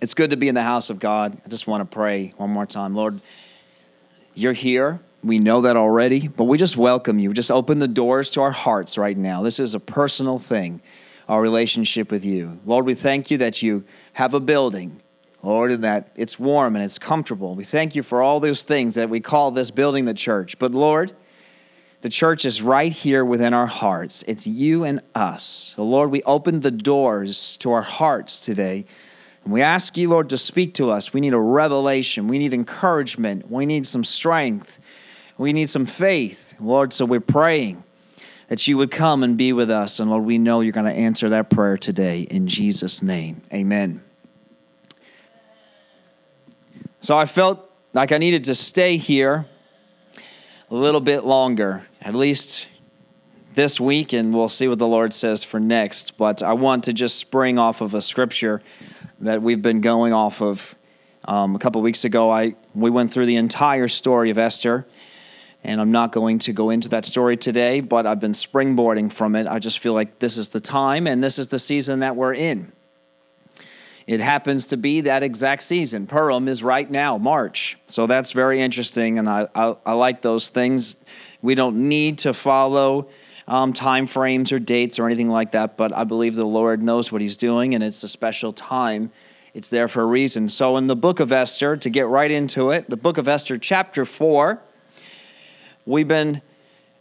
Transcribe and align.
It's 0.00 0.12
good 0.12 0.30
to 0.30 0.36
be 0.36 0.48
in 0.48 0.54
the 0.54 0.62
house 0.62 0.90
of 0.90 0.98
God. 0.98 1.40
I 1.44 1.48
just 1.48 1.66
want 1.66 1.80
to 1.80 1.94
pray 1.94 2.34
one 2.36 2.50
more 2.50 2.66
time. 2.66 2.94
Lord, 2.94 3.20
you're 4.34 4.52
here. 4.52 5.00
We 5.24 5.38
know 5.38 5.62
that 5.62 5.76
already, 5.76 6.28
but 6.28 6.44
we 6.44 6.58
just 6.58 6.76
welcome 6.76 7.18
you. 7.18 7.32
Just 7.32 7.50
open 7.50 7.78
the 7.78 7.88
doors 7.88 8.30
to 8.32 8.42
our 8.42 8.50
hearts 8.50 8.98
right 8.98 9.16
now. 9.16 9.42
This 9.42 9.58
is 9.58 9.74
a 9.74 9.80
personal 9.80 10.38
thing, 10.38 10.82
our 11.28 11.40
relationship 11.40 12.10
with 12.10 12.26
you. 12.26 12.60
Lord, 12.66 12.84
we 12.84 12.94
thank 12.94 13.30
you 13.30 13.38
that 13.38 13.62
you 13.62 13.84
have 14.12 14.34
a 14.34 14.40
building, 14.40 15.00
Lord, 15.42 15.70
and 15.70 15.82
that 15.82 16.12
it's 16.14 16.38
warm 16.38 16.76
and 16.76 16.84
it's 16.84 16.98
comfortable. 16.98 17.54
We 17.54 17.64
thank 17.64 17.96
you 17.96 18.02
for 18.02 18.20
all 18.20 18.38
those 18.38 18.62
things 18.62 18.96
that 18.96 19.08
we 19.08 19.20
call 19.20 19.50
this 19.50 19.70
building 19.70 20.04
the 20.04 20.14
church. 20.14 20.58
But 20.58 20.72
Lord, 20.72 21.12
the 22.02 22.10
church 22.10 22.44
is 22.44 22.60
right 22.60 22.92
here 22.92 23.24
within 23.24 23.54
our 23.54 23.66
hearts. 23.66 24.22
It's 24.28 24.46
you 24.46 24.84
and 24.84 25.00
us. 25.14 25.72
So, 25.74 25.84
Lord, 25.84 26.10
we 26.10 26.22
open 26.24 26.60
the 26.60 26.70
doors 26.70 27.56
to 27.58 27.72
our 27.72 27.82
hearts 27.82 28.38
today 28.38 28.84
and 29.46 29.52
we 29.52 29.62
ask 29.62 29.96
you, 29.96 30.08
Lord, 30.08 30.28
to 30.30 30.36
speak 30.36 30.74
to 30.74 30.90
us. 30.90 31.12
We 31.12 31.20
need 31.20 31.32
a 31.32 31.38
revelation. 31.38 32.26
We 32.26 32.36
need 32.36 32.52
encouragement. 32.52 33.48
We 33.48 33.64
need 33.64 33.86
some 33.86 34.02
strength. 34.02 34.80
We 35.38 35.52
need 35.52 35.70
some 35.70 35.86
faith, 35.86 36.56
Lord. 36.58 36.92
So 36.92 37.04
we're 37.04 37.20
praying 37.20 37.84
that 38.48 38.66
you 38.66 38.76
would 38.76 38.90
come 38.90 39.22
and 39.22 39.36
be 39.36 39.52
with 39.52 39.70
us. 39.70 40.00
And 40.00 40.10
Lord, 40.10 40.24
we 40.24 40.36
know 40.36 40.62
you're 40.62 40.72
going 40.72 40.92
to 40.92 40.98
answer 40.98 41.28
that 41.28 41.48
prayer 41.48 41.76
today 41.76 42.22
in 42.22 42.48
Jesus' 42.48 43.04
name. 43.04 43.40
Amen. 43.54 44.02
So 47.00 47.16
I 47.16 47.24
felt 47.24 47.70
like 47.92 48.10
I 48.10 48.18
needed 48.18 48.42
to 48.44 48.54
stay 48.56 48.96
here 48.96 49.46
a 50.72 50.74
little 50.74 51.00
bit 51.00 51.24
longer, 51.24 51.86
at 52.02 52.16
least 52.16 52.66
this 53.54 53.78
week, 53.78 54.12
and 54.12 54.34
we'll 54.34 54.48
see 54.48 54.66
what 54.66 54.80
the 54.80 54.88
Lord 54.88 55.12
says 55.12 55.44
for 55.44 55.60
next. 55.60 56.18
But 56.18 56.42
I 56.42 56.52
want 56.52 56.82
to 56.84 56.92
just 56.92 57.16
spring 57.16 57.60
off 57.60 57.80
of 57.80 57.94
a 57.94 58.02
scripture 58.02 58.60
that 59.20 59.42
we've 59.42 59.62
been 59.62 59.80
going 59.80 60.12
off 60.12 60.42
of. 60.42 60.74
Um, 61.28 61.56
a 61.56 61.58
couple 61.58 61.82
weeks 61.82 62.04
ago, 62.04 62.30
I 62.30 62.54
we 62.74 62.88
went 62.88 63.12
through 63.12 63.26
the 63.26 63.36
entire 63.36 63.88
story 63.88 64.30
of 64.30 64.38
Esther, 64.38 64.86
and 65.64 65.80
I'm 65.80 65.90
not 65.90 66.12
going 66.12 66.38
to 66.40 66.52
go 66.52 66.70
into 66.70 66.88
that 66.90 67.04
story 67.04 67.36
today. 67.36 67.80
But 67.80 68.06
I've 68.06 68.20
been 68.20 68.32
springboarding 68.32 69.12
from 69.12 69.34
it. 69.34 69.48
I 69.48 69.58
just 69.58 69.80
feel 69.80 69.92
like 69.92 70.20
this 70.20 70.36
is 70.36 70.50
the 70.50 70.60
time, 70.60 71.08
and 71.08 71.24
this 71.24 71.38
is 71.38 71.48
the 71.48 71.58
season 71.58 72.00
that 72.00 72.14
we're 72.14 72.34
in. 72.34 72.70
It 74.06 74.20
happens 74.20 74.68
to 74.68 74.76
be 74.76 75.00
that 75.00 75.24
exact 75.24 75.64
season. 75.64 76.06
Purim 76.06 76.46
is 76.46 76.62
right 76.62 76.88
now, 76.88 77.18
March. 77.18 77.76
So 77.88 78.06
that's 78.06 78.30
very 78.30 78.60
interesting, 78.60 79.18
and 79.18 79.28
I, 79.28 79.48
I, 79.52 79.74
I 79.84 79.92
like 79.94 80.22
those 80.22 80.48
things. 80.48 80.96
We 81.42 81.56
don't 81.56 81.88
need 81.88 82.18
to 82.18 82.32
follow 82.32 83.08
um, 83.48 83.72
time 83.72 84.06
frames 84.06 84.50
or 84.50 84.58
dates 84.58 84.98
or 84.98 85.06
anything 85.06 85.28
like 85.28 85.52
that, 85.52 85.76
but 85.76 85.96
I 85.96 86.04
believe 86.04 86.34
the 86.34 86.44
Lord 86.44 86.82
knows 86.82 87.12
what 87.12 87.20
He's 87.20 87.36
doing, 87.36 87.74
and 87.74 87.84
it's 87.84 88.02
a 88.02 88.08
special 88.08 88.52
time. 88.52 89.12
It's 89.54 89.68
there 89.68 89.88
for 89.88 90.02
a 90.02 90.06
reason. 90.06 90.48
So, 90.48 90.76
in 90.76 90.86
the 90.86 90.96
book 90.96 91.20
of 91.20 91.32
Esther, 91.32 91.76
to 91.76 91.90
get 91.90 92.06
right 92.08 92.30
into 92.30 92.70
it, 92.70 92.90
the 92.90 92.96
book 92.96 93.18
of 93.18 93.28
Esther, 93.28 93.56
chapter 93.56 94.04
4, 94.04 94.60
we've 95.86 96.08
been, 96.08 96.42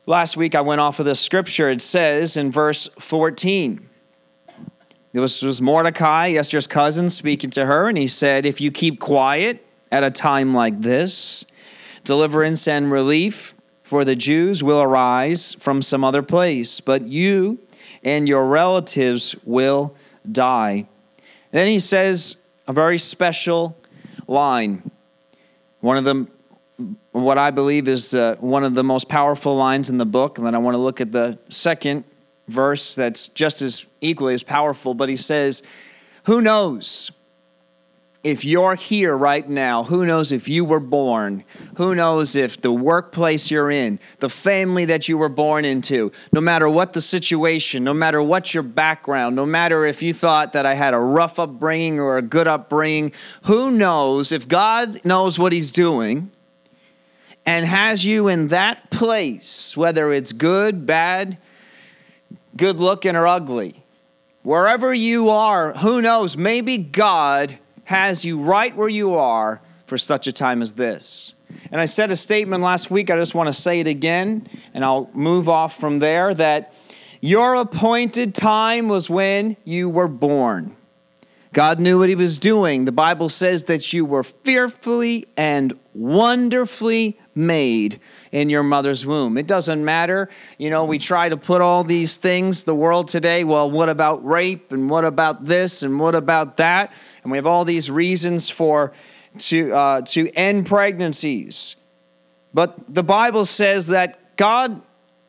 last 0.06 0.38
week 0.38 0.56
I 0.56 0.62
went 0.62 0.82
off 0.82 1.00
of 1.00 1.06
this 1.06 1.20
scripture. 1.20 1.70
It 1.70 1.82
says 1.82 2.38
in 2.38 2.52
verse 2.52 2.88
14, 3.00 3.90
it 5.14 5.20
was, 5.20 5.42
was 5.42 5.62
Mordecai, 5.62 6.32
Esther's 6.32 6.68
cousin, 6.68 7.10
speaking 7.10 7.50
to 7.52 7.66
her, 7.66 7.90
and 7.90 7.98
he 7.98 8.08
said, 8.08 8.46
If 8.46 8.62
you 8.62 8.72
keep 8.72 9.00
quiet 9.00 9.66
at 9.92 10.04
a 10.04 10.12
time 10.12 10.54
like 10.54 10.82
this, 10.82 11.46
deliverance 12.04 12.68
and 12.68 12.92
relief 12.92 13.55
for 13.86 14.04
the 14.04 14.16
Jews 14.16 14.64
will 14.64 14.82
arise 14.82 15.54
from 15.60 15.84
some 15.84 16.04
other 16.04 16.24
place, 16.24 16.82
but 16.82 17.04
you 17.04 17.60
and 18.04 18.28
your 18.28 18.46
relatives 18.46 19.36
will 19.46 19.96
die. 20.30 20.88
Then 21.52 21.68
he 21.68 21.78
says 21.78 22.36
a 22.68 22.74
very 22.74 22.98
special 22.98 23.78
line. 24.28 24.90
One 25.82 25.98
of 25.98 26.04
them, 26.04 26.30
what 27.12 27.38
I 27.38 27.52
believe 27.52 27.88
is 27.88 28.16
uh, 28.16 28.38
one 28.40 28.64
of 28.64 28.74
the 28.74 28.84
most 28.84 29.08
powerful 29.08 29.56
lines 29.56 29.92
in 29.92 30.00
the 30.00 30.06
book. 30.06 30.40
And 30.40 30.48
then 30.48 30.56
I 30.56 30.58
want 30.58 30.74
to 30.74 30.80
look 30.80 31.00
at 31.00 31.12
the 31.12 31.38
second 31.50 32.06
verse 32.48 32.96
that's 32.96 33.28
just 33.28 33.62
as 33.62 33.86
equally 34.02 34.34
as 34.34 34.42
powerful. 34.42 34.96
But 34.96 35.10
he 35.10 35.16
says, 35.16 35.62
Who 36.24 36.42
knows? 36.42 37.12
If 38.26 38.44
you're 38.44 38.74
here 38.74 39.16
right 39.16 39.48
now, 39.48 39.84
who 39.84 40.04
knows 40.04 40.32
if 40.32 40.50
you 40.50 40.66
were 40.66 40.80
born? 40.80 41.44
Who 41.78 41.94
knows 41.94 42.36
if 42.36 42.60
the 42.60 42.72
workplace 42.72 43.52
you're 43.52 43.70
in, 43.70 44.00
the 44.18 44.30
family 44.30 44.84
that 44.86 45.08
you 45.08 45.16
were 45.16 45.30
born 45.30 45.64
into, 45.64 46.12
no 46.32 46.42
matter 46.42 46.68
what 46.68 46.94
the 46.94 47.02
situation, 47.02 47.84
no 47.84 47.94
matter 47.94 48.24
what 48.24 48.52
your 48.52 48.64
background, 48.64 49.36
no 49.36 49.46
matter 49.46 49.86
if 49.86 50.02
you 50.02 50.12
thought 50.12 50.54
that 50.54 50.66
I 50.66 50.74
had 50.74 50.96
a 50.96 51.00
rough 51.00 51.38
upbringing 51.38 52.00
or 52.00 52.18
a 52.18 52.24
good 52.24 52.48
upbringing, 52.48 53.12
who 53.44 53.70
knows 53.70 54.32
if 54.32 54.48
God 54.48 55.06
knows 55.06 55.38
what 55.38 55.54
He's 55.54 55.70
doing 55.70 56.32
and 57.46 57.68
has 57.68 58.06
you 58.06 58.28
in 58.28 58.48
that 58.48 58.90
place, 58.90 59.78
whether 59.78 60.12
it's 60.12 60.34
good, 60.34 60.88
bad, 60.88 61.38
good 62.58 62.78
looking, 62.78 63.16
or 63.16 63.28
ugly? 63.28 63.84
Wherever 64.42 64.96
you 64.96 65.30
are, 65.30 65.74
who 65.74 66.02
knows? 66.02 66.36
Maybe 66.36 66.80
God 66.80 67.60
has 67.86 68.26
you 68.26 68.40
right 68.40 68.76
where 68.76 68.90
you 68.90 69.16
are 69.16 69.62
for 69.86 69.98
such 69.98 70.28
a 70.28 70.32
time 70.32 70.62
as 70.62 70.74
this. 70.74 71.34
And 71.72 71.80
I 71.80 71.86
said 71.86 72.12
a 72.12 72.16
statement 72.16 72.64
last 72.64 72.92
week, 72.92 73.10
I 73.10 73.18
just 73.18 73.36
want 73.36 73.48
to 73.48 73.54
say 73.54 73.80
it 73.80 73.88
again, 73.88 74.48
and 74.74 74.84
I'll 74.84 75.10
move 75.14 75.48
off 75.48 75.80
from 75.80 76.00
there 76.00 76.34
that 76.34 76.74
your 77.22 77.56
appointed 77.56 78.36
time 78.36 78.88
was 78.88 79.10
when 79.10 79.58
you 79.64 79.90
were 79.90 80.08
born. 80.08 80.76
God 81.54 81.80
knew 81.80 82.00
what 82.00 82.10
He 82.10 82.16
was 82.16 82.38
doing. 82.38 82.84
The 82.84 82.92
Bible 82.92 83.30
says 83.30 83.64
that 83.66 83.94
you 83.94 84.04
were 84.04 84.24
fearfully 84.24 85.26
and 85.38 85.80
wonderfully 85.94 87.18
made 87.34 88.00
in 88.34 88.50
your 88.50 88.64
mother's 88.64 89.06
womb. 89.06 89.38
It 89.38 89.48
doesn't 89.48 89.84
matter. 89.84 90.30
You 90.58 90.70
know, 90.70 90.84
we 90.84 91.00
try 91.00 91.30
to 91.30 91.38
put 91.38 91.62
all 91.62 91.86
these 91.86 92.18
things, 92.18 92.64
the 92.64 92.76
world 92.76 93.08
today, 93.08 93.46
well, 93.46 93.72
what 93.72 93.88
about 93.88 94.26
rape 94.26 94.74
and 94.74 94.90
what 94.90 95.06
about 95.06 95.46
this 95.46 95.82
and 95.82 95.98
what 95.98 96.14
about 96.14 96.58
that? 96.58 96.92
And 97.26 97.32
we 97.32 97.40
have 97.40 97.48
all 97.48 97.66
these 97.66 97.90
reasons 97.90 98.52
for 98.52 98.94
to 99.40 99.74
uh, 99.74 100.02
to 100.02 100.30
end 100.36 100.68
pregnancies. 100.68 101.76
But 102.54 102.94
the 102.94 103.02
Bible 103.02 103.46
says 103.46 103.88
that 103.88 104.38
God 104.38 104.80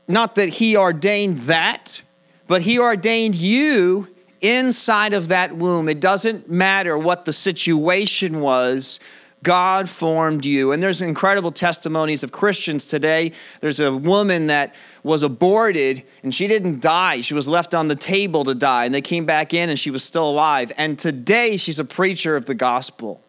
not 0.07 0.34
that 0.34 0.51
he 0.51 0.77
ordained 0.77 1.39
that, 1.39 2.03
but 2.47 2.61
he 2.61 2.79
ordained 2.79 3.34
you 3.34 4.09
inside 4.43 5.15
of 5.15 5.29
that 5.29 5.57
womb. 5.57 5.89
It 5.89 6.01
doesn't 6.01 6.51
matter 6.51 6.99
what 6.99 7.25
the 7.25 7.33
situation 7.33 8.41
was. 8.41 9.01
God 9.47 9.89
formed 9.89 10.45
you. 10.45 10.73
And 10.73 10.83
there's 10.83 11.01
incredible 11.01 11.53
testimonies 11.53 12.25
of 12.25 12.33
Christians 12.33 12.84
today. 12.84 13.31
There's 13.61 13.79
a 13.79 13.93
woman 13.93 14.49
that 14.49 14.75
was 15.05 15.23
aborted 15.23 16.03
and 16.25 16.34
she 16.34 16.49
didn't 16.49 16.81
die. 16.81 17.21
She 17.21 17.33
was 17.33 17.47
left 17.47 17.73
on 17.73 17.87
the 17.87 17.95
table 17.95 18.43
to 18.43 18.57
die. 18.57 18.87
And 18.87 18.93
they 18.93 19.01
came 19.01 19.25
back 19.25 19.55
in 19.55 19.71
and 19.71 19.79
she 19.79 19.93
was 19.93 20.03
still 20.03 20.29
alive. 20.29 20.73
And 20.77 20.99
today 20.99 21.57
she's 21.57 21.79
a 21.79 21.84
preacher 21.84 22.34
of 22.34 22.47
the 22.47 22.57
gospel. 22.57 23.23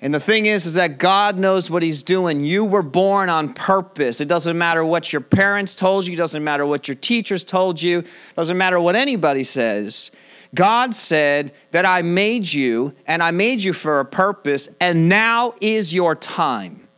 And 0.00 0.14
the 0.14 0.20
thing 0.20 0.46
is, 0.46 0.64
is 0.64 0.72
that 0.74 0.96
God 0.96 1.38
knows 1.38 1.68
what 1.68 1.82
He's 1.82 2.02
doing. 2.02 2.40
You 2.40 2.64
were 2.64 2.82
born 2.82 3.28
on 3.28 3.52
purpose. 3.52 4.22
It 4.22 4.28
doesn't 4.28 4.56
matter 4.56 4.82
what 4.82 5.12
your 5.12 5.20
parents 5.20 5.76
told 5.76 6.06
you, 6.06 6.14
it 6.14 6.16
doesn't 6.16 6.42
matter 6.42 6.64
what 6.64 6.88
your 6.88 6.94
teachers 6.94 7.44
told 7.44 7.82
you, 7.82 7.98
it 7.98 8.06
doesn't 8.34 8.56
matter 8.56 8.80
what 8.80 8.96
anybody 8.96 9.44
says. 9.44 10.10
God 10.54 10.94
said 10.94 11.52
that 11.70 11.86
I 11.86 12.02
made 12.02 12.52
you 12.52 12.94
and 13.06 13.22
I 13.22 13.30
made 13.30 13.62
you 13.62 13.72
for 13.72 14.00
a 14.00 14.04
purpose, 14.04 14.68
and 14.80 15.08
now 15.08 15.54
is 15.60 15.94
your 15.94 16.14
time. 16.14 16.88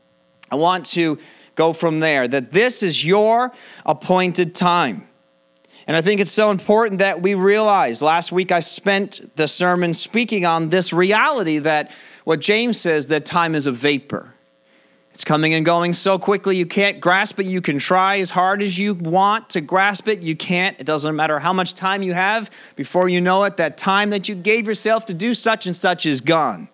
I 0.50 0.56
want 0.56 0.86
to 0.86 1.18
go 1.54 1.72
from 1.72 2.00
there 2.00 2.26
that 2.28 2.52
this 2.52 2.82
is 2.82 3.04
your 3.04 3.52
appointed 3.84 4.54
time. 4.54 5.06
And 5.86 5.96
I 5.96 6.02
think 6.02 6.20
it's 6.20 6.30
so 6.30 6.50
important 6.50 7.00
that 7.00 7.22
we 7.22 7.34
realize. 7.34 8.00
Last 8.00 8.32
week 8.32 8.52
I 8.52 8.60
spent 8.60 9.36
the 9.36 9.48
sermon 9.48 9.94
speaking 9.94 10.44
on 10.44 10.68
this 10.68 10.92
reality 10.92 11.58
that 11.58 11.90
what 12.24 12.40
James 12.40 12.80
says 12.80 13.08
that 13.08 13.24
time 13.24 13.54
is 13.54 13.66
a 13.66 13.72
vapor. 13.72 14.31
It's 15.14 15.24
coming 15.24 15.52
and 15.52 15.64
going 15.64 15.92
so 15.92 16.18
quickly 16.18 16.56
you 16.56 16.64
can't 16.64 16.98
grasp 17.00 17.38
it. 17.38 17.46
You 17.46 17.60
can 17.60 17.78
try 17.78 18.18
as 18.18 18.30
hard 18.30 18.62
as 18.62 18.78
you 18.78 18.94
want 18.94 19.50
to 19.50 19.60
grasp 19.60 20.08
it. 20.08 20.22
You 20.22 20.34
can't. 20.34 20.78
It 20.80 20.84
doesn't 20.84 21.14
matter 21.14 21.38
how 21.38 21.52
much 21.52 21.74
time 21.74 22.02
you 22.02 22.14
have. 22.14 22.50
Before 22.76 23.08
you 23.08 23.20
know 23.20 23.44
it, 23.44 23.58
that 23.58 23.76
time 23.76 24.10
that 24.10 24.28
you 24.28 24.34
gave 24.34 24.66
yourself 24.66 25.04
to 25.06 25.14
do 25.14 25.34
such 25.34 25.66
and 25.66 25.76
such 25.76 26.06
is 26.06 26.22
gone. 26.22 26.68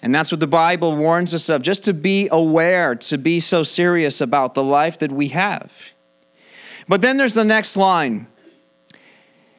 And 0.00 0.14
that's 0.14 0.30
what 0.30 0.38
the 0.38 0.46
Bible 0.46 0.96
warns 0.96 1.34
us 1.34 1.48
of 1.48 1.62
just 1.62 1.82
to 1.84 1.92
be 1.92 2.28
aware, 2.30 2.94
to 2.94 3.18
be 3.18 3.40
so 3.40 3.64
serious 3.64 4.20
about 4.20 4.54
the 4.54 4.62
life 4.62 4.98
that 4.98 5.10
we 5.10 5.28
have. 5.28 5.92
But 6.86 7.02
then 7.02 7.16
there's 7.16 7.34
the 7.34 7.44
next 7.44 7.76
line. 7.76 8.28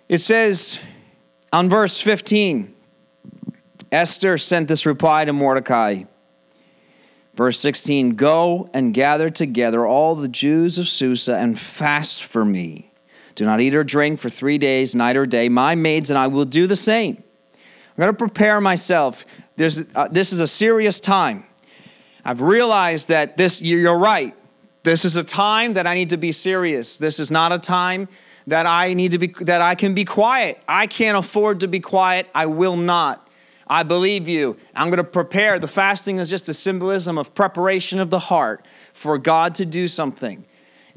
It 0.07 0.19
says 0.19 0.79
on 1.51 1.69
verse 1.69 1.99
15 1.99 2.73
Esther 3.91 4.37
sent 4.37 4.67
this 4.67 4.85
reply 4.85 5.25
to 5.25 5.33
Mordecai. 5.33 6.03
Verse 7.37 7.59
16 7.59 8.15
Go 8.15 8.69
and 8.73 8.93
gather 8.93 9.29
together 9.29 9.85
all 9.85 10.15
the 10.15 10.27
Jews 10.27 10.79
of 10.79 10.87
Susa 10.89 11.37
and 11.37 11.57
fast 11.57 12.23
for 12.23 12.43
me. 12.43 12.91
Do 13.35 13.45
not 13.45 13.61
eat 13.61 13.75
or 13.75 13.83
drink 13.83 14.19
for 14.19 14.29
three 14.29 14.57
days, 14.57 14.95
night 14.95 15.15
or 15.15 15.27
day. 15.27 15.47
My 15.47 15.75
maids 15.75 16.09
and 16.09 16.17
I 16.17 16.25
will 16.25 16.45
do 16.45 16.65
the 16.65 16.75
same. 16.75 17.23
I'm 17.53 18.01
going 18.01 18.07
to 18.07 18.17
prepare 18.17 18.59
myself. 18.59 19.23
There's, 19.55 19.83
uh, 19.95 20.07
this 20.07 20.33
is 20.33 20.39
a 20.39 20.47
serious 20.47 20.99
time. 20.99 21.45
I've 22.25 22.41
realized 22.41 23.09
that 23.09 23.37
this, 23.37 23.61
you're 23.61 23.97
right. 23.97 24.35
This 24.81 25.05
is 25.05 25.15
a 25.15 25.23
time 25.23 25.73
that 25.73 25.85
I 25.85 25.93
need 25.93 26.09
to 26.09 26.17
be 26.17 26.31
serious. 26.31 26.97
This 26.97 27.19
is 27.19 27.29
not 27.29 27.51
a 27.51 27.59
time 27.59 28.09
that 28.47 28.65
I 28.65 28.95
need 28.95 29.11
to 29.11 29.19
be, 29.19 29.27
that 29.41 29.61
I 29.61 29.75
can 29.75 29.93
be 29.93 30.05
quiet. 30.05 30.59
I 30.67 30.87
can't 30.87 31.17
afford 31.17 31.59
to 31.59 31.67
be 31.67 31.79
quiet. 31.79 32.27
I 32.33 32.47
will 32.47 32.75
not. 32.75 33.26
I 33.69 33.83
believe 33.83 34.27
you. 34.27 34.57
I'm 34.75 34.87
going 34.87 34.97
to 34.97 35.03
prepare. 35.03 35.59
The 35.59 35.67
fasting 35.67 36.19
is 36.19 36.29
just 36.29 36.49
a 36.49 36.53
symbolism 36.53 37.17
of 37.17 37.33
preparation 37.33 37.99
of 37.99 38.09
the 38.09 38.19
heart 38.19 38.65
for 38.93 39.17
God 39.17 39.55
to 39.55 39.65
do 39.65 39.87
something. 39.87 40.45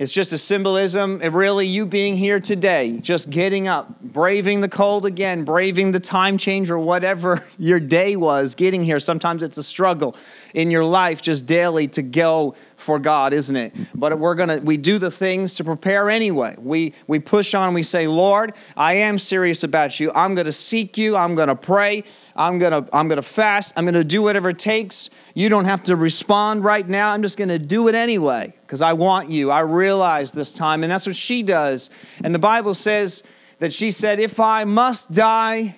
It's 0.00 0.12
just 0.12 0.32
a 0.32 0.38
symbolism 0.38 1.20
of 1.20 1.34
really 1.34 1.66
you 1.66 1.84
being 1.84 2.16
here 2.16 2.40
today, 2.40 3.00
just 3.02 3.28
getting 3.28 3.68
up, 3.68 4.00
braving 4.00 4.62
the 4.62 4.68
cold 4.68 5.04
again, 5.04 5.44
braving 5.44 5.92
the 5.92 6.00
time 6.00 6.38
change 6.38 6.70
or 6.70 6.78
whatever 6.78 7.44
your 7.58 7.78
day 7.78 8.16
was, 8.16 8.54
getting 8.54 8.82
here. 8.82 8.98
Sometimes 8.98 9.42
it's 9.42 9.58
a 9.58 9.62
struggle 9.62 10.16
in 10.54 10.70
your 10.70 10.86
life 10.86 11.20
just 11.20 11.44
daily 11.44 11.86
to 11.88 12.00
go 12.00 12.54
for 12.80 12.98
God, 12.98 13.32
isn't 13.32 13.54
it? 13.56 13.74
But 13.94 14.18
we're 14.18 14.34
gonna 14.34 14.58
we 14.58 14.76
do 14.76 14.98
the 14.98 15.10
things 15.10 15.54
to 15.56 15.64
prepare 15.64 16.10
anyway. 16.10 16.56
We 16.58 16.94
we 17.06 17.18
push 17.18 17.54
on, 17.54 17.74
we 17.74 17.82
say, 17.82 18.06
Lord, 18.06 18.54
I 18.76 18.94
am 18.94 19.18
serious 19.18 19.62
about 19.62 20.00
you. 20.00 20.10
I'm 20.14 20.34
gonna 20.34 20.52
seek 20.52 20.98
you, 20.98 21.16
I'm 21.16 21.34
gonna 21.34 21.56
pray, 21.56 22.04
I'm 22.34 22.58
gonna 22.58 22.86
I'm 22.92 23.08
gonna 23.08 23.22
fast, 23.22 23.72
I'm 23.76 23.84
gonna 23.84 24.04
do 24.04 24.22
whatever 24.22 24.50
it 24.50 24.58
takes. 24.58 25.10
You 25.34 25.48
don't 25.48 25.66
have 25.66 25.84
to 25.84 25.96
respond 25.96 26.64
right 26.64 26.88
now. 26.88 27.10
I'm 27.10 27.22
just 27.22 27.36
gonna 27.36 27.58
do 27.58 27.88
it 27.88 27.94
anyway 27.94 28.54
because 28.62 28.82
I 28.82 28.92
want 28.92 29.28
you. 29.28 29.50
I 29.50 29.60
realize 29.60 30.32
this 30.32 30.54
time. 30.54 30.84
And 30.84 30.92
that's 30.92 31.06
what 31.06 31.16
she 31.16 31.42
does. 31.42 31.90
And 32.22 32.34
the 32.34 32.38
Bible 32.38 32.72
says 32.72 33.24
that 33.58 33.72
she 33.72 33.90
said, 33.90 34.20
If 34.20 34.40
I 34.40 34.64
must 34.64 35.12
die, 35.12 35.76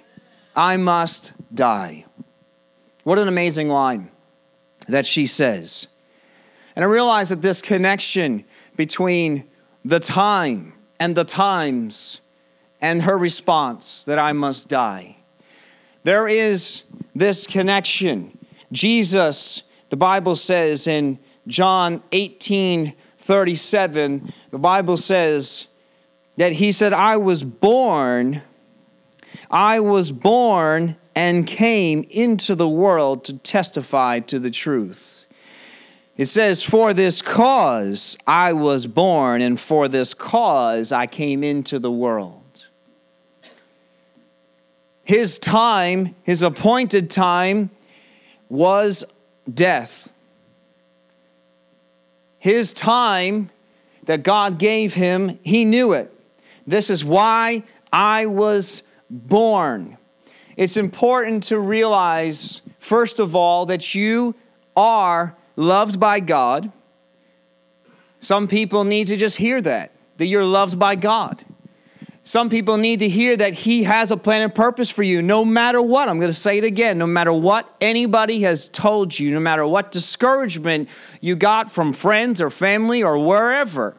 I 0.54 0.76
must 0.76 1.32
die. 1.54 2.04
What 3.04 3.18
an 3.18 3.28
amazing 3.28 3.68
line 3.68 4.10
that 4.88 5.06
she 5.06 5.26
says. 5.26 5.88
And 6.74 6.84
I 6.84 6.88
realize 6.88 7.28
that 7.28 7.42
this 7.42 7.60
connection 7.60 8.44
between 8.76 9.44
the 9.84 10.00
time 10.00 10.74
and 10.98 11.14
the 11.14 11.24
times 11.24 12.20
and 12.80 13.02
her 13.02 13.16
response 13.16 14.04
that 14.04 14.18
I 14.18 14.32
must 14.32 14.68
die. 14.68 15.16
There 16.04 16.26
is 16.26 16.82
this 17.14 17.46
connection. 17.46 18.36
Jesus, 18.72 19.62
the 19.90 19.96
Bible 19.96 20.34
says 20.34 20.86
in 20.86 21.18
John 21.46 22.02
18 22.12 22.94
37, 23.18 24.32
the 24.50 24.58
Bible 24.58 24.96
says 24.96 25.68
that 26.36 26.52
he 26.52 26.72
said, 26.72 26.92
I 26.92 27.16
was 27.18 27.44
born, 27.44 28.42
I 29.48 29.78
was 29.78 30.10
born 30.10 30.96
and 31.14 31.46
came 31.46 32.04
into 32.10 32.56
the 32.56 32.68
world 32.68 33.24
to 33.26 33.38
testify 33.38 34.18
to 34.20 34.40
the 34.40 34.50
truth. 34.50 35.11
It 36.16 36.26
says, 36.26 36.62
For 36.62 36.92
this 36.92 37.22
cause 37.22 38.18
I 38.26 38.52
was 38.52 38.86
born, 38.86 39.40
and 39.42 39.58
for 39.58 39.88
this 39.88 40.14
cause 40.14 40.92
I 40.92 41.06
came 41.06 41.42
into 41.42 41.78
the 41.78 41.90
world. 41.90 42.66
His 45.04 45.38
time, 45.38 46.14
his 46.22 46.42
appointed 46.42 47.10
time, 47.10 47.70
was 48.48 49.04
death 49.52 50.12
his 52.42 52.72
time 52.72 53.50
that 54.06 54.24
God 54.24 54.58
gave 54.58 54.94
him, 54.94 55.38
he 55.44 55.64
knew 55.64 55.92
it. 55.92 56.12
This 56.66 56.90
is 56.90 57.04
why 57.04 57.62
I 57.92 58.26
was 58.26 58.82
born. 59.08 59.96
It's 60.56 60.76
important 60.76 61.44
to 61.44 61.60
realize, 61.60 62.60
first 62.80 63.20
of 63.20 63.36
all, 63.36 63.66
that 63.66 63.94
you 63.94 64.34
are 64.76 65.36
loved 65.56 65.98
by 65.98 66.20
God. 66.20 66.72
Some 68.20 68.48
people 68.48 68.84
need 68.84 69.08
to 69.08 69.16
just 69.16 69.36
hear 69.36 69.60
that, 69.62 69.92
that 70.18 70.26
you're 70.26 70.44
loved 70.44 70.78
by 70.78 70.94
God. 70.94 71.44
Some 72.24 72.50
people 72.50 72.76
need 72.76 73.00
to 73.00 73.08
hear 73.08 73.36
that 73.36 73.52
He 73.52 73.82
has 73.82 74.12
a 74.12 74.16
plan 74.16 74.42
and 74.42 74.54
purpose 74.54 74.90
for 74.90 75.02
you, 75.02 75.20
no 75.20 75.44
matter 75.44 75.82
what. 75.82 76.08
I'm 76.08 76.18
going 76.18 76.28
to 76.28 76.32
say 76.32 76.58
it 76.58 76.64
again 76.64 76.98
no 76.98 77.06
matter 77.06 77.32
what 77.32 77.74
anybody 77.80 78.42
has 78.42 78.68
told 78.68 79.18
you, 79.18 79.32
no 79.32 79.40
matter 79.40 79.66
what 79.66 79.90
discouragement 79.90 80.88
you 81.20 81.34
got 81.34 81.70
from 81.70 81.92
friends 81.92 82.40
or 82.40 82.48
family 82.48 83.02
or 83.02 83.18
wherever, 83.18 83.96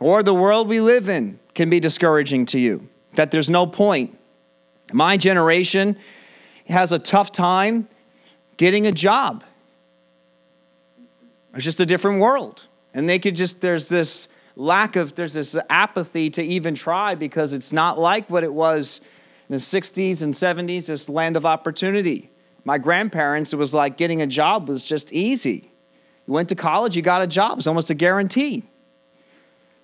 or 0.00 0.22
the 0.22 0.34
world 0.34 0.66
we 0.66 0.80
live 0.80 1.10
in 1.10 1.38
can 1.54 1.68
be 1.68 1.78
discouraging 1.78 2.46
to 2.46 2.58
you, 2.58 2.88
that 3.12 3.30
there's 3.30 3.50
no 3.50 3.66
point. 3.66 4.18
My 4.94 5.18
generation 5.18 5.98
has 6.68 6.90
a 6.90 6.98
tough 6.98 7.32
time 7.32 7.86
getting 8.56 8.86
a 8.86 8.92
job. 8.92 9.44
It's 11.54 11.64
just 11.64 11.80
a 11.80 11.86
different 11.86 12.20
world. 12.20 12.68
And 12.94 13.08
they 13.08 13.18
could 13.18 13.36
just, 13.36 13.60
there's 13.60 13.88
this 13.88 14.28
lack 14.56 14.96
of, 14.96 15.14
there's 15.14 15.34
this 15.34 15.56
apathy 15.68 16.30
to 16.30 16.42
even 16.42 16.74
try 16.74 17.14
because 17.14 17.52
it's 17.52 17.72
not 17.72 17.98
like 17.98 18.28
what 18.28 18.44
it 18.44 18.52
was 18.52 19.00
in 19.48 19.52
the 19.52 19.58
60s 19.58 20.22
and 20.22 20.34
70s, 20.34 20.86
this 20.86 21.08
land 21.08 21.36
of 21.36 21.44
opportunity. 21.44 22.30
My 22.64 22.78
grandparents, 22.78 23.52
it 23.52 23.56
was 23.56 23.74
like 23.74 23.96
getting 23.96 24.22
a 24.22 24.26
job 24.26 24.68
was 24.68 24.84
just 24.84 25.12
easy. 25.12 25.70
You 26.26 26.34
went 26.34 26.48
to 26.50 26.54
college, 26.54 26.96
you 26.96 27.02
got 27.02 27.22
a 27.22 27.26
job, 27.26 27.58
it's 27.58 27.66
almost 27.66 27.90
a 27.90 27.94
guarantee. 27.94 28.64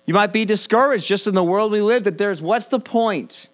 You 0.05 0.13
might 0.13 0.33
be 0.33 0.45
discouraged 0.45 1.05
just 1.05 1.27
in 1.27 1.35
the 1.35 1.43
world 1.43 1.71
we 1.71 1.81
live 1.81 2.05
that 2.05 2.17
there's 2.17 2.41
what's 2.41 2.67
the 2.67 2.79
point? 2.79 3.47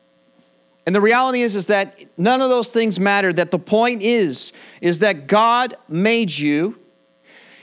And 0.86 0.96
the 0.96 1.02
reality 1.02 1.42
is 1.42 1.56
is 1.56 1.68
that 1.68 2.00
none 2.18 2.42
of 2.42 2.50
those 2.50 2.70
things 2.70 3.00
matter 3.00 3.34
that 3.34 3.52
the 3.52 3.60
point 3.60 4.02
is 4.02 4.54
is 4.80 5.00
that 5.00 5.28
God 5.28 5.76
made 5.90 6.38
you 6.38 6.80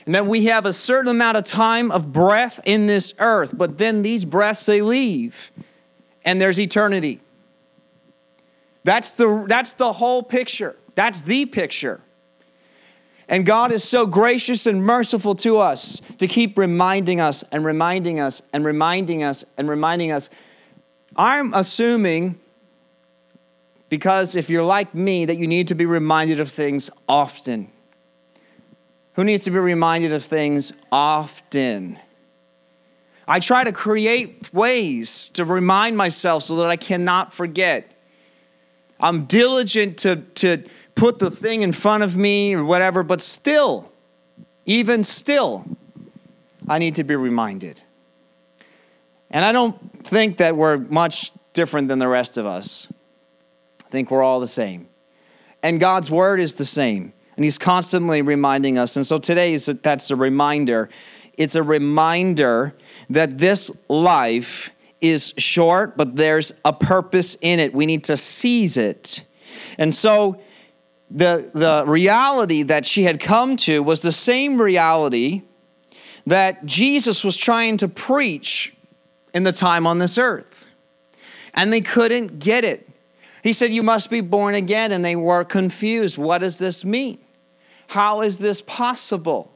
and 0.07 0.15
that 0.15 0.27
we 0.27 0.47
have 0.47 0.67
a 0.67 0.73
certain 0.73 1.11
amount 1.11 1.37
of 1.37 1.45
time 1.45 1.91
of 1.91 2.13
breath 2.13 2.61
in 2.65 2.87
this 2.87 3.15
earth, 3.19 3.57
but 3.57 3.79
then 3.79 4.03
these 4.03 4.25
breaths 4.25 4.67
they 4.67 4.83
leave, 4.83 5.53
and 6.25 6.41
there's 6.41 6.59
eternity. 6.59 7.21
That's 8.85 9.13
the, 9.13 9.45
that's 9.49 9.75
the 9.75 9.93
whole 9.93 10.23
picture. 10.23 10.77
That's 10.95 11.21
the 11.21 11.47
picture. 11.47 12.01
And 13.29 13.47
God 13.47 13.73
is 13.73 13.83
so 13.83 14.07
gracious 14.07 14.67
and 14.67 14.85
merciful 14.85 15.35
to 15.37 15.59
us 15.59 16.01
to 16.19 16.27
keep 16.27 16.59
reminding 16.59 17.21
us 17.21 17.45
and 17.51 17.65
reminding 17.65 18.21
us 18.21 18.43
and 18.53 18.65
reminding 18.65 19.23
us 19.23 19.45
and 19.57 19.69
reminding 19.69 20.13
us. 20.13 20.29
I'm 21.17 21.55
assuming, 21.55 22.39
because 23.89 24.37
if 24.37 24.51
you're 24.51 24.65
like 24.65 24.95
me, 24.95 25.25
that 25.25 25.37
you 25.37 25.47
need 25.47 25.69
to 25.69 25.75
be 25.75 25.87
reminded 25.87 26.41
of 26.41 26.51
things 26.51 26.91
often 27.09 27.72
who 29.15 29.25
needs 29.25 29.45
to 29.45 29.51
be 29.51 29.59
reminded 29.59 30.13
of 30.13 30.23
things 30.23 30.73
often. 30.91 31.99
I 33.29 33.41
try 33.41 33.65
to 33.65 33.73
create 33.73 34.53
ways 34.53 35.29
to 35.31 35.45
remind 35.45 35.97
myself 35.97 36.45
so 36.45 36.57
that 36.57 36.69
I 36.69 36.77
cannot 36.77 37.33
forget. 37.33 37.93
I'm 38.99 39.25
diligent 39.25 39.99
to, 39.99 40.17
to 40.17 40.65
put 40.95 41.19
the 41.19 41.31
thing 41.31 41.63
in 41.63 41.73
front 41.73 42.03
of 42.03 42.17
me 42.17 42.55
or 42.55 42.65
whatever, 42.65 43.03
but 43.03 43.21
still, 43.21 43.93
even 44.67 45.05
still, 45.05 45.65
I 46.69 46.79
need 46.79 46.95
to 46.97 47.05
be 47.05 47.17
reminded. 47.17 47.83
And 49.31 49.45
I 49.45 49.53
don't 49.53 50.07
think 50.07 50.39
that 50.39 50.57
we're 50.57 50.79
much 50.79 51.33
different 51.53 51.89
than 51.89 51.99
the 51.99 52.09
rest 52.09 52.37
of 52.39 52.47
us. 52.47 52.93
I 53.87 53.89
think 53.91 54.11
we're 54.11 54.23
all 54.23 54.41
the 54.41 54.49
same. 54.49 54.89
And 55.63 55.81
God's 55.81 56.11
word 56.11 56.41
is 56.41 56.57
the 56.57 56.65
same. 56.65 57.13
And 57.37 57.45
he's 57.45 57.59
constantly 57.59 58.23
reminding 58.23 58.79
us. 58.79 58.97
And 58.97 59.07
so 59.07 59.19
today 59.19 59.53
is 59.53 59.67
that's 59.67 60.11
a 60.11 60.17
reminder. 60.17 60.89
It's 61.39 61.55
a 61.55 61.63
reminder 61.63 62.75
that 63.09 63.39
this 63.39 63.71
life 63.89 64.71
is 65.01 65.35
short, 65.37 65.97
but 65.97 66.17
there's 66.17 66.53
a 66.65 66.73
purpose 66.73 67.37
in 67.41 67.59
it. 67.59 67.75
We 67.75 67.87
need 67.87 68.05
to 68.05 68.17
seize 68.17 68.77
it. 68.77 69.25
And 69.79 69.95
so 69.95 70.41
the, 71.11 71.51
the 71.53 71.85
reality 71.87 72.63
that 72.63 72.87
she 72.87 73.05
had 73.05 73.21
come 73.21 73.57
to 73.59 73.83
was 73.83 74.03
the 74.03 74.13
same 74.13 74.61
reality 74.61 75.43
that 76.27 76.65
Jesus 76.65 77.25
was 77.25 77.37
trying 77.37 77.77
to 77.79 77.89
preach 77.89 78.75
in 79.35 79.43
the 79.43 79.53
time 79.53 79.87
on 79.87 79.99
this 79.99 80.19
earth. 80.19 80.71
And 81.55 81.73
they 81.73 81.81
couldn't 81.81 82.39
get 82.39 82.65
it. 82.65 82.89
He 83.43 83.53
said, 83.53 83.73
You 83.73 83.83
must 83.83 84.11
be 84.11 84.21
born 84.21 84.55
again. 84.55 84.93
And 84.93 85.05
they 85.05 85.17
were 85.17 85.45
confused. 85.45 86.17
What 86.17 86.39
does 86.39 86.59
this 86.59 86.85
mean? 86.85 87.19
How 87.89 88.23
is 88.23 88.39
this 88.39 88.63
possible? 88.63 89.53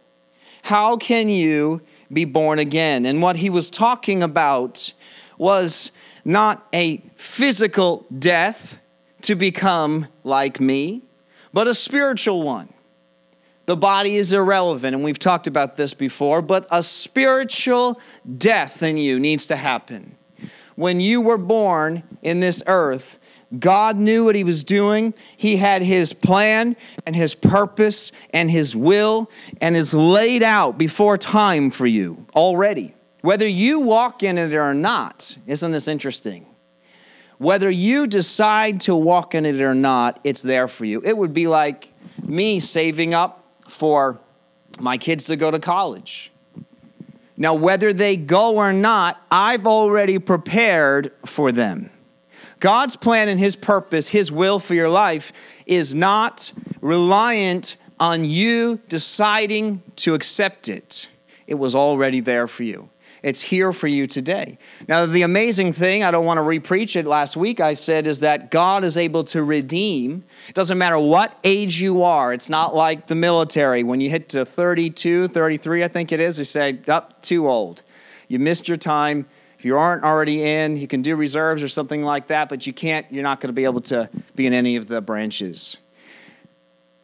How 0.62 0.97
can 0.97 1.28
you 1.28 1.81
be 2.12 2.25
born 2.25 2.59
again? 2.59 3.07
And 3.07 3.23
what 3.23 3.37
he 3.37 3.49
was 3.49 3.71
talking 3.71 4.23
about 4.23 4.93
was 5.38 5.93
not 6.25 6.66
a 6.75 6.99
physical 7.16 8.05
death 8.19 8.81
to 9.23 9.35
become 9.35 10.09
like 10.25 10.61
me, 10.61 11.02
but 11.52 11.69
a 11.69 11.75
spiritual 11.75 12.43
one. 12.43 12.73
The 13.66 13.76
body 13.76 14.16
is 14.16 14.33
irrelevant, 14.33 14.95
and 14.95 15.05
we've 15.05 15.19
talked 15.19 15.47
about 15.47 15.76
this 15.76 15.95
before, 15.95 16.40
but 16.40 16.66
a 16.71 16.83
spiritual 16.83 18.00
death 18.38 18.83
in 18.83 18.97
you 18.97 19.19
needs 19.19 19.49
to 19.49 19.57
happen. 19.57 20.16
When 20.76 21.00
you 21.00 21.21
were 21.21 21.38
born 21.38 22.05
in 22.23 22.40
this 22.40 22.62
earth, 22.66 23.19
God 23.59 23.97
knew 23.97 24.25
what 24.25 24.35
he 24.35 24.45
was 24.45 24.65
doing. 24.65 25.15
He 25.37 25.57
had 25.57 25.83
his 25.83 26.12
plan 26.12 26.76
and 27.05 27.15
his 27.15 27.35
purpose 27.35 28.11
and 28.31 28.50
his 28.50 28.75
will 28.75 29.31
and 29.61 29.76
is 29.76 29.95
laid 29.95 30.43
out 30.43 30.76
before 30.79 31.17
time 31.17 31.71
for 31.71 31.87
you 31.87 32.26
already. 32.35 32.95
Whether 33.21 33.47
you 33.47 33.81
walk 33.81 34.23
in 34.23 34.37
it 34.38 34.55
or 34.55 34.75
not, 34.75 35.38
isn't 35.47 35.73
this 35.73 35.88
interesting? 35.88 36.47
Whether 37.38 37.71
you 37.71 38.07
decide 38.07 38.81
to 38.83 38.97
walk 38.97 39.35
in 39.35 39.45
it 39.45 39.61
or 39.61 39.75
not, 39.75 40.21
it's 40.25 40.43
there 40.43 40.69
for 40.69 40.85
you. 40.85 41.03
It 41.05 41.17
would 41.17 41.35
be 41.35 41.47
like 41.47 41.93
me 42.23 42.59
saving 42.61 43.15
up 43.15 43.45
for 43.69 44.19
my 44.81 44.97
kids 44.99 45.25
to 45.26 45.37
go 45.37 45.50
to 45.50 45.59
college. 45.59 46.33
Now, 47.37 47.55
whether 47.55 47.93
they 47.93 48.17
go 48.17 48.57
or 48.57 48.73
not, 48.73 49.21
I've 49.31 49.67
already 49.67 50.19
prepared 50.19 51.12
for 51.26 51.53
them. 51.53 51.91
God's 52.61 52.97
plan 52.97 53.29
and 53.29 53.39
His 53.39 53.57
purpose, 53.57 54.09
His 54.09 54.33
will 54.33 54.59
for 54.59 54.75
your 54.75 54.91
life, 54.91 55.33
is 55.67 55.95
not 55.95 56.53
reliant 56.81 57.77
on 57.99 58.25
you 58.25 58.81
deciding 58.89 59.83
to 59.97 60.15
accept 60.15 60.69
it. 60.69 61.09
It 61.47 61.55
was 61.55 61.75
already 61.75 62.21
there 62.21 62.47
for 62.49 62.63
you. 62.65 62.91
It's 63.23 63.41
here 63.41 63.73
for 63.73 63.89
you 63.89 64.07
today. 64.07 64.59
Now, 64.87 65.07
the 65.07 65.23
amazing 65.23 65.73
thing, 65.73 66.05
I 66.05 66.11
don't 66.11 66.25
want 66.25 66.39
to 66.39 66.43
repreach 66.43 66.95
it 66.97 67.07
last 67.07 67.37
week, 67.37 67.61
I 67.61 67.75
said, 67.75 68.07
is 68.07 68.21
that 68.21 68.51
God 68.51 68.85
is 68.85 68.97
able 68.97 69.25
to 69.25 69.43
redeem. 69.43 70.23
It 70.49 70.55
doesn't 70.55 70.79
matter 70.79 70.99
what 70.99 71.37
age 71.43 71.81
you 71.81 72.03
are. 72.03 72.33
It's 72.33 72.51
not 72.51 72.75
like 72.75 73.07
the 73.07 73.15
military. 73.15 73.83
When 73.83 74.01
you 74.01 74.11
hit 74.11 74.29
to 74.31 74.45
32, 74.45 75.29
33, 75.29 75.83
I 75.83 75.89
think 75.89 76.13
it 76.13 76.21
is, 76.21 76.37
they 76.37 76.45
say, 76.45 76.79
up, 76.87 77.15
oh, 77.15 77.19
too 77.23 77.49
old. 77.49 77.83
You 78.29 78.39
missed 78.39 78.69
your 78.69 78.77
time. 78.77 79.27
You 79.66 79.76
aren't 79.78 80.04
already 80.04 80.44
in, 80.44 80.76
you 80.76 80.87
can 80.87 81.02
do 81.02 81.16
reserves 81.16 81.61
or 81.61 81.66
something 81.66 82.04
like 82.04 82.28
that, 82.28 82.49
but 82.49 82.68
you 82.68 82.73
can't, 82.73 83.04
you're 83.11 83.25
not 83.25 83.40
going 83.40 83.49
to 83.49 83.52
be 83.52 83.64
able 83.64 83.80
to 83.80 84.08
be 84.37 84.46
in 84.46 84.52
any 84.52 84.76
of 84.76 84.87
the 84.87 85.00
branches. 85.00 85.78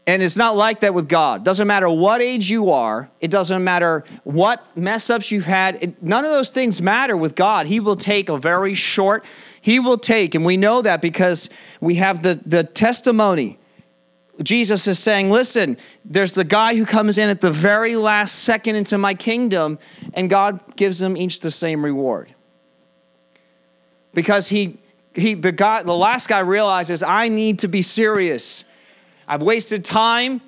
And 0.06 0.22
it's 0.22 0.36
not 0.36 0.54
like 0.54 0.78
that 0.80 0.94
with 0.94 1.08
God. 1.08 1.44
Doesn't 1.44 1.66
matter 1.66 1.90
what 1.90 2.20
age 2.20 2.48
you 2.48 2.70
are, 2.70 3.10
it 3.20 3.32
doesn't 3.32 3.64
matter 3.64 4.04
what 4.22 4.64
mess 4.76 5.10
ups 5.10 5.32
you've 5.32 5.44
had. 5.44 5.82
It, 5.82 6.00
none 6.00 6.24
of 6.24 6.30
those 6.30 6.50
things 6.50 6.80
matter 6.80 7.16
with 7.16 7.34
God. 7.34 7.66
He 7.66 7.80
will 7.80 7.96
take 7.96 8.28
a 8.28 8.38
very 8.38 8.74
short, 8.74 9.24
He 9.60 9.80
will 9.80 9.98
take, 9.98 10.36
and 10.36 10.44
we 10.44 10.56
know 10.56 10.82
that 10.82 11.02
because 11.02 11.50
we 11.80 11.96
have 11.96 12.22
the, 12.22 12.40
the 12.46 12.62
testimony. 12.62 13.58
Jesus 14.40 14.86
is 14.86 15.00
saying, 15.00 15.32
Listen, 15.32 15.78
there's 16.04 16.34
the 16.34 16.44
guy 16.44 16.76
who 16.76 16.86
comes 16.86 17.18
in 17.18 17.28
at 17.28 17.40
the 17.40 17.50
very 17.50 17.96
last 17.96 18.36
second 18.36 18.76
into 18.76 18.98
my 18.98 19.14
kingdom, 19.14 19.80
and 20.14 20.30
God 20.30 20.76
gives 20.76 21.00
them 21.00 21.16
each 21.16 21.40
the 21.40 21.50
same 21.50 21.84
reward. 21.84 22.31
Because 24.14 24.48
he, 24.48 24.78
he 25.14 25.34
the 25.34 25.52
guy, 25.52 25.82
the 25.82 25.94
last 25.94 26.28
guy 26.28 26.40
realizes, 26.40 27.02
I 27.02 27.28
need 27.28 27.58
to 27.60 27.68
be 27.68 27.82
serious. 27.82 28.64
I've 29.26 29.42
wasted 29.42 29.84
time, 29.84 30.40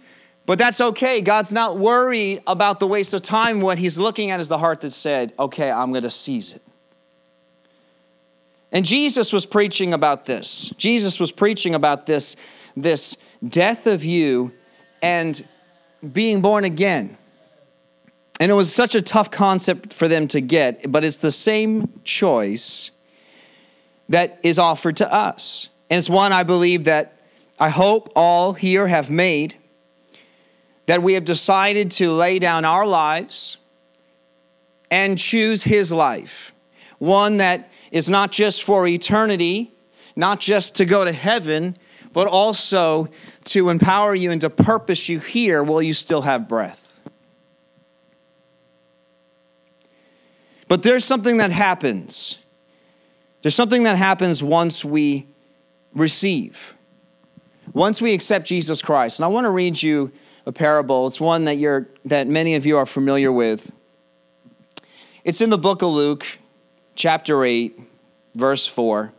but 0.47 0.59
that's 0.59 0.81
okay. 0.81 1.21
God's 1.21 1.53
not 1.53 1.79
worried 1.79 2.43
about 2.47 2.81
the 2.81 2.87
waste 2.87 3.15
of 3.15 3.23
time. 3.23 3.61
What 3.61 3.79
he's 3.79 3.99
looking 3.99 4.31
at 4.31 4.41
is 4.41 4.49
the 4.49 4.59
heart 4.59 4.83
that 4.83 4.91
said, 4.91 5.33
okay, 5.39 5.71
I'm 5.71 5.91
going 5.91 6.03
to 6.03 6.11
seize 6.11 6.55
it. 6.55 6.63
And 8.71 8.85
Jesus 8.85 9.33
was 9.33 9.47
preaching 9.47 9.93
about 9.93 10.27
this. 10.27 10.71
Jesus 10.77 11.21
was 11.21 11.31
preaching 11.31 11.75
about 11.77 12.07
this, 12.07 12.35
this 12.77 13.17
death 13.49 13.87
of 13.87 14.05
you 14.05 14.53
and 15.01 15.47
being 16.13 16.43
born 16.43 16.65
again. 16.65 17.17
And 18.41 18.51
it 18.51 18.55
was 18.55 18.75
such 18.75 18.97
a 18.97 19.01
tough 19.01 19.31
concept 19.31 19.95
for 19.95 20.09
them 20.09 20.27
to 20.29 20.41
get, 20.41 20.91
but 20.91 21.05
it's 21.05 21.19
the 21.19 21.31
same 21.31 22.01
choice 22.03 22.91
that 24.09 24.39
is 24.43 24.59
offered 24.59 24.97
to 24.99 25.13
us. 25.13 25.69
And 25.91 25.99
it's 25.99 26.11
one 26.11 26.33
I 26.33 26.43
believe 26.43 26.85
that 26.85 27.19
I 27.59 27.69
hope 27.69 28.11
all 28.17 28.53
here 28.53 28.89
have 28.89 29.11
made 29.11 29.57
that 30.87 31.03
we 31.03 31.15
have 31.15 31.25
decided 31.25 31.91
to 31.93 32.13
lay 32.13 32.39
down 32.39 32.65
our 32.65 32.87
lives 32.87 33.57
and 34.91 35.17
choose 35.19 35.65
His 35.65 35.91
life. 35.91 36.55
One 36.99 37.39
that 37.39 37.71
is 37.91 38.11
not 38.11 38.33
just 38.33 38.63
for 38.63 38.87
eternity, 38.87 39.73
not 40.15 40.41
just 40.41 40.75
to 40.77 40.85
go 40.85 41.05
to 41.05 41.13
heaven, 41.13 41.77
but 42.13 42.27
also 42.27 43.09
to 43.45 43.71
empower 43.71 44.15
you 44.15 44.31
and 44.31 44.41
to 44.41 44.51
purpose 44.51 45.09
you 45.09 45.19
here 45.19 45.63
while 45.63 45.83
you 45.83 45.93
still 45.93 46.23
have 46.23 46.49
breath. 46.49 47.01
But 50.69 50.83
there's 50.83 51.05
something 51.05 51.39
that 51.39 51.53
happens. 51.53 52.39
There's 53.45 53.55
something 53.55 53.85
that 53.85 53.97
happens 53.97 54.43
once 54.43 54.85
we 54.85 55.29
receive 55.95 56.75
once 57.73 58.03
we 58.03 58.13
accept 58.13 58.47
Jesus 58.47 58.83
Christ, 58.83 59.19
and 59.19 59.25
I 59.25 59.29
want 59.29 59.45
to 59.45 59.51
read 59.51 59.83
you 59.83 60.13
a 60.47 60.53
parable. 60.53 61.07
It's 61.07 61.21
one 61.21 61.47
that 61.47 61.57
you're 61.57 61.89
that 62.05 62.27
many 62.27 62.55
of 62.55 62.67
you 62.67 62.77
are 62.77 62.87
familiar 62.87 63.33
with. 63.33 63.73
It's 65.25 65.41
in 65.41 65.51
the 65.51 65.59
book 65.59 65.81
of 65.81 65.91
Luke, 65.91 66.27
chapter 66.95 67.45
8, 67.45 67.79
verse 68.35 68.67
4. 68.67 69.13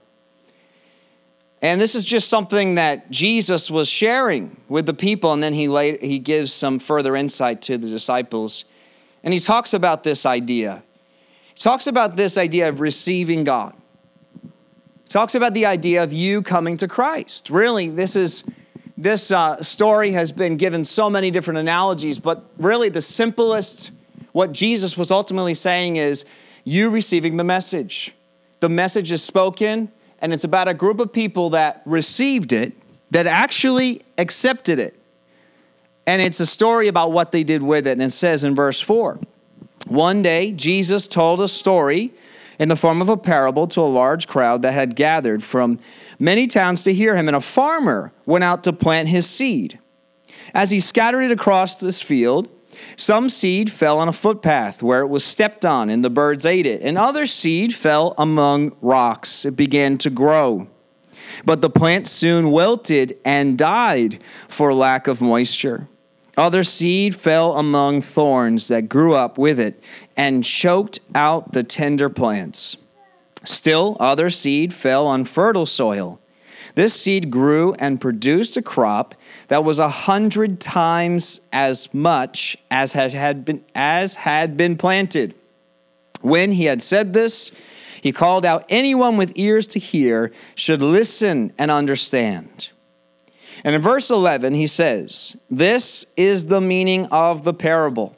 And 1.61 1.81
this 1.81 1.95
is 1.95 2.05
just 2.05 2.29
something 2.29 2.75
that 2.75 3.09
Jesus 3.09 3.71
was 3.71 3.89
sharing 3.89 4.57
with 4.69 4.85
the 4.85 4.93
people, 4.93 5.33
and 5.33 5.41
then 5.41 5.53
he, 5.53 5.67
later, 5.67 5.97
he 6.05 6.19
gives 6.19 6.53
some 6.53 6.77
further 6.77 7.15
insight 7.15 7.63
to 7.63 7.77
the 7.77 7.89
disciples. 7.89 8.65
And 9.23 9.33
he 9.33 9.39
talks 9.39 9.73
about 9.73 10.03
this 10.03 10.27
idea. 10.27 10.83
He 11.55 11.59
talks 11.59 11.87
about 11.87 12.17
this 12.17 12.37
idea 12.37 12.69
of 12.69 12.79
receiving 12.79 13.43
God 13.43 13.73
talks 15.09 15.35
about 15.35 15.53
the 15.53 15.65
idea 15.65 16.03
of 16.03 16.13
you 16.13 16.41
coming 16.41 16.77
to 16.77 16.87
Christ. 16.87 17.49
Really, 17.49 17.89
this 17.89 18.15
is 18.15 18.43
this 18.97 19.31
uh, 19.31 19.61
story 19.61 20.11
has 20.11 20.31
been 20.31 20.55
given 20.55 20.85
so 20.85 21.09
many 21.09 21.29
different 21.29 21.59
analogies, 21.59 22.17
but 22.17 22.45
really 22.57 22.87
the 22.87 23.01
simplest, 23.01 23.91
what 24.31 24.53
Jesus 24.53 24.97
was 24.97 25.11
ultimately 25.11 25.53
saying 25.53 25.97
is 25.97 26.23
you 26.63 26.89
receiving 26.89 27.35
the 27.35 27.43
message. 27.43 28.13
The 28.61 28.69
message 28.69 29.11
is 29.11 29.21
spoken, 29.21 29.91
and 30.19 30.33
it's 30.33 30.45
about 30.45 30.69
a 30.69 30.73
group 30.73 30.99
of 30.99 31.11
people 31.11 31.49
that 31.51 31.81
received 31.85 32.53
it, 32.53 32.73
that 33.11 33.27
actually 33.27 34.01
accepted 34.17 34.79
it. 34.79 34.97
And 36.07 36.21
it's 36.21 36.39
a 36.39 36.45
story 36.45 36.87
about 36.87 37.11
what 37.11 37.31
they 37.31 37.43
did 37.43 37.63
with 37.63 37.87
it. 37.87 37.91
And 37.91 38.03
it 38.03 38.11
says 38.11 38.43
in 38.43 38.55
verse 38.55 38.79
4 38.79 39.19
One 39.87 40.21
day, 40.21 40.51
Jesus 40.51 41.07
told 41.07 41.41
a 41.41 41.47
story 41.47 42.13
in 42.59 42.69
the 42.69 42.75
form 42.75 43.01
of 43.01 43.09
a 43.09 43.17
parable 43.17 43.67
to 43.67 43.81
a 43.81 43.83
large 43.83 44.27
crowd 44.27 44.61
that 44.61 44.73
had 44.73 44.95
gathered 44.95 45.43
from 45.43 45.79
many 46.19 46.47
towns 46.47 46.83
to 46.83 46.93
hear 46.93 47.15
him. 47.15 47.27
And 47.27 47.35
a 47.35 47.41
farmer 47.41 48.11
went 48.25 48.43
out 48.43 48.63
to 48.65 48.73
plant 48.73 49.09
his 49.09 49.29
seed. 49.29 49.79
As 50.53 50.71
he 50.71 50.79
scattered 50.79 51.21
it 51.21 51.31
across 51.31 51.79
this 51.79 52.01
field, 52.01 52.49
some 52.95 53.29
seed 53.29 53.71
fell 53.71 53.99
on 53.99 54.07
a 54.07 54.13
footpath 54.13 54.83
where 54.83 55.01
it 55.01 55.07
was 55.07 55.23
stepped 55.23 55.65
on, 55.65 55.89
and 55.89 56.03
the 56.03 56.09
birds 56.09 56.45
ate 56.45 56.65
it. 56.65 56.81
And 56.81 56.97
other 56.97 57.25
seed 57.25 57.73
fell 57.73 58.13
among 58.17 58.75
rocks. 58.81 59.45
It 59.45 59.55
began 59.55 59.97
to 59.99 60.09
grow. 60.09 60.67
But 61.43 61.61
the 61.61 61.69
plant 61.69 62.07
soon 62.07 62.51
wilted 62.51 63.17
and 63.25 63.57
died 63.57 64.23
for 64.47 64.73
lack 64.73 65.07
of 65.07 65.21
moisture. 65.21 65.87
Other 66.37 66.63
seed 66.63 67.15
fell 67.15 67.57
among 67.57 68.01
thorns 68.01 68.67
that 68.67 68.89
grew 68.89 69.13
up 69.13 69.37
with 69.37 69.59
it 69.59 69.81
and 70.17 70.43
choked 70.43 70.99
out 71.13 71.53
the 71.53 71.63
tender 71.63 72.09
plants. 72.09 72.77
Still, 73.43 73.95
other 73.99 74.29
seed 74.29 74.73
fell 74.73 75.07
on 75.07 75.25
fertile 75.25 75.65
soil. 75.65 76.19
This 76.75 76.93
seed 76.93 77.31
grew 77.31 77.73
and 77.75 78.01
produced 78.01 78.57
a 78.57 78.61
crop 78.61 79.15
that 79.47 79.63
was 79.63 79.79
a 79.79 79.87
hundred 79.87 80.59
times 80.59 81.39
as 81.53 81.93
much 81.93 82.57
as 82.69 82.93
had, 82.93 83.13
had 83.13 83.45
been, 83.45 83.63
as 83.73 84.15
had 84.15 84.57
been 84.57 84.75
planted. 84.75 85.35
When 86.21 86.51
he 86.51 86.65
had 86.65 86.81
said 86.81 87.13
this, 87.13 87.51
he 88.01 88.11
called 88.11 88.45
out, 88.45 88.65
Anyone 88.69 89.15
with 89.15 89.33
ears 89.35 89.67
to 89.67 89.79
hear 89.79 90.31
should 90.53 90.81
listen 90.81 91.53
and 91.57 91.71
understand. 91.71 92.71
And 93.63 93.73
in 93.73 93.81
verse 93.81 94.11
11, 94.11 94.53
he 94.53 94.67
says, 94.67 95.37
This 95.49 96.05
is 96.17 96.47
the 96.47 96.61
meaning 96.61 97.05
of 97.07 97.43
the 97.43 97.53
parable. 97.53 98.15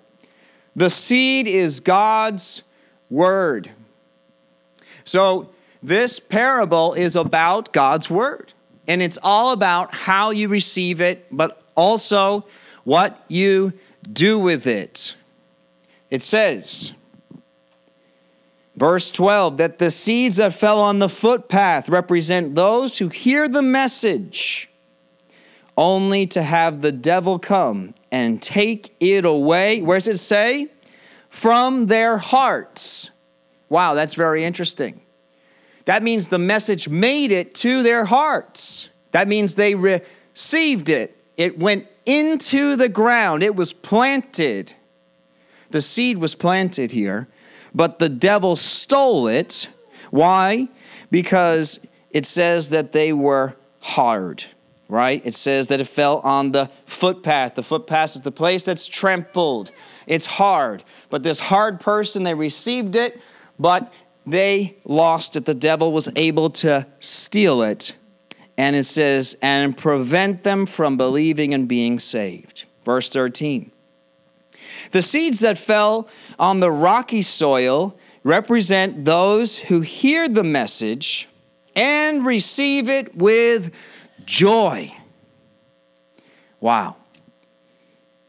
The 0.77 0.91
seed 0.91 1.47
is 1.47 1.79
God's 1.79 2.61
word. 3.09 3.71
So, 5.03 5.49
this 5.81 6.19
parable 6.19 6.93
is 6.93 7.15
about 7.15 7.73
God's 7.73 8.11
word. 8.11 8.53
And 8.87 9.01
it's 9.01 9.17
all 9.23 9.51
about 9.51 9.93
how 9.93 10.29
you 10.29 10.47
receive 10.47 11.01
it, 11.01 11.25
but 11.31 11.61
also 11.75 12.45
what 12.83 13.19
you 13.27 13.73
do 14.13 14.37
with 14.37 14.67
it. 14.67 15.15
It 16.11 16.21
says, 16.21 16.93
verse 18.75 19.09
12, 19.09 19.57
that 19.57 19.79
the 19.79 19.89
seeds 19.89 20.35
that 20.35 20.53
fell 20.53 20.79
on 20.79 20.99
the 20.99 21.09
footpath 21.09 21.89
represent 21.89 22.53
those 22.53 22.99
who 22.99 23.09
hear 23.09 23.47
the 23.47 23.63
message 23.63 24.69
only 25.77 26.25
to 26.25 26.41
have 26.41 26.81
the 26.81 26.91
devil 26.91 27.37
come 27.39 27.93
and 28.11 28.41
take 28.41 28.95
it 28.99 29.23
away. 29.23 29.81
Where 29.81 29.99
does 29.99 30.07
it 30.07 30.17
say? 30.17 30.67
From 31.29 31.85
their 31.85 32.17
hearts. 32.17 33.11
Wow, 33.69 33.93
that's 33.93 34.15
very 34.15 34.43
interesting. 34.43 35.01
that 35.85 36.03
means 36.03 36.27
the 36.27 36.39
message 36.39 36.89
made 36.89 37.31
it 37.31 37.53
to 37.55 37.83
their 37.83 38.05
hearts. 38.05 38.89
That 39.11 39.27
means 39.27 39.55
they 39.55 39.73
received 39.75 40.89
it. 40.89 41.15
It 41.37 41.57
went 41.59 41.87
into 42.05 42.75
the 42.75 42.89
ground, 42.89 43.43
it 43.43 43.55
was 43.55 43.73
planted. 43.73 44.73
The 45.69 45.81
seed 45.81 46.17
was 46.17 46.35
planted 46.35 46.91
here, 46.91 47.27
but 47.75 47.99
the 47.99 48.09
devil 48.09 48.55
stole 48.55 49.27
it. 49.27 49.67
Why? 50.11 50.69
Because 51.11 51.79
it 52.11 52.25
says 52.25 52.69
that 52.69 52.93
they 52.93 53.11
were 53.11 53.55
hard, 53.79 54.45
right? 54.89 55.21
It 55.25 55.35
says 55.35 55.67
that 55.67 55.81
it 55.81 55.87
fell 55.87 56.19
on 56.19 56.51
the 56.51 56.69
footpath. 56.85 57.55
The 57.55 57.63
footpath 57.63 58.15
is 58.15 58.21
the 58.21 58.31
place 58.31 58.63
that's 58.63 58.87
trampled. 58.87 59.71
It's 60.05 60.25
hard. 60.25 60.83
But 61.09 61.23
this 61.23 61.39
hard 61.39 61.79
person, 61.79 62.23
they 62.23 62.33
received 62.33 62.95
it, 62.95 63.19
but 63.59 63.91
they 64.25 64.77
lost 64.85 65.35
it. 65.35 65.45
The 65.45 65.53
devil 65.53 65.91
was 65.91 66.09
able 66.15 66.49
to 66.51 66.87
steal 66.99 67.61
it. 67.61 67.95
And 68.57 68.75
it 68.75 68.85
says, 68.85 69.37
and 69.41 69.77
prevent 69.77 70.43
them 70.43 70.65
from 70.65 70.97
believing 70.97 71.53
and 71.53 71.67
being 71.67 71.99
saved. 71.99 72.65
Verse 72.83 73.11
13. 73.11 73.71
The 74.91 75.01
seeds 75.01 75.41
that 75.41 75.57
fell 75.57 76.07
on 76.39 76.59
the 76.59 76.71
rocky 76.71 77.21
soil 77.21 77.97
represent 78.23 79.05
those 79.05 79.57
who 79.57 79.81
hear 79.81 80.27
the 80.27 80.43
message 80.43 81.29
and 81.75 82.25
receive 82.25 82.89
it 82.89 83.15
with 83.15 83.71
joy. 84.27 84.93
Wow. 86.59 86.97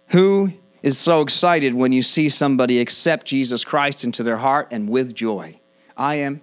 Who 0.09 0.53
is 0.83 0.97
so 0.97 1.21
excited 1.21 1.75
when 1.75 1.93
you 1.93 2.01
see 2.01 2.31
somebody 2.31 2.81
accept 2.81 3.27
Jesus 3.27 3.65
Christ 3.65 4.05
into 4.05 4.23
their 4.23 4.39
heart 4.39 4.69
and 4.71 4.89
with 4.89 5.15
joy? 5.15 5.59
I 5.97 6.15
am. 6.15 6.41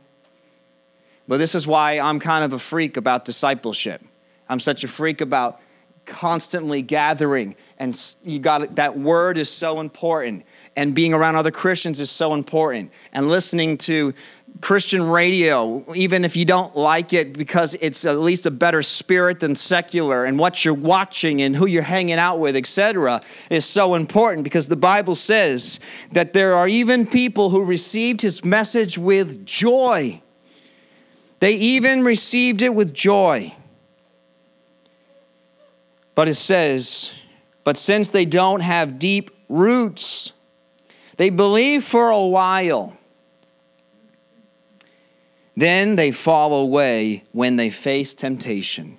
But 1.28 1.38
this 1.38 1.56
is 1.56 1.66
why 1.66 2.00
I'm 2.00 2.20
kind 2.20 2.44
of 2.46 2.54
a 2.54 2.60
freak 2.60 2.98
about 2.98 3.26
discipleship. 3.26 4.04
I'm 4.48 4.60
such 4.60 4.84
a 4.84 4.88
freak 4.88 5.22
about 5.22 5.60
constantly 6.06 6.84
gathering 6.84 7.56
and 7.80 8.16
you 8.24 8.38
got 8.38 8.76
that 8.76 8.98
word 8.98 9.40
is 9.40 9.50
so 9.50 9.80
important 9.80 10.46
and 10.76 10.94
being 10.94 11.14
around 11.14 11.36
other 11.36 11.50
Christians 11.50 12.00
is 12.00 12.12
so 12.12 12.36
important 12.36 12.92
and 13.12 13.28
listening 13.28 13.78
to 13.80 14.14
Christian 14.62 15.04
radio 15.04 15.84
even 15.94 16.24
if 16.24 16.36
you 16.36 16.46
don't 16.46 16.76
like 16.76 17.14
it 17.14 17.38
because 17.38 17.76
it's 17.82 18.06
at 18.06 18.20
least 18.20 18.46
a 18.46 18.52
better 18.52 18.82
spirit 18.82 19.40
than 19.40 19.54
secular 19.54 20.26
and 20.26 20.40
what 20.40 20.64
you're 20.64 20.74
watching 20.74 21.42
and 21.42 21.56
who 21.56 21.66
you're 21.66 21.84
hanging 21.84 22.18
out 22.18 22.40
with 22.40 22.56
etc 22.56 23.22
is 23.50 23.66
so 23.66 23.96
important 23.96 24.44
because 24.44 24.68
the 24.68 24.76
Bible 24.76 25.16
says 25.16 25.80
that 26.14 26.34
there 26.34 26.56
are 26.56 26.68
even 26.68 27.06
people 27.06 27.50
who 27.50 27.64
received 27.64 28.22
his 28.22 28.46
message 28.46 28.98
with 28.98 29.46
joy 29.46 30.22
they 31.40 31.54
even 31.54 32.04
received 32.04 32.62
it 32.62 32.74
with 32.74 32.94
joy 32.94 33.54
but 36.16 36.30
it 36.30 36.36
says, 36.36 37.12
but 37.66 37.78
since 37.78 38.10
they 38.10 38.26
don't 38.26 38.62
have 38.62 38.98
deep 38.98 39.32
roots, 39.50 40.32
they 41.18 41.30
believe 41.30 41.84
for 41.84 42.10
a 42.10 42.26
while. 42.26 42.98
Then 45.56 45.96
they 45.96 46.12
fall 46.12 46.54
away 46.54 47.24
when 47.32 47.56
they 47.56 47.70
face 47.70 48.14
temptation. 48.14 48.98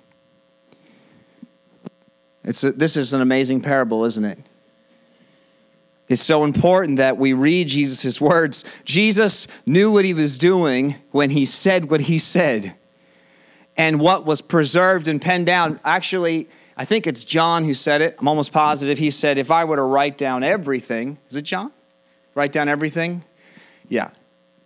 It's 2.43 2.63
a, 2.63 2.71
this 2.71 2.97
is 2.97 3.13
an 3.13 3.21
amazing 3.21 3.61
parable, 3.61 4.05
isn't 4.05 4.25
it? 4.25 4.39
It's 6.07 6.21
so 6.21 6.43
important 6.45 6.97
that 6.97 7.17
we 7.17 7.33
read 7.33 7.67
Jesus' 7.67 8.21
words. 8.21 8.63
Jesus 8.85 9.47
knew 9.65 9.91
what 9.91 10.05
he 10.05 10.13
was 10.13 10.37
doing 10.37 10.95
when 11.11 11.31
he 11.31 11.43
said 11.43 11.91
what 11.91 12.01
he 12.01 12.17
said. 12.17 12.75
And 13.75 13.99
what 13.99 14.25
was 14.25 14.41
preserved 14.41 15.07
and 15.07 15.21
penned 15.21 15.45
down 15.45 15.79
actually 15.83 16.47
I 16.77 16.85
think 16.85 17.07
it's 17.07 17.23
John 17.23 17.63
who 17.65 17.73
said 17.73 18.01
it. 18.01 18.15
I'm 18.19 18.27
almost 18.27 18.51
positive. 18.51 18.99
He 18.99 19.09
said, 19.09 19.39
if 19.39 19.49
I 19.49 19.65
were 19.65 19.77
to 19.77 19.81
write 19.81 20.15
down 20.15 20.43
everything, 20.43 21.17
is 21.27 21.35
it 21.35 21.41
John? 21.41 21.71
Write 22.35 22.51
down 22.51 22.69
everything? 22.69 23.23
Yeah. 23.89 24.11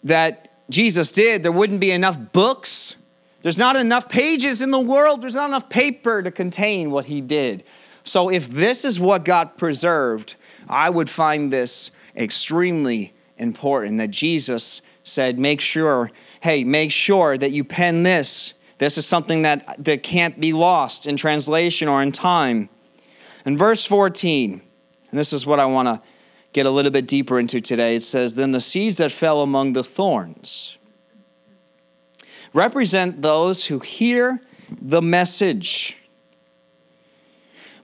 That 0.03 0.50
Jesus 0.71 1.11
did, 1.11 1.43
there 1.43 1.51
wouldn't 1.51 1.79
be 1.79 1.91
enough 1.91 2.17
books. 2.31 2.95
There's 3.41 3.57
not 3.57 3.75
enough 3.75 4.09
pages 4.09 4.61
in 4.61 4.71
the 4.71 4.79
world. 4.79 5.21
There's 5.21 5.35
not 5.35 5.49
enough 5.49 5.69
paper 5.69 6.21
to 6.21 6.31
contain 6.31 6.91
what 6.91 7.05
he 7.05 7.21
did. 7.21 7.63
So 8.03 8.29
if 8.29 8.49
this 8.49 8.85
is 8.85 8.99
what 8.99 9.25
got 9.25 9.57
preserved, 9.57 10.35
I 10.67 10.89
would 10.89 11.09
find 11.09 11.51
this 11.51 11.91
extremely 12.15 13.13
important 13.37 13.97
that 13.97 14.11
Jesus 14.11 14.81
said, 15.03 15.39
make 15.39 15.61
sure, 15.61 16.11
hey, 16.41 16.63
make 16.63 16.91
sure 16.91 17.37
that 17.37 17.51
you 17.51 17.63
pen 17.63 18.03
this 18.03 18.53
this 18.81 18.97
is 18.97 19.05
something 19.05 19.43
that, 19.43 19.75
that 19.83 20.01
can't 20.01 20.39
be 20.39 20.53
lost 20.53 21.05
in 21.05 21.15
translation 21.15 21.87
or 21.87 22.01
in 22.01 22.11
time. 22.11 22.67
In 23.45 23.55
verse 23.55 23.85
14, 23.85 24.53
and 24.53 25.19
this 25.19 25.33
is 25.33 25.45
what 25.45 25.59
I 25.59 25.65
want 25.65 25.87
to 25.87 26.01
get 26.53 26.65
a 26.65 26.69
little 26.69 26.91
bit 26.91 27.07
deeper 27.07 27.39
into 27.39 27.61
today, 27.61 27.95
it 27.95 28.03
says, 28.03 28.35
Then 28.35 28.51
the 28.51 28.59
seeds 28.59 28.97
that 28.97 29.11
fell 29.11 29.41
among 29.41 29.73
the 29.73 29.83
thorns 29.83 30.77
represent 32.53 33.21
those 33.21 33.65
who 33.65 33.79
hear 33.79 34.41
the 34.81 35.01
message. 35.01 35.97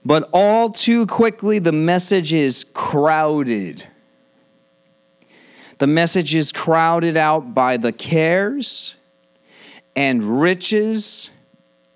But 0.04 0.28
all 0.32 0.70
too 0.70 1.06
quickly, 1.06 1.58
the 1.58 1.72
message 1.72 2.32
is 2.32 2.64
crowded. 2.74 3.86
The 5.78 5.86
message 5.86 6.34
is 6.34 6.52
crowded 6.52 7.16
out 7.16 7.54
by 7.54 7.76
the 7.76 7.92
cares 7.92 8.96
and 9.94 10.40
riches 10.40 11.30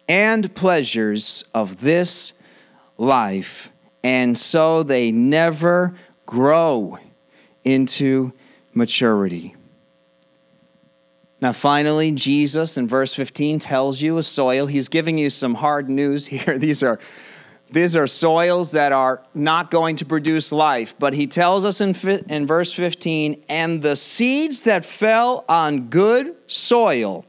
and 0.09 0.55
pleasures 0.55 1.45
of 1.55 1.81
this 1.81 2.35
life, 2.99 3.73
and 4.05 4.37
so 4.37 4.83
they 4.83 5.11
never 5.11 5.95
grow 6.33 6.99
into 7.63 8.33
maturity. 8.73 9.55
Now, 11.43 11.53
finally, 11.53 12.11
Jesus 12.13 12.79
in 12.79 12.89
verse 12.89 13.13
15 13.13 13.59
tells 13.59 14.01
you 14.01 14.17
a 14.17 14.23
soil. 14.23 14.65
He's 14.65 14.89
giving 14.89 15.19
you 15.19 15.29
some 15.29 15.57
hard 15.57 15.91
news 15.91 16.27
here. 16.35 16.57
These 16.57 16.83
are, 16.83 16.99
these 17.71 17.95
are 17.97 18.07
soils 18.07 18.73
that 18.73 18.93
are 18.93 19.23
not 19.35 19.71
going 19.71 19.97
to 19.97 20.07
produce 20.07 20.53
life. 20.53 20.95
But 20.99 21.13
he 21.13 21.27
tells 21.27 21.67
us 21.67 21.83
in, 21.83 21.95
in 22.31 22.47
verse 22.47 22.73
15, 22.73 23.45
and 23.51 23.83
the 23.83 23.95
seeds 23.95 24.63
that 24.63 24.87
fell 24.87 25.45
on 25.51 25.91
good 25.91 26.35
soil 26.47 27.27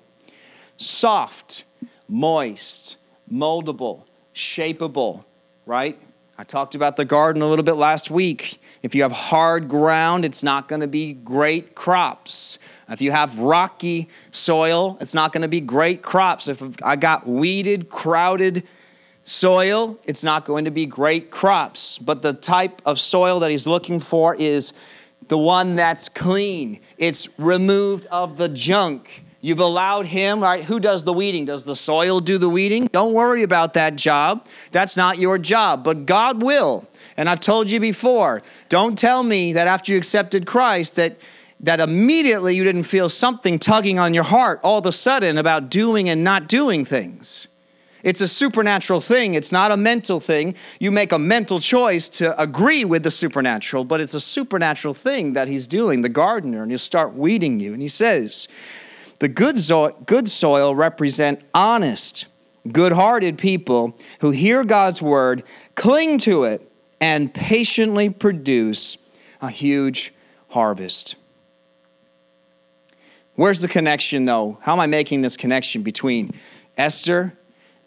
soft, 0.78 1.66
moist, 2.08 2.96
moldable, 3.30 4.04
shapeable, 4.34 5.26
right? 5.66 6.00
I 6.38 6.44
talked 6.44 6.74
about 6.74 6.96
the 6.96 7.06
garden 7.06 7.42
a 7.42 7.48
little 7.48 7.63
bit 7.63 7.74
last 7.74 8.10
week. 8.10 8.60
If 8.84 8.93
you 8.93 9.04
have 9.04 9.13
hard 9.13 9.69
ground, 9.69 10.26
it's 10.26 10.43
not 10.43 10.67
going 10.67 10.82
to 10.82 10.88
be 10.88 11.13
great 11.13 11.74
crops. 11.74 12.60
If 12.89 13.02
you 13.02 13.12
have 13.12 13.39
rocky 13.39 14.10
soil, 14.30 14.98
it's 15.00 15.13
not 15.13 15.32
going 15.32 15.43
to 15.43 15.48
be 15.48 15.62
great 15.62 16.02
crops. 16.02 16.50
If 16.50 16.62
I 16.84 16.98
got 16.98 17.26
weeded, 17.26 17.89
crowded 17.89 18.67
soil, 19.24 19.98
it's 20.04 20.22
not 20.22 20.43
going 20.43 20.65
to 20.65 20.72
be 20.72 20.86
great 20.86 21.32
crops. 21.32 21.98
But 21.98 22.24
the 22.24 22.34
type 22.34 22.82
of 22.86 23.00
soil 23.00 23.39
that 23.39 23.52
he's 23.52 23.65
looking 23.65 24.02
for 24.02 24.36
is 24.36 24.74
the 25.30 25.38
one 25.38 25.76
that's 25.76 26.10
clean, 26.10 26.82
it's 26.98 27.30
removed 27.38 28.06
of 28.08 28.36
the 28.36 28.50
junk. 28.50 29.24
You've 29.39 29.60
allowed 29.60 30.06
him, 30.06 30.41
right? 30.41 30.63
Who 30.63 30.80
does 30.80 31.04
the 31.04 31.12
weeding? 31.12 31.46
Does 31.46 31.65
the 31.65 31.76
soil 31.76 32.22
do 32.22 32.38
the 32.38 32.48
weeding? 32.48 32.88
Don't 32.93 33.13
worry 33.13 33.43
about 33.43 33.74
that 33.74 33.98
job. 33.98 34.46
That's 34.72 34.96
not 34.96 35.17
your 35.17 35.38
job, 35.38 35.84
but 35.84 36.06
God 36.06 36.41
will. 36.41 36.88
And 37.17 37.30
I've 37.30 37.39
told 37.39 37.69
you 37.71 37.80
before, 37.80 38.41
don't 38.69 38.97
tell 38.97 39.23
me 39.23 39.54
that 39.54 39.67
after 39.67 39.91
you 39.91 39.97
accepted 39.97 40.45
Christ 40.45 40.95
that 40.95 41.17
that 41.60 41.80
immediately 41.80 42.56
you 42.56 42.63
didn't 42.65 42.84
feel 42.84 43.08
something 43.08 43.58
tugging 43.58 43.97
on 43.97 44.13
your 44.13 44.26
heart 44.26 44.60
all 44.63 44.80
of 44.80 44.86
a 44.86 44.91
sudden 44.91 45.38
about 45.38 45.69
doing 45.69 46.10
and 46.10 46.21
not 46.21 46.49
doing 46.49 46.84
things. 46.84 47.47
It's 48.04 48.19
a 48.19 48.28
supernatural 48.28 48.99
thing. 48.99 49.34
It's 49.34 49.54
not 49.54 49.71
a 49.71 49.78
mental 49.78 50.19
thing. 50.19 50.56
You 50.82 50.91
make 50.91 51.13
a 51.13 51.19
mental 51.19 51.62
choice 51.62 52.10
to 52.10 52.38
agree 52.41 52.84
with 52.84 53.04
the 53.04 53.12
supernatural, 53.12 53.86
but 53.86 54.02
it's 54.02 54.13
a 54.13 54.19
supernatural 54.19 54.93
thing 54.93 55.34
that 55.34 55.47
he's 55.47 55.65
doing, 55.65 56.02
the 56.02 56.10
gardener, 56.10 56.63
and 56.63 56.69
he'll 56.69 56.78
start 56.78 57.13
weeding 57.13 57.62
you. 57.62 57.71
And 57.71 57.82
he 57.82 57.88
says, 57.88 58.49
the 59.19 59.30
good, 59.30 59.58
good 60.06 60.28
soil 60.28 60.76
represent 60.76 61.41
honest, 61.54 62.26
good-hearted 62.69 63.38
people 63.38 63.97
who 64.19 64.32
hear 64.32 64.65
God's 64.65 65.02
word, 65.02 65.43
cling 65.76 66.17
to 66.19 66.43
it, 66.43 66.69
and 67.04 67.34
patiently 67.34 68.10
produce 68.10 68.98
a 69.42 69.50
huge 69.50 70.13
harvest. 70.48 71.18
Where's 73.36 73.60
the 73.60 73.68
connection, 73.68 74.24
though? 74.24 74.58
How 74.62 74.72
am 74.72 74.80
I 74.80 74.88
making 74.88 75.22
this 75.22 75.36
connection 75.36 75.82
between 75.82 76.32
Esther 76.78 77.34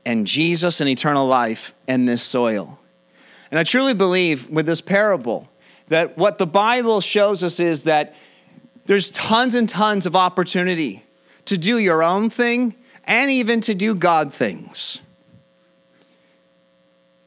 and 0.05 0.27
Jesus 0.27 0.83
and 0.83 0.91
eternal 0.91 1.27
life 1.27 1.73
and 1.89 2.07
this 2.07 2.23
soil? 2.23 2.79
And 3.51 3.59
I 3.59 3.63
truly 3.63 3.95
believe 3.95 4.51
with 4.51 4.67
this 4.67 4.83
parable 4.83 5.49
that 5.89 6.19
what 6.19 6.37
the 6.37 6.47
Bible 6.47 7.01
shows 7.01 7.43
us 7.43 7.59
is 7.59 7.85
that 7.85 8.15
there's 8.85 9.09
tons 9.09 9.55
and 9.55 9.67
tons 9.67 10.05
of 10.05 10.15
opportunity 10.15 11.05
to 11.47 11.57
do 11.57 11.79
your 11.79 12.03
own 12.03 12.29
thing 12.29 12.75
and 13.05 13.31
even 13.31 13.63
to 13.63 13.73
do 13.75 13.95
God 13.95 14.31
things. 14.31 15.01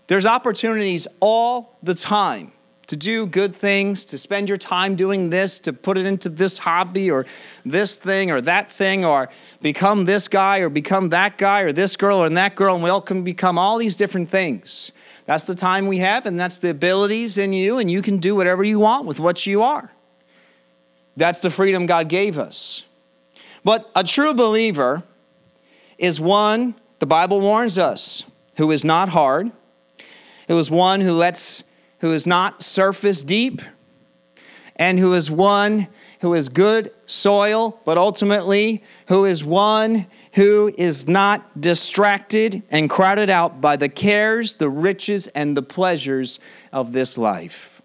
There's 0.09 0.25
opportunities 0.25 1.07
all 1.19 1.77
the 1.83 1.93
time 1.93 2.51
to 2.87 2.95
do 2.95 3.27
good 3.27 3.55
things, 3.55 4.03
to 4.05 4.17
spend 4.17 4.49
your 4.49 4.57
time 4.57 4.95
doing 4.95 5.29
this, 5.29 5.59
to 5.59 5.71
put 5.71 5.99
it 5.99 6.07
into 6.07 6.29
this 6.29 6.57
hobby 6.57 7.11
or 7.11 7.27
this 7.63 7.95
thing 7.95 8.31
or 8.31 8.41
that 8.41 8.71
thing, 8.71 9.05
or 9.05 9.29
become 9.61 10.05
this 10.05 10.27
guy 10.27 10.57
or 10.61 10.69
become 10.69 11.09
that 11.09 11.37
guy 11.37 11.61
or 11.61 11.71
this 11.71 11.95
girl 11.95 12.17
or 12.17 12.27
that 12.27 12.55
girl, 12.55 12.73
and 12.73 12.83
we 12.83 12.89
all 12.89 13.01
can 13.01 13.23
become 13.23 13.59
all 13.59 13.77
these 13.77 13.95
different 13.95 14.31
things. 14.31 14.91
That's 15.25 15.43
the 15.43 15.53
time 15.53 15.85
we 15.85 15.99
have, 15.99 16.25
and 16.25 16.39
that's 16.39 16.57
the 16.57 16.71
abilities 16.71 17.37
in 17.37 17.53
you, 17.53 17.77
and 17.77 17.91
you 17.91 18.01
can 18.01 18.17
do 18.17 18.33
whatever 18.33 18.63
you 18.63 18.79
want 18.79 19.05
with 19.05 19.19
what 19.19 19.45
you 19.45 19.61
are. 19.61 19.91
That's 21.15 21.39
the 21.39 21.51
freedom 21.51 21.85
God 21.85 22.09
gave 22.09 22.39
us. 22.39 22.81
But 23.63 23.91
a 23.95 24.03
true 24.03 24.33
believer 24.33 25.03
is 25.99 26.19
one, 26.19 26.73
the 26.97 27.05
Bible 27.05 27.39
warns 27.39 27.77
us, 27.77 28.23
who 28.55 28.71
is 28.71 28.83
not 28.83 29.09
hard, 29.09 29.51
who 30.49 30.57
is 30.57 30.69
one 30.69 30.99
who 30.99 31.13
lets 31.13 31.63
who 31.99 32.11
is 32.11 32.25
not 32.25 32.63
surface 32.63 33.23
deep, 33.23 33.61
and 34.75 34.97
who 34.97 35.13
is 35.13 35.29
one 35.29 35.87
who 36.21 36.33
is 36.33 36.49
good 36.49 36.91
soil, 37.05 37.79
but 37.85 37.97
ultimately 37.97 38.83
who 39.07 39.25
is 39.25 39.43
one 39.43 40.07
who 40.33 40.73
is 40.77 41.07
not 41.07 41.61
distracted 41.61 42.63
and 42.71 42.89
crowded 42.89 43.29
out 43.29 43.61
by 43.61 43.75
the 43.75 43.89
cares, 43.89 44.55
the 44.55 44.69
riches, 44.69 45.27
and 45.27 45.55
the 45.55 45.61
pleasures 45.61 46.39
of 46.73 46.93
this 46.93 47.17
life. 47.17 47.81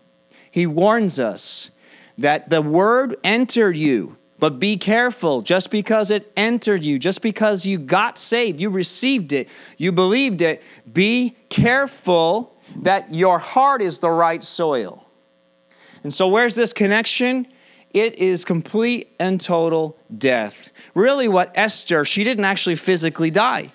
He 0.50 0.66
warns 0.66 1.20
us 1.20 1.70
that 2.16 2.48
the 2.48 2.62
word 2.62 3.16
entered 3.24 3.76
you, 3.76 4.16
but 4.38 4.58
be 4.58 4.76
careful 4.76 5.42
just 5.42 5.70
because 5.70 6.10
it 6.10 6.32
entered 6.36 6.84
you, 6.84 6.98
just 6.98 7.20
because 7.20 7.66
you 7.66 7.78
got 7.78 8.16
saved, 8.18 8.60
you 8.60 8.70
received 8.70 9.32
it, 9.32 9.48
you 9.76 9.90
believed 9.92 10.40
it, 10.42 10.62
be 10.92 11.36
careful 11.48 12.53
that 12.82 13.14
your 13.14 13.38
heart 13.38 13.82
is 13.82 14.00
the 14.00 14.10
right 14.10 14.42
soil. 14.42 15.08
And 16.02 16.12
so, 16.12 16.28
where's 16.28 16.54
this 16.54 16.72
connection? 16.72 17.46
It 17.90 18.16
is 18.16 18.44
complete 18.44 19.14
and 19.20 19.40
total 19.40 19.96
death. 20.16 20.70
Really, 20.94 21.28
what 21.28 21.52
Esther, 21.54 22.04
she 22.04 22.24
didn't 22.24 22.44
actually 22.44 22.74
physically 22.74 23.30
die. 23.30 23.72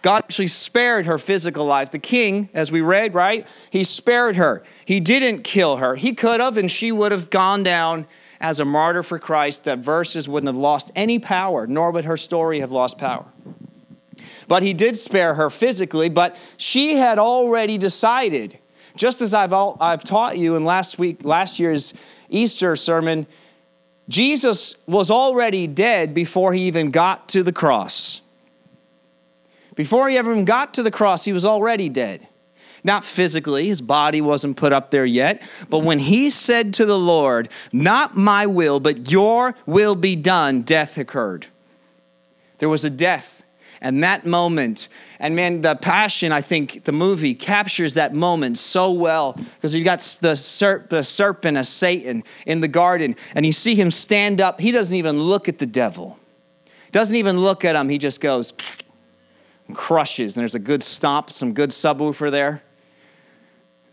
God 0.00 0.18
actually 0.24 0.46
spared 0.46 1.06
her 1.06 1.18
physical 1.18 1.66
life. 1.66 1.90
The 1.90 1.98
king, 1.98 2.48
as 2.54 2.72
we 2.72 2.80
read, 2.80 3.14
right? 3.14 3.46
He 3.70 3.84
spared 3.84 4.36
her. 4.36 4.62
He 4.84 5.00
didn't 5.00 5.42
kill 5.42 5.76
her. 5.76 5.96
He 5.96 6.14
could 6.14 6.40
have, 6.40 6.56
and 6.56 6.70
she 6.70 6.90
would 6.92 7.12
have 7.12 7.30
gone 7.30 7.62
down 7.62 8.06
as 8.40 8.58
a 8.60 8.64
martyr 8.64 9.02
for 9.02 9.18
Christ. 9.18 9.64
That 9.64 9.80
verses 9.80 10.28
wouldn't 10.28 10.48
have 10.48 10.56
lost 10.56 10.90
any 10.96 11.18
power, 11.18 11.66
nor 11.66 11.90
would 11.90 12.06
her 12.06 12.16
story 12.16 12.60
have 12.60 12.72
lost 12.72 12.96
power. 12.96 13.26
But 14.46 14.62
he 14.62 14.72
did 14.72 14.96
spare 14.96 15.34
her 15.34 15.50
physically, 15.50 16.08
but 16.08 16.38
she 16.56 16.96
had 16.96 17.18
already 17.18 17.78
decided, 17.78 18.58
just 18.96 19.20
as 19.22 19.34
I've, 19.34 19.52
all, 19.52 19.76
I've 19.80 20.04
taught 20.04 20.38
you 20.38 20.56
in 20.56 20.64
last 20.64 20.98
week, 20.98 21.24
last 21.24 21.58
year's 21.58 21.94
Easter 22.28 22.76
sermon, 22.76 23.26
Jesus 24.08 24.76
was 24.86 25.10
already 25.10 25.66
dead 25.66 26.14
before 26.14 26.52
he 26.54 26.62
even 26.62 26.90
got 26.90 27.28
to 27.30 27.42
the 27.42 27.52
cross. 27.52 28.20
Before 29.74 30.08
he 30.08 30.16
ever 30.16 30.32
even 30.32 30.44
got 30.44 30.74
to 30.74 30.82
the 30.82 30.90
cross, 30.90 31.24
he 31.24 31.32
was 31.32 31.46
already 31.46 31.88
dead. 31.88 32.26
Not 32.84 33.04
physically, 33.04 33.66
his 33.66 33.80
body 33.80 34.20
wasn't 34.20 34.56
put 34.56 34.72
up 34.72 34.90
there 34.90 35.04
yet, 35.04 35.42
but 35.68 35.80
when 35.80 35.98
he 35.98 36.30
said 36.30 36.74
to 36.74 36.86
the 36.86 36.98
Lord, 36.98 37.48
Not 37.72 38.16
my 38.16 38.46
will, 38.46 38.80
but 38.80 39.10
your 39.10 39.54
will 39.66 39.94
be 39.94 40.16
done, 40.16 40.62
death 40.62 40.96
occurred. 40.96 41.46
There 42.58 42.68
was 42.68 42.84
a 42.84 42.90
death 42.90 43.37
and 43.80 44.02
that 44.02 44.26
moment, 44.26 44.88
and 45.20 45.36
man, 45.36 45.60
the 45.60 45.76
passion, 45.76 46.32
I 46.32 46.40
think 46.40 46.84
the 46.84 46.92
movie 46.92 47.34
captures 47.34 47.94
that 47.94 48.14
moment 48.14 48.58
so 48.58 48.90
well 48.90 49.34
because 49.56 49.74
you 49.74 49.84
got 49.84 50.00
the, 50.20 50.32
serp, 50.32 50.88
the 50.88 51.02
serpent 51.02 51.56
as 51.56 51.68
Satan 51.68 52.24
in 52.46 52.60
the 52.60 52.68
garden, 52.68 53.14
and 53.34 53.46
you 53.46 53.52
see 53.52 53.74
him 53.74 53.90
stand 53.90 54.40
up. 54.40 54.60
He 54.60 54.72
doesn't 54.72 54.96
even 54.96 55.20
look 55.20 55.48
at 55.48 55.58
the 55.58 55.66
devil, 55.66 56.18
doesn't 56.90 57.14
even 57.14 57.40
look 57.40 57.64
at 57.64 57.76
him. 57.76 57.88
He 57.88 57.98
just 57.98 58.20
goes 58.20 58.52
and 59.68 59.76
crushes. 59.76 60.36
And 60.36 60.40
there's 60.40 60.56
a 60.56 60.60
good 60.60 60.82
stomp, 60.82 61.30
some 61.30 61.52
good 61.52 61.70
subwoofer 61.70 62.30
there. 62.30 62.62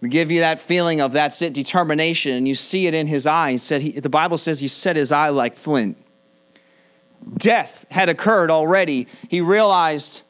To 0.02 0.10
give 0.10 0.30
you 0.30 0.41
that 0.41 0.60
feeling 0.60 1.02
of 1.02 1.13
that's 1.13 1.41
it, 1.41 1.54
determination, 1.54 2.34
and 2.34 2.48
you 2.48 2.54
see 2.54 2.86
it 2.86 2.93
in 2.93 3.08
his 3.08 3.26
eye. 3.26 3.52
He 3.52 3.58
said 3.58 3.82
he, 3.82 3.91
the 3.91 4.10
Bible 4.10 4.38
says 4.38 4.60
he 4.60 4.67
set 4.67 4.95
his 4.95 5.12
eye 5.12 5.30
like 5.30 5.58
flint 5.58 5.98
death 7.38 7.86
had 7.89 8.10
occurred 8.10 8.51
already, 8.51 9.08
he 9.30 9.41
realized 9.41 10.21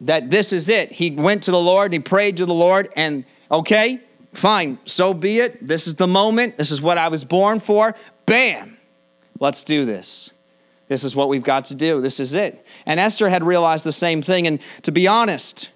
that 0.00 0.30
this 0.30 0.52
is 0.52 0.68
it. 0.68 0.92
He 0.92 1.10
went 1.10 1.44
to 1.44 1.50
the 1.50 1.60
Lord, 1.60 1.92
he 1.92 1.98
prayed 1.98 2.36
to 2.38 2.46
the 2.46 2.54
Lord, 2.54 2.88
and 2.96 3.24
okay, 3.50 4.00
fine, 4.32 4.78
so 4.84 5.14
be 5.14 5.40
it. 5.40 5.66
This 5.66 5.86
is 5.86 5.94
the 5.94 6.06
moment. 6.06 6.56
This 6.56 6.70
is 6.70 6.82
what 6.82 6.98
I 6.98 7.08
was 7.08 7.24
born 7.24 7.60
for. 7.60 7.94
Bam, 8.26 8.78
let's 9.38 9.64
do 9.64 9.84
this. 9.84 10.32
This 10.88 11.04
is 11.04 11.16
what 11.16 11.28
we've 11.28 11.42
got 11.42 11.64
to 11.66 11.74
do. 11.74 12.00
This 12.00 12.20
is 12.20 12.34
it. 12.34 12.64
And 12.84 13.00
Esther 13.00 13.30
had 13.30 13.42
realized 13.42 13.86
the 13.86 13.92
same 13.92 14.20
thing. 14.20 14.46
And 14.46 14.60
to 14.82 14.92
be 14.92 15.06
honest, 15.06 15.70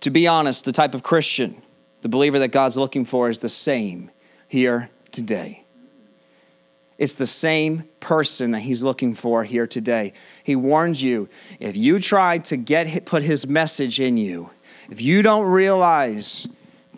to 0.00 0.10
be 0.10 0.26
honest, 0.26 0.64
the 0.64 0.72
type 0.72 0.94
of 0.94 1.02
Christian, 1.02 1.62
the 2.02 2.08
believer 2.08 2.38
that 2.38 2.48
God's 2.48 2.76
looking 2.76 3.04
for 3.04 3.28
is 3.28 3.40
the 3.40 3.48
same 3.48 4.10
here 4.46 4.90
today. 5.12 5.64
It's 6.98 7.14
the 7.14 7.26
same 7.26 7.84
person 8.00 8.50
that 8.50 8.60
he's 8.60 8.82
looking 8.82 9.14
for 9.14 9.44
here 9.44 9.66
today. 9.66 10.12
He 10.42 10.56
warns 10.56 11.00
you 11.02 11.28
if 11.60 11.76
you 11.76 12.00
try 12.00 12.38
to 12.38 12.56
get 12.56 13.04
put 13.04 13.22
his 13.22 13.46
message 13.46 14.00
in 14.00 14.16
you, 14.16 14.50
if 14.90 15.00
you 15.00 15.22
don't 15.22 15.46
realize 15.46 16.48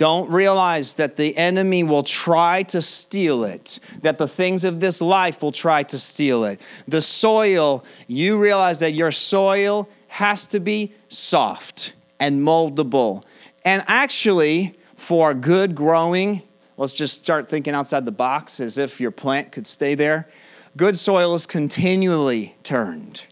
don't 0.01 0.31
realize 0.31 0.95
that 0.95 1.17
the 1.17 1.37
enemy 1.37 1.83
will 1.83 2.03
try 2.03 2.63
to 2.63 2.81
steal 2.81 3.45
it, 3.45 3.79
that 4.01 4.17
the 4.17 4.27
things 4.27 4.65
of 4.65 4.81
this 4.81 5.03
life 5.03 5.43
will 5.43 5.53
try 5.53 5.83
to 5.83 5.99
steal 5.99 6.45
it. 6.45 6.59
The 6.89 7.03
soil, 7.03 7.85
you 8.07 8.41
realize 8.41 8.81
that 8.81 8.93
your 8.93 9.11
soil 9.11 9.91
has 10.09 10.47
to 10.47 10.59
be 10.59 10.95
soft 11.11 11.93
and 12.19 12.41
moldable. 12.41 13.25
And 13.63 13.85
actually, 13.89 14.75
for 14.97 15.35
good 15.35 15.75
growing, 15.75 16.41
Let's 16.81 16.95
just 16.95 17.23
start 17.23 17.51
thinking 17.51 17.75
outside 17.75 18.07
the 18.07 18.11
box 18.11 18.59
as 18.59 18.79
if 18.79 19.03
your 19.03 19.11
plant 19.11 19.53
could 19.53 19.67
stay 19.67 19.95
there. 19.95 20.27
Good 20.79 20.97
soil 20.97 21.35
is 21.35 21.45
continually 21.45 22.57
turned, 22.63 23.27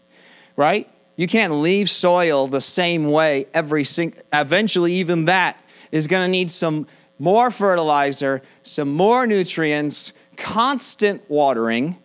right? 0.55 0.87
You 1.15 1.25
can't 1.25 1.53
leave 1.53 1.89
soil 1.89 2.45
the 2.45 2.61
same 2.61 3.09
way 3.09 3.47
every 3.51 3.85
single, 3.85 4.21
eventually, 4.31 4.93
even 4.93 5.25
that 5.25 5.59
is 5.91 6.05
going 6.05 6.27
to 6.27 6.31
need 6.31 6.51
some 6.51 6.85
more 7.17 7.49
fertilizer, 7.49 8.43
some 8.61 8.93
more 8.93 9.25
nutrients, 9.25 10.13
constant 10.37 11.27
watering, 11.27 11.97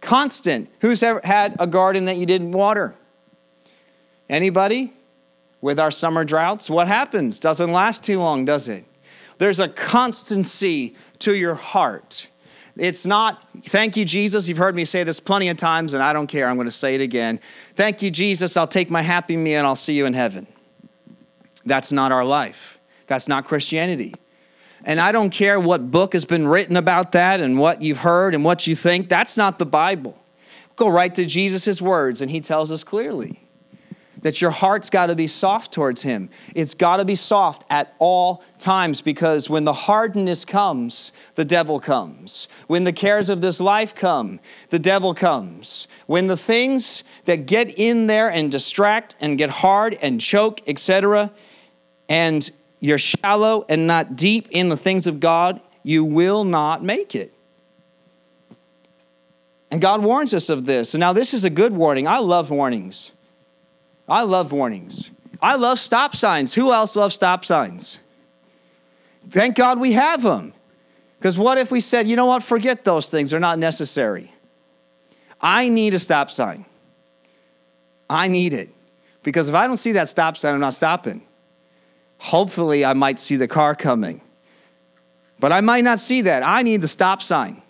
constant. 0.00 0.70
Who's 0.82 1.02
ever 1.02 1.20
had 1.24 1.56
a 1.58 1.66
garden 1.66 2.04
that 2.04 2.16
you 2.16 2.26
didn't 2.26 2.52
water? 2.52 2.94
Anybody? 4.28 4.92
With 5.60 5.80
our 5.80 5.90
summer 5.90 6.22
droughts, 6.22 6.70
what 6.70 6.86
happens? 6.86 7.40
Doesn't 7.40 7.72
last 7.72 8.04
too 8.04 8.20
long, 8.20 8.44
does 8.44 8.68
it? 8.68 8.84
There's 9.42 9.58
a 9.58 9.66
constancy 9.66 10.94
to 11.18 11.34
your 11.34 11.56
heart. 11.56 12.28
It's 12.76 13.04
not, 13.04 13.44
thank 13.64 13.96
you, 13.96 14.04
Jesus. 14.04 14.48
You've 14.48 14.58
heard 14.58 14.76
me 14.76 14.84
say 14.84 15.02
this 15.02 15.18
plenty 15.18 15.48
of 15.48 15.56
times, 15.56 15.94
and 15.94 16.02
I 16.02 16.12
don't 16.12 16.28
care. 16.28 16.46
I'm 16.48 16.54
going 16.54 16.68
to 16.68 16.70
say 16.70 16.94
it 16.94 17.00
again. 17.00 17.40
Thank 17.74 18.02
you, 18.02 18.12
Jesus. 18.12 18.56
I'll 18.56 18.68
take 18.68 18.88
my 18.88 19.02
happy 19.02 19.36
meal 19.36 19.58
and 19.58 19.66
I'll 19.66 19.74
see 19.74 19.94
you 19.94 20.06
in 20.06 20.14
heaven. 20.14 20.46
That's 21.66 21.90
not 21.90 22.12
our 22.12 22.24
life. 22.24 22.78
That's 23.08 23.26
not 23.26 23.44
Christianity. 23.44 24.14
And 24.84 25.00
I 25.00 25.10
don't 25.10 25.30
care 25.30 25.58
what 25.58 25.90
book 25.90 26.12
has 26.12 26.24
been 26.24 26.46
written 26.46 26.76
about 26.76 27.10
that 27.10 27.40
and 27.40 27.58
what 27.58 27.82
you've 27.82 27.98
heard 27.98 28.36
and 28.36 28.44
what 28.44 28.68
you 28.68 28.76
think. 28.76 29.08
That's 29.08 29.36
not 29.36 29.58
the 29.58 29.66
Bible. 29.66 30.16
Go 30.76 30.86
right 30.86 31.12
to 31.16 31.26
Jesus' 31.26 31.82
words, 31.82 32.22
and 32.22 32.30
he 32.30 32.40
tells 32.40 32.70
us 32.70 32.84
clearly 32.84 33.40
that 34.22 34.40
your 34.40 34.50
heart's 34.50 34.88
got 34.90 35.06
to 35.06 35.14
be 35.14 35.26
soft 35.26 35.72
towards 35.72 36.02
Him. 36.02 36.30
It's 36.54 36.74
got 36.74 36.96
to 36.96 37.04
be 37.04 37.14
soft 37.14 37.64
at 37.68 37.94
all 37.98 38.42
times 38.58 39.02
because 39.02 39.50
when 39.50 39.64
the 39.64 39.72
hardness 39.72 40.44
comes, 40.44 41.12
the 41.34 41.44
devil 41.44 41.78
comes. 41.78 42.48
When 42.66 42.84
the 42.84 42.92
cares 42.92 43.28
of 43.28 43.40
this 43.40 43.60
life 43.60 43.94
come, 43.94 44.40
the 44.70 44.78
devil 44.78 45.14
comes. 45.14 45.86
When 46.06 46.28
the 46.28 46.36
things 46.36 47.04
that 47.24 47.46
get 47.46 47.78
in 47.78 48.06
there 48.06 48.28
and 48.28 48.50
distract 48.50 49.14
and 49.20 49.36
get 49.36 49.50
hard 49.50 49.98
and 50.00 50.20
choke, 50.20 50.60
etc., 50.66 51.30
and 52.08 52.50
you're 52.80 52.98
shallow 52.98 53.64
and 53.68 53.86
not 53.86 54.16
deep 54.16 54.48
in 54.50 54.68
the 54.68 54.76
things 54.76 55.06
of 55.06 55.20
God, 55.20 55.60
you 55.82 56.04
will 56.04 56.44
not 56.44 56.82
make 56.82 57.14
it. 57.14 57.32
And 59.70 59.80
God 59.80 60.02
warns 60.02 60.34
us 60.34 60.50
of 60.50 60.66
this. 60.66 60.92
And 60.92 61.00
now, 61.00 61.14
this 61.14 61.32
is 61.32 61.44
a 61.44 61.50
good 61.50 61.72
warning. 61.72 62.06
I 62.06 62.18
love 62.18 62.50
warnings. 62.50 63.12
I 64.08 64.22
love 64.22 64.52
warnings. 64.52 65.10
I 65.40 65.56
love 65.56 65.78
stop 65.78 66.14
signs. 66.14 66.54
Who 66.54 66.72
else 66.72 66.94
loves 66.96 67.14
stop 67.14 67.44
signs? 67.44 68.00
Thank 69.28 69.56
God 69.56 69.80
we 69.80 69.92
have 69.92 70.22
them. 70.22 70.52
Because 71.18 71.38
what 71.38 71.58
if 71.58 71.70
we 71.70 71.80
said, 71.80 72.08
you 72.08 72.16
know 72.16 72.26
what, 72.26 72.42
forget 72.42 72.84
those 72.84 73.08
things, 73.08 73.30
they're 73.30 73.40
not 73.40 73.58
necessary? 73.58 74.32
I 75.40 75.68
need 75.68 75.94
a 75.94 75.98
stop 75.98 76.30
sign. 76.30 76.64
I 78.08 78.28
need 78.28 78.52
it. 78.52 78.70
Because 79.22 79.48
if 79.48 79.54
I 79.54 79.66
don't 79.66 79.76
see 79.76 79.92
that 79.92 80.08
stop 80.08 80.36
sign, 80.36 80.54
I'm 80.54 80.60
not 80.60 80.74
stopping. 80.74 81.22
Hopefully, 82.18 82.84
I 82.84 82.92
might 82.92 83.18
see 83.18 83.36
the 83.36 83.48
car 83.48 83.74
coming. 83.74 84.20
But 85.40 85.52
I 85.52 85.60
might 85.60 85.82
not 85.82 85.98
see 85.98 86.22
that. 86.22 86.44
I 86.44 86.62
need 86.62 86.80
the 86.80 86.88
stop 86.88 87.22
sign. 87.22 87.62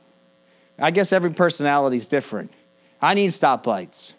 I 0.78 0.90
guess 0.90 1.12
every 1.12 1.30
personality 1.30 1.96
is 1.96 2.08
different. 2.08 2.52
I 3.00 3.14
need 3.14 3.30
stoplights. 3.30 4.14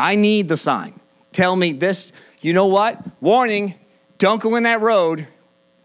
I 0.00 0.16
need 0.16 0.48
the 0.48 0.56
sign. 0.56 0.98
Tell 1.32 1.54
me 1.54 1.72
this, 1.72 2.12
you 2.40 2.52
know 2.52 2.66
what? 2.66 2.98
Warning, 3.20 3.74
don't 4.18 4.40
go 4.40 4.56
in 4.56 4.64
that 4.64 4.80
road 4.80 5.26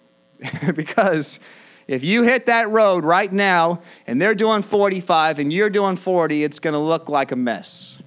because 0.75 1.39
if 1.87 2.03
you 2.03 2.23
hit 2.23 2.47
that 2.47 2.69
road 2.69 3.03
right 3.03 3.31
now 3.31 3.81
and 4.07 4.21
they're 4.21 4.35
doing 4.35 4.61
45 4.61 5.39
and 5.39 5.53
you're 5.53 5.69
doing 5.69 5.95
40, 5.95 6.43
it's 6.43 6.59
going 6.59 6.73
to 6.73 6.79
look 6.79 7.09
like 7.09 7.31
a 7.31 7.35
mess. 7.35 8.01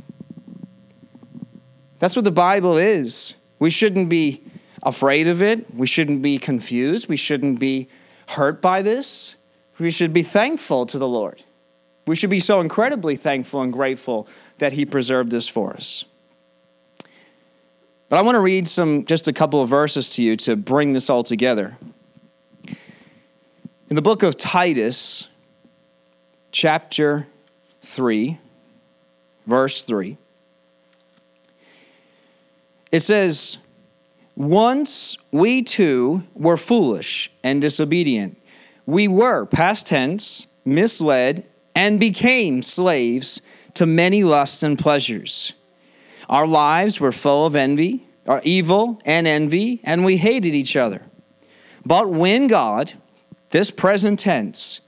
That's 1.99 2.17
what 2.17 2.25
the 2.25 2.33
Bible 2.33 2.77
is. 2.77 3.35
We 3.59 3.71
shouldn't 3.71 4.09
be 4.09 4.43
afraid 4.83 5.29
of 5.29 5.43
it. 5.43 5.75
We 5.75 5.87
shouldn't 5.87 6.23
be 6.23 6.39
confused. 6.39 7.09
We 7.09 7.17
shouldn't 7.17 7.59
be 7.59 7.89
hurt 8.29 8.61
by 8.61 8.83
this. 8.83 9.35
We 9.79 9.91
should 9.91 10.13
be 10.13 10.23
thankful 10.23 10.87
to 10.87 10.99
the 10.99 11.09
Lord. 11.09 11.43
We 12.07 12.17
should 12.17 12.31
be 12.31 12.41
so 12.41 12.61
incredibly 12.61 13.17
thankful 13.17 13.63
and 13.63 13.73
grateful 13.73 14.27
that 14.59 14.75
He 14.75 14.85
preserved 14.85 15.31
this 15.31 15.49
for 15.49 15.73
us. 15.73 16.05
But 18.09 18.17
I 18.17 18.23
want 18.23 18.37
to 18.37 18.41
read 18.41 18.67
some 18.67 19.05
just 19.05 19.29
a 19.29 19.33
couple 19.33 19.61
of 19.61 19.69
verses 19.69 20.09
to 20.11 20.23
you 20.23 20.37
to 20.37 20.57
bring 20.57 20.93
this 20.93 21.11
all 21.11 21.23
together. 21.23 21.77
In 23.91 23.97
the 23.97 24.03
book 24.03 24.23
of 24.23 24.37
Titus, 24.37 25.29
chapter 26.53 27.27
3, 27.83 28.39
verse 29.47 29.83
3, 29.83 30.17
it 32.91 33.01
says, 33.01 33.59
Once 34.37 35.19
we 35.31 35.63
too 35.63 36.25
were 36.35 36.57
foolish 36.57 37.31
and 37.45 37.61
disobedient. 37.61 38.37
We 38.87 39.07
were, 39.07 39.45
past 39.45 39.87
tense, 39.89 40.47
misled, 40.65 41.47
and 41.75 42.01
became 42.01 42.63
slaves 42.63 43.43
to 43.79 43.87
many 43.87 44.25
lusts 44.25 44.63
and 44.63 44.79
pleasures. 44.79 45.53
Our 46.29 46.47
lives 46.47 47.01
were 47.01 47.13
full 47.13 47.47
of 47.47 47.57
envy, 47.57 48.07
or 48.27 48.43
evil 48.45 49.01
and 49.07 49.27
envy, 49.27 49.81
and 49.85 50.05
we 50.05 50.19
hated 50.19 50.55
each 50.55 50.77
other. 50.77 51.03
But 51.87 52.11
when 52.11 52.49
God, 52.49 52.93
this 53.51 53.71
present 53.71 54.19
tense, 54.19 54.81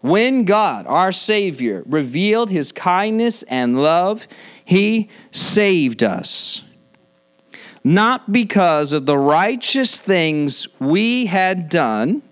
when 0.00 0.44
God, 0.44 0.86
our 0.86 1.12
Savior, 1.12 1.82
revealed 1.86 2.50
his 2.50 2.72
kindness 2.72 3.42
and 3.44 3.80
love, 3.80 4.26
he 4.64 5.08
saved 5.30 6.02
us. 6.02 6.62
Not 7.84 8.32
because 8.32 8.92
of 8.92 9.06
the 9.06 9.18
righteous 9.18 10.00
things 10.00 10.66
we 10.80 11.26
had 11.26 11.68
done, 11.68 12.22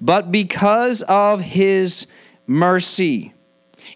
but 0.00 0.30
because 0.30 1.02
of 1.02 1.40
his 1.40 2.06
mercy. 2.46 3.32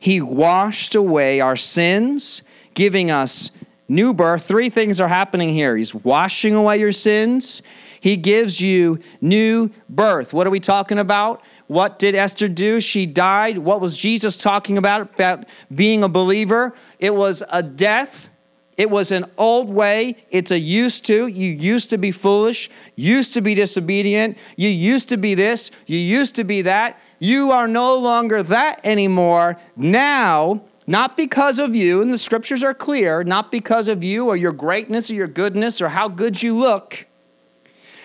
He 0.02 0.20
washed 0.20 0.96
away 0.96 1.38
our 1.38 1.54
sins 1.54 2.42
giving 2.74 3.08
us 3.08 3.52
new 3.88 4.12
birth. 4.12 4.42
Three 4.42 4.68
things 4.68 5.00
are 5.00 5.06
happening 5.06 5.50
here. 5.50 5.76
He's 5.76 5.94
washing 5.94 6.56
away 6.56 6.80
your 6.80 6.90
sins. 6.90 7.62
He 8.00 8.16
gives 8.16 8.60
you 8.60 8.98
new 9.20 9.70
birth. 9.88 10.32
What 10.32 10.44
are 10.48 10.50
we 10.50 10.58
talking 10.58 10.98
about? 10.98 11.40
What 11.68 12.00
did 12.00 12.16
Esther 12.16 12.48
do? 12.48 12.80
She 12.80 13.06
died. 13.06 13.58
What 13.58 13.80
was 13.80 13.96
Jesus 13.96 14.36
talking 14.36 14.76
about? 14.76 15.02
About 15.14 15.44
being 15.72 16.02
a 16.02 16.08
believer? 16.08 16.74
It 16.98 17.14
was 17.14 17.44
a 17.48 17.62
death. 17.62 18.28
It 18.76 18.90
was 18.90 19.12
an 19.12 19.26
old 19.38 19.70
way. 19.70 20.16
It's 20.30 20.50
a 20.50 20.58
used 20.58 21.04
to. 21.04 21.28
You 21.28 21.52
used 21.52 21.90
to 21.90 21.98
be 21.98 22.10
foolish, 22.10 22.70
used 22.96 23.34
to 23.34 23.40
be 23.40 23.54
disobedient, 23.54 24.36
you 24.56 24.68
used 24.68 25.10
to 25.10 25.16
be 25.16 25.36
this, 25.36 25.70
you 25.86 25.98
used 25.98 26.34
to 26.36 26.44
be 26.44 26.62
that. 26.62 26.98
You 27.22 27.52
are 27.52 27.68
no 27.68 27.96
longer 27.98 28.42
that 28.42 28.80
anymore. 28.82 29.56
Now, 29.76 30.62
not 30.88 31.16
because 31.16 31.61
of 31.61 31.72
you, 31.72 32.02
and 32.02 32.12
the 32.12 32.18
scriptures 32.18 32.64
are 32.64 32.74
clear, 32.74 33.22
not 33.22 33.52
because 33.52 33.87
of 33.87 34.02
you 34.02 34.26
or 34.26 34.35
your 34.35 34.50
greatness 34.50 35.08
or 35.08 35.14
your 35.14 35.28
goodness 35.28 35.80
or 35.80 35.90
how 35.90 36.08
good 36.08 36.42
you 36.42 36.58
look, 36.58 37.06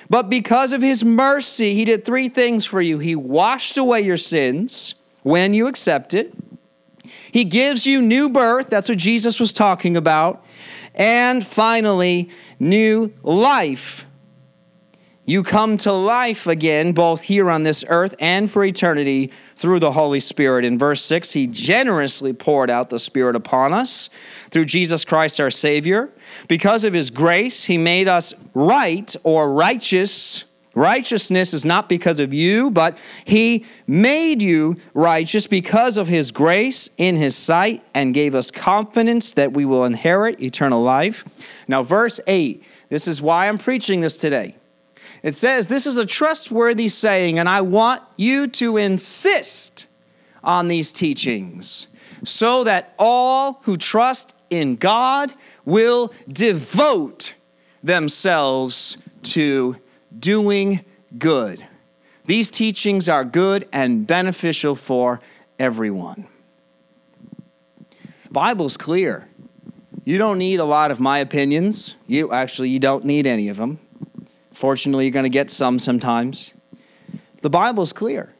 but 0.08 0.30
because 0.30 0.72
of 0.72 0.84
his 0.84 1.04
mercy, 1.04 1.74
he 1.74 1.84
did 1.84 2.06
three 2.06 2.30
things 2.30 2.68
for 2.68 2.80
you. 2.80 3.00
He 3.00 3.16
washed 3.16 3.80
away 3.80 4.02
your 4.02 4.18
sins 4.18 4.94
when 5.24 5.52
you 5.52 5.66
accepted, 5.66 6.32
he 7.32 7.44
gives 7.44 7.88
you 7.88 8.04
new 8.04 8.30
birth. 8.30 8.70
That's 8.70 8.88
what 8.88 9.00
Jesus 9.00 9.40
was 9.40 9.52
talking 9.52 9.98
about. 9.98 10.46
And 10.94 11.46
finally, 11.46 12.30
new 12.60 13.12
life 13.24 14.07
you 15.28 15.44
come 15.44 15.78
to 15.80 15.92
life 15.92 16.48
again, 16.48 16.94
both 16.94 17.24
here 17.24 17.52
on 17.52 17.64
this 17.64 17.84
earth 17.90 18.16
and 18.18 18.50
for 18.50 18.64
eternity 18.64 19.30
through 19.58 19.82
the 19.82 19.92
Holy 19.92 20.22
Spirit. 20.22 20.64
In 20.64 20.80
verse 20.80 21.04
6, 21.04 21.34
He 21.34 21.48
generously 21.48 22.32
poured 22.32 22.70
out 22.70 22.90
the 22.90 22.98
Spirit 22.98 23.36
upon 23.36 23.74
us 23.74 24.10
through 24.50 24.64
Jesus 24.64 25.04
Christ 25.04 25.42
our 25.42 25.52
Savior. 25.52 26.10
Because 26.48 26.86
of 26.86 26.94
His 26.94 27.10
grace, 27.10 27.66
He 27.66 27.78
made 27.78 28.08
us 28.08 28.34
right 28.54 29.14
or 29.26 29.52
righteous. 29.52 30.46
Righteousness 30.74 31.54
is 31.54 31.66
not 31.66 31.90
because 31.90 32.22
of 32.22 32.34
you, 32.34 32.72
but 32.72 32.98
He 33.26 33.66
made 33.86 34.42
you 34.42 34.78
righteous 34.94 35.46
because 35.46 35.98
of 35.98 36.08
His 36.08 36.32
grace 36.32 36.90
in 36.96 37.18
His 37.18 37.36
sight 37.36 37.84
and 37.94 38.14
gave 38.14 38.34
us 38.34 38.50
confidence 38.50 39.34
that 39.34 39.52
we 39.52 39.66
will 39.66 39.84
inherit 39.84 40.42
eternal 40.42 40.82
life. 40.82 41.26
Now, 41.68 41.84
verse 41.84 42.22
8, 42.28 42.66
this 42.88 43.10
is 43.10 43.22
why 43.22 43.50
I'm 43.50 43.58
preaching 43.58 44.00
this 44.00 44.18
today. 44.18 44.56
It 45.24 45.34
says, 45.34 45.68
This 45.68 45.88
is 45.88 45.98
a 45.98 46.06
trustworthy 46.06 46.88
saying, 46.88 47.40
and 47.40 47.50
I 47.50 47.62
want 47.62 48.02
you 48.16 48.48
to 48.48 48.78
insist 48.78 49.88
on 50.44 50.68
these 50.68 50.94
teachings 50.94 51.88
so 52.24 52.64
that 52.64 52.94
all 52.98 53.60
who 53.64 53.78
trust 53.78 54.34
in 54.50 54.76
God 54.76 55.34
will 55.66 56.14
devote 56.28 57.34
themselves 57.84 58.98
to 59.24 59.78
doing 60.18 60.84
good. 61.18 61.66
These 62.26 62.52
teachings 62.52 63.08
are 63.08 63.24
good 63.24 63.68
and 63.72 64.06
beneficial 64.06 64.76
for 64.76 65.22
everyone. 65.60 66.28
Bible's 68.32 68.78
clear. 68.78 69.30
You 70.04 70.18
don't 70.18 70.38
need 70.38 70.60
a 70.60 70.66
lot 70.66 70.92
of 70.92 71.00
my 71.00 71.20
opinions. 71.20 71.96
You 72.06 72.32
actually 72.32 72.70
you 72.70 72.80
don't 72.80 73.06
need 73.06 73.26
any 73.26 73.50
of 73.50 73.58
them. 73.58 73.80
Fortunately, 74.58 75.06
you're 75.06 75.12
going 75.12 75.22
to 75.22 75.30
get 75.30 75.52
some 75.52 75.78
sometimes. 75.78 76.56
The 77.42 77.50
Bible's 77.50 77.94
clear. 77.94 78.34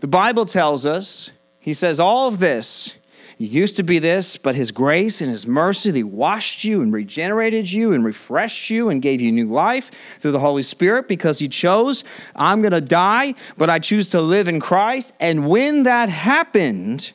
The 0.00 0.08
Bible 0.08 0.44
tells 0.44 0.86
us, 0.86 1.30
He 1.60 1.72
says, 1.72 2.00
all 2.00 2.26
of 2.26 2.40
this, 2.40 2.94
you 3.38 3.46
used 3.46 3.76
to 3.76 3.84
be 3.84 4.00
this, 4.00 4.36
but 4.36 4.56
His 4.56 4.72
grace 4.72 5.20
and 5.20 5.30
His 5.30 5.46
mercy, 5.46 5.92
He 5.92 6.02
washed 6.02 6.64
you 6.64 6.82
and 6.82 6.92
regenerated 6.92 7.70
you 7.70 7.92
and 7.92 8.04
refreshed 8.04 8.70
you 8.70 8.88
and 8.88 9.00
gave 9.00 9.20
you 9.20 9.30
new 9.30 9.48
life 9.48 9.92
through 10.18 10.32
the 10.32 10.40
Holy 10.40 10.64
Spirit 10.64 11.06
because 11.06 11.38
He 11.38 11.46
chose, 11.46 12.02
I'm 12.34 12.60
going 12.60 12.72
to 12.72 12.80
die, 12.80 13.36
but 13.56 13.70
I 13.70 13.78
choose 13.78 14.08
to 14.10 14.20
live 14.20 14.48
in 14.48 14.58
Christ. 14.58 15.14
And 15.20 15.48
when 15.48 15.84
that 15.84 16.08
happened, 16.08 17.12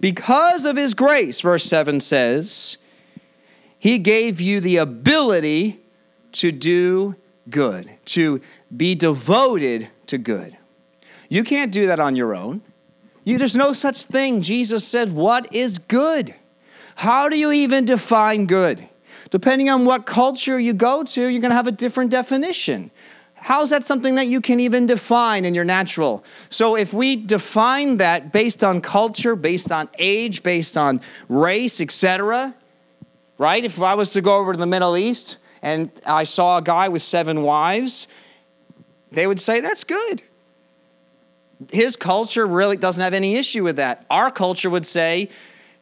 because 0.00 0.64
of 0.64 0.78
His 0.78 0.94
grace, 0.94 1.42
verse 1.42 1.64
7 1.64 2.00
says, 2.00 2.78
He 3.78 3.98
gave 3.98 4.40
you 4.40 4.58
the 4.58 4.78
ability 4.78 5.80
to 6.32 6.50
do 6.50 7.14
good, 7.50 7.90
to 8.06 8.40
be 8.74 8.94
devoted 8.94 9.88
to 10.06 10.18
good. 10.18 10.56
You 11.28 11.44
can't 11.44 11.72
do 11.72 11.86
that 11.86 12.00
on 12.00 12.16
your 12.16 12.34
own. 12.34 12.62
You, 13.24 13.36
there's 13.38 13.56
no 13.56 13.72
such 13.72 14.04
thing. 14.04 14.40
Jesus 14.42 14.86
said, 14.86 15.12
What 15.12 15.52
is 15.54 15.78
good? 15.78 16.34
How 16.96 17.28
do 17.28 17.38
you 17.38 17.52
even 17.52 17.84
define 17.84 18.46
good? 18.46 18.88
Depending 19.30 19.68
on 19.68 19.84
what 19.84 20.06
culture 20.06 20.58
you 20.58 20.72
go 20.72 21.04
to, 21.04 21.20
you're 21.26 21.40
going 21.40 21.50
to 21.50 21.56
have 21.56 21.66
a 21.66 21.72
different 21.72 22.10
definition. 22.10 22.90
How 23.34 23.62
is 23.62 23.70
that 23.70 23.84
something 23.84 24.16
that 24.16 24.26
you 24.26 24.40
can 24.40 24.58
even 24.58 24.86
define 24.86 25.44
in 25.44 25.54
your 25.54 25.64
natural? 25.64 26.24
So, 26.50 26.74
if 26.74 26.92
we 26.92 27.16
define 27.16 27.98
that 27.98 28.32
based 28.32 28.64
on 28.64 28.80
culture, 28.80 29.36
based 29.36 29.70
on 29.70 29.88
age, 29.98 30.42
based 30.42 30.76
on 30.76 31.00
race, 31.28 31.80
etc., 31.80 32.54
right? 33.36 33.64
If 33.64 33.80
I 33.80 33.94
was 33.94 34.12
to 34.14 34.20
go 34.20 34.36
over 34.36 34.52
to 34.52 34.58
the 34.58 34.66
Middle 34.66 34.96
East, 34.96 35.36
and 35.62 35.90
I 36.06 36.24
saw 36.24 36.58
a 36.58 36.62
guy 36.62 36.88
with 36.88 37.02
seven 37.02 37.42
wives, 37.42 38.08
they 39.10 39.26
would 39.26 39.40
say, 39.40 39.60
that's 39.60 39.84
good. 39.84 40.22
His 41.72 41.96
culture 41.96 42.46
really 42.46 42.76
doesn't 42.76 43.02
have 43.02 43.14
any 43.14 43.36
issue 43.36 43.64
with 43.64 43.76
that. 43.76 44.06
Our 44.10 44.30
culture 44.30 44.70
would 44.70 44.86
say, 44.86 45.28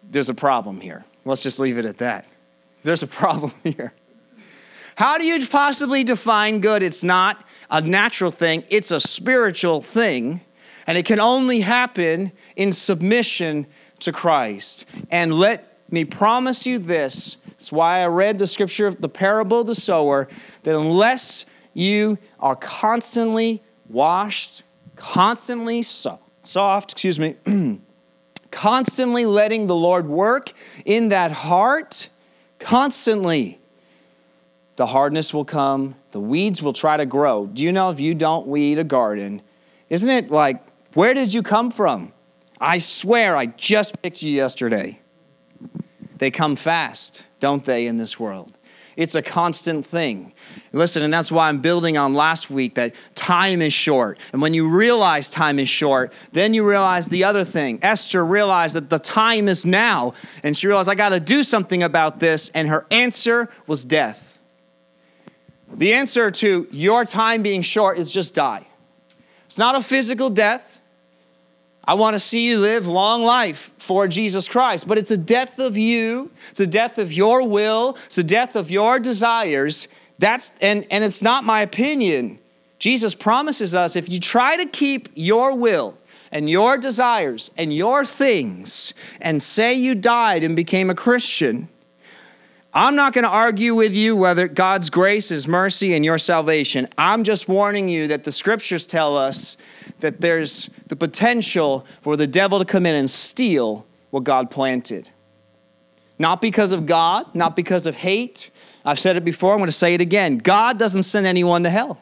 there's 0.03 0.29
a 0.29 0.35
problem 0.35 0.81
here. 0.81 1.05
Let's 1.25 1.43
just 1.43 1.59
leave 1.59 1.77
it 1.77 1.85
at 1.85 1.99
that. 1.99 2.27
There's 2.83 3.03
a 3.03 3.07
problem 3.07 3.53
here. 3.65 3.93
How 4.97 5.19
do 5.19 5.27
you 5.27 5.47
possibly 5.47 6.05
define 6.05 6.61
good? 6.61 6.83
It's 6.83 7.05
not 7.05 7.45
a 7.71 7.81
natural 7.81 8.31
thing, 8.31 8.65
it's 8.71 8.91
a 8.91 9.01
spiritual 9.01 9.83
thing, 9.83 10.41
and 10.87 10.97
it 10.97 11.05
can 11.05 11.21
only 11.21 11.61
happen 11.61 12.33
in 12.55 12.73
submission 12.73 13.67
to 13.99 14.13
Christ. 14.13 14.87
And 15.11 15.35
let 15.35 15.77
me 15.91 16.05
promise 16.05 16.67
you 16.67 16.79
this. 16.79 17.37
That's 17.67 17.73
why 17.73 18.05
I 18.05 18.07
read 18.07 18.39
the 18.39 18.47
scripture 18.47 18.93
the 18.93 19.09
parable 19.09 19.63
of 19.63 19.67
the 19.67 19.75
sower 19.75 20.29
that 20.63 20.77
unless 20.77 21.47
you 21.75 22.17
are 22.39 22.55
constantly 22.55 23.61
washed, 23.89 24.63
constantly 24.95 25.83
so, 25.83 26.21
soft, 26.45 26.93
excuse 26.93 27.19
me, 27.19 27.35
constantly 28.53 29.27
letting 29.27 29.67
the 29.67 29.75
Lord 29.75 30.07
work 30.07 30.53
in 30.85 31.09
that 31.09 31.33
heart, 31.33 32.09
constantly, 32.61 33.59
the 34.77 34.87
hardness 34.87 35.35
will 35.35 35.45
come, 35.45 35.97
the 36.13 36.21
weeds 36.21 36.63
will 36.63 36.73
try 36.73 36.97
to 36.97 37.05
grow. 37.05 37.47
Do 37.47 37.65
you 37.65 37.73
know 37.73 37.91
if 37.91 37.99
you 37.99 38.15
don't 38.15 38.47
weed 38.47 38.79
a 38.79 38.85
garden, 38.85 39.43
isn't 39.91 40.09
it 40.09 40.31
like, 40.31 40.63
where 40.95 41.15
did 41.15 41.35
you 41.35 41.43
come 41.43 41.73
from? 41.73 42.13
I 42.61 42.79
swear 42.79 43.37
I 43.37 43.47
just 43.47 44.01
picked 44.03 44.23
you 44.23 44.31
yesterday. 44.31 45.01
They 46.19 46.31
come 46.31 46.55
fast, 46.57 47.26
don't 47.41 47.65
they, 47.65 47.87
in 47.87 47.97
this 47.97 48.19
world? 48.19 48.53
It's 48.97 49.15
a 49.15 49.21
constant 49.21 49.85
thing. 49.85 50.33
Listen, 50.73 51.03
and 51.03 51.13
that's 51.13 51.31
why 51.31 51.49
I'm 51.49 51.61
building 51.61 51.99
on 51.99 52.15
last 52.15 52.51
week 52.51 52.77
that 52.77 52.95
time 53.15 53.61
is 53.61 53.75
short. 53.75 54.19
And 54.33 54.41
when 54.41 54.55
you 54.55 54.71
realize 54.71 55.29
time 55.31 55.59
is 55.59 55.69
short, 55.69 56.15
then 56.33 56.55
you 56.55 56.67
realize 56.67 57.09
the 57.09 57.25
other 57.25 57.45
thing. 57.45 57.79
Esther 57.83 58.25
realized 58.25 58.75
that 58.75 58.89
the 58.89 58.99
time 58.99 59.49
is 59.49 59.67
now, 59.67 60.15
and 60.43 60.57
she 60.57 60.67
realized, 60.67 60.89
I 60.89 60.95
got 60.95 61.11
to 61.11 61.21
do 61.21 61.43
something 61.43 61.83
about 61.83 62.21
this. 62.21 62.49
And 62.51 62.69
her 62.69 62.87
answer 62.91 63.51
was 63.67 63.85
death. 63.85 64.39
The 65.71 65.93
answer 65.93 66.31
to 66.31 66.67
your 66.71 67.05
time 67.05 67.43
being 67.43 67.61
short 67.61 67.99
is 67.99 68.11
just 68.11 68.35
die. 68.35 68.67
It's 69.45 69.59
not 69.59 69.75
a 69.75 69.83
physical 69.83 70.31
death. 70.31 70.76
I 71.87 71.95
want 71.95 72.15
to 72.15 72.19
see 72.19 72.45
you 72.45 72.59
live 72.59 72.87
long 72.87 73.23
life 73.23 73.73
for 73.79 74.09
Jesus 74.09 74.49
Christ. 74.49 74.89
But 74.89 74.99
it's 74.99 75.11
a 75.13 75.17
death 75.17 75.59
of 75.59 75.77
you, 75.77 76.31
it's 76.51 76.61
a 76.61 76.67
death 76.67 76.99
of 76.99 77.13
your 77.13 77.47
will, 77.49 77.97
it's 78.07 78.19
a 78.19 78.25
death 78.25 78.57
of 78.57 78.71
your 78.71 78.99
desires. 78.99 79.89
That's 80.19 80.51
and, 80.61 80.87
and 80.91 81.05
it's 81.05 81.23
not 81.23 81.45
my 81.45 81.61
opinion. 81.61 82.39
Jesus 82.79 83.15
promises 83.15 83.75
us 83.75 83.97
if 83.97 84.11
you 84.11 84.21
try 84.21 84.57
to 84.57 84.67
keep 84.67 85.09
your 85.15 85.55
will 85.55 85.97
and 86.33 86.51
your 86.51 86.77
desires 86.77 87.51
and 87.57 87.75
your 87.75 88.05
things 88.05 88.93
and 89.21 89.43
say 89.43 89.73
you 89.73 89.95
died 89.95 90.43
and 90.43 90.57
became 90.57 90.91
a 90.91 90.95
Christian, 90.95 91.69
I'm 92.77 92.95
not 92.95 93.15
going 93.15 93.25
to 93.25 93.31
argue 93.31 93.75
with 93.75 93.95
you 93.95 94.15
whether 94.15 94.47
God's 94.49 94.91
grace 94.91 95.31
is 95.31 95.49
mercy 95.49 95.95
and 95.95 96.05
your 96.05 96.19
salvation. 96.19 96.87
I'm 96.99 97.25
just 97.25 97.49
warning 97.49 97.89
you 97.89 98.07
that 98.09 98.25
the 98.25 98.31
scriptures 98.31 98.87
tell 98.87 99.17
us 99.17 99.57
that 100.01 100.21
there's 100.21 100.69
the 100.87 100.95
potential 100.95 101.87
for 102.03 102.19
the 102.19 102.27
devil 102.27 102.59
to 102.59 102.67
come 102.67 102.85
in 102.85 102.95
and 102.95 103.11
steal 103.11 103.87
what 104.11 104.25
God 104.25 104.51
planted. 104.51 105.09
Not 106.19 106.43
because 106.43 106.73
of 106.73 106.85
God, 106.85 107.35
not 107.35 107.57
because 107.57 107.87
of 107.87 107.97
hate. 107.97 108.51
I've 108.85 108.99
said 108.99 109.17
it 109.17 109.25
before, 109.25 109.53
I'm 109.53 109.59
going 109.59 109.69
to 109.69 109.73
say 109.73 109.95
it 109.95 110.03
again. 110.03 110.37
God 110.37 110.79
doesn't 110.79 111.05
send 111.05 111.27
anyone 111.27 111.63
to 111.63 111.71
hell. 111.71 111.99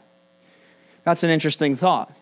That's 1.05 1.23
an 1.23 1.31
interesting 1.31 1.77
thought. 1.77 2.13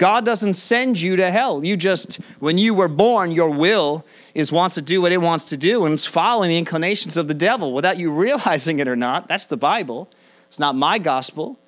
God 0.00 0.24
doesn't 0.24 0.54
send 0.54 0.98
you 0.98 1.16
to 1.16 1.30
hell. 1.30 1.62
You 1.62 1.76
just, 1.76 2.14
when 2.38 2.56
you 2.56 2.72
were 2.72 2.88
born, 2.88 3.32
your 3.32 3.50
will 3.50 4.02
is 4.32 4.50
wants 4.50 4.74
to 4.76 4.80
do 4.80 5.02
what 5.02 5.12
it 5.12 5.18
wants 5.18 5.44
to 5.50 5.58
do 5.58 5.84
and 5.84 5.92
it's 5.92 6.06
following 6.06 6.48
the 6.48 6.56
inclinations 6.56 7.18
of 7.18 7.28
the 7.28 7.34
devil 7.34 7.74
without 7.74 7.98
you 7.98 8.10
realizing 8.26 8.78
it 8.78 8.88
or 8.88 8.96
not. 8.96 9.28
That's 9.28 9.44
the 9.44 9.58
Bible. 9.58 10.08
It's 10.48 10.58
not 10.58 10.74
my 10.74 10.98
gospel. 10.98 11.58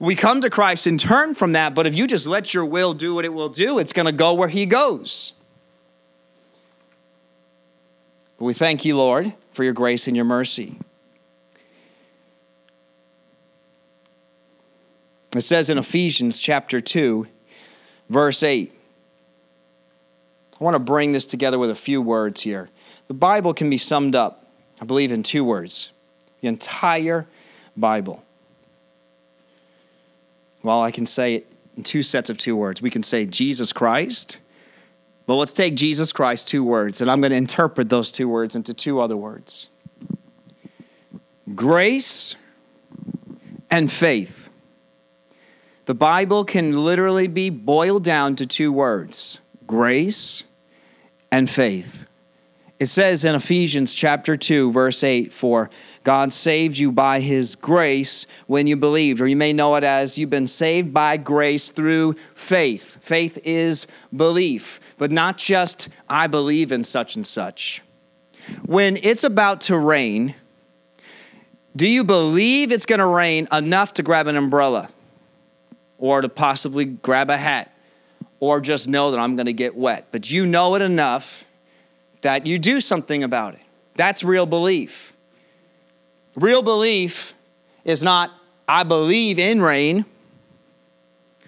We 0.00 0.16
come 0.16 0.40
to 0.40 0.50
Christ 0.50 0.88
and 0.88 0.98
turn 0.98 1.34
from 1.34 1.52
that, 1.52 1.72
but 1.72 1.86
if 1.86 1.94
you 1.94 2.08
just 2.08 2.26
let 2.26 2.52
your 2.52 2.64
will 2.64 2.94
do 2.94 3.14
what 3.14 3.24
it 3.24 3.32
will 3.32 3.48
do, 3.48 3.78
it's 3.78 3.92
going 3.92 4.06
to 4.06 4.12
go 4.12 4.34
where 4.34 4.48
He 4.48 4.66
goes. 4.66 5.32
But 8.38 8.46
we 8.46 8.54
thank 8.54 8.84
you, 8.84 8.96
Lord, 8.96 9.34
for 9.52 9.62
your 9.62 9.72
grace 9.72 10.08
and 10.08 10.16
your 10.16 10.24
mercy. 10.24 10.80
It 15.36 15.42
says 15.42 15.70
in 15.70 15.78
Ephesians 15.78 16.40
chapter 16.40 16.80
2, 16.80 17.28
verse 18.08 18.42
8. 18.42 18.72
I 20.58 20.64
want 20.64 20.74
to 20.74 20.78
bring 20.78 21.12
this 21.12 21.26
together 21.26 21.58
with 21.58 21.70
a 21.70 21.74
few 21.74 22.00
words 22.00 22.42
here. 22.42 22.70
The 23.08 23.14
Bible 23.14 23.54
can 23.54 23.68
be 23.68 23.78
summed 23.78 24.14
up, 24.14 24.46
I 24.80 24.84
believe, 24.84 25.12
in 25.12 25.22
two 25.22 25.44
words 25.44 25.90
the 26.40 26.48
entire 26.48 27.26
Bible. 27.76 28.22
Well, 30.62 30.82
I 30.82 30.90
can 30.90 31.06
say 31.06 31.36
it 31.36 31.46
in 31.76 31.82
two 31.82 32.02
sets 32.02 32.28
of 32.30 32.38
two 32.38 32.56
words. 32.56 32.82
We 32.82 32.90
can 32.90 33.02
say 33.02 33.26
Jesus 33.26 33.72
Christ. 33.72 34.38
Well, 35.26 35.38
let's 35.38 35.52
take 35.52 35.74
Jesus 35.74 36.12
Christ, 36.12 36.46
two 36.46 36.62
words, 36.62 37.00
and 37.00 37.10
I'm 37.10 37.20
going 37.20 37.30
to 37.30 37.36
interpret 37.36 37.88
those 37.88 38.10
two 38.10 38.28
words 38.28 38.54
into 38.54 38.72
two 38.74 39.00
other 39.00 39.16
words 39.16 39.68
grace 41.54 42.34
and 43.70 43.90
faith. 43.90 44.45
The 45.86 45.94
Bible 45.94 46.44
can 46.44 46.84
literally 46.84 47.28
be 47.28 47.48
boiled 47.48 48.02
down 48.02 48.34
to 48.36 48.46
two 48.46 48.72
words 48.72 49.38
grace 49.66 50.42
and 51.30 51.48
faith. 51.48 52.06
It 52.78 52.86
says 52.86 53.24
in 53.24 53.34
Ephesians 53.34 53.94
chapter 53.94 54.36
2, 54.36 54.70
verse 54.70 55.02
8, 55.02 55.32
for 55.32 55.70
God 56.04 56.30
saved 56.30 56.76
you 56.76 56.92
by 56.92 57.20
his 57.20 57.54
grace 57.54 58.26
when 58.46 58.66
you 58.66 58.76
believed, 58.76 59.20
or 59.20 59.26
you 59.26 59.36
may 59.36 59.54
know 59.54 59.76
it 59.76 59.84
as 59.84 60.18
you've 60.18 60.28
been 60.28 60.46
saved 60.46 60.92
by 60.92 61.16
grace 61.16 61.70
through 61.70 62.16
faith. 62.34 62.98
Faith 63.00 63.38
is 63.44 63.86
belief, 64.14 64.78
but 64.98 65.10
not 65.10 65.38
just 65.38 65.88
I 66.08 66.26
believe 66.26 66.70
in 66.70 66.84
such 66.84 67.16
and 67.16 67.26
such. 67.26 67.80
When 68.66 68.98
it's 69.02 69.24
about 69.24 69.62
to 69.62 69.78
rain, 69.78 70.34
do 71.74 71.88
you 71.88 72.04
believe 72.04 72.72
it's 72.72 72.86
going 72.86 72.98
to 72.98 73.06
rain 73.06 73.48
enough 73.52 73.94
to 73.94 74.02
grab 74.02 74.26
an 74.26 74.36
umbrella? 74.36 74.90
Or 75.98 76.20
to 76.20 76.28
possibly 76.28 76.84
grab 76.84 77.30
a 77.30 77.36
hat 77.36 77.72
or 78.40 78.60
just 78.60 78.88
know 78.88 79.10
that 79.10 79.18
I'm 79.18 79.34
going 79.34 79.46
to 79.46 79.52
get 79.52 79.76
wet. 79.76 80.08
But 80.12 80.30
you 80.30 80.46
know 80.46 80.74
it 80.74 80.82
enough 80.82 81.44
that 82.20 82.46
you 82.46 82.58
do 82.58 82.80
something 82.80 83.22
about 83.22 83.54
it. 83.54 83.60
That's 83.94 84.22
real 84.22 84.46
belief. 84.46 85.14
Real 86.34 86.62
belief 86.62 87.34
is 87.84 88.02
not, 88.02 88.30
I 88.68 88.82
believe 88.82 89.38
in 89.38 89.62
rain. 89.62 90.04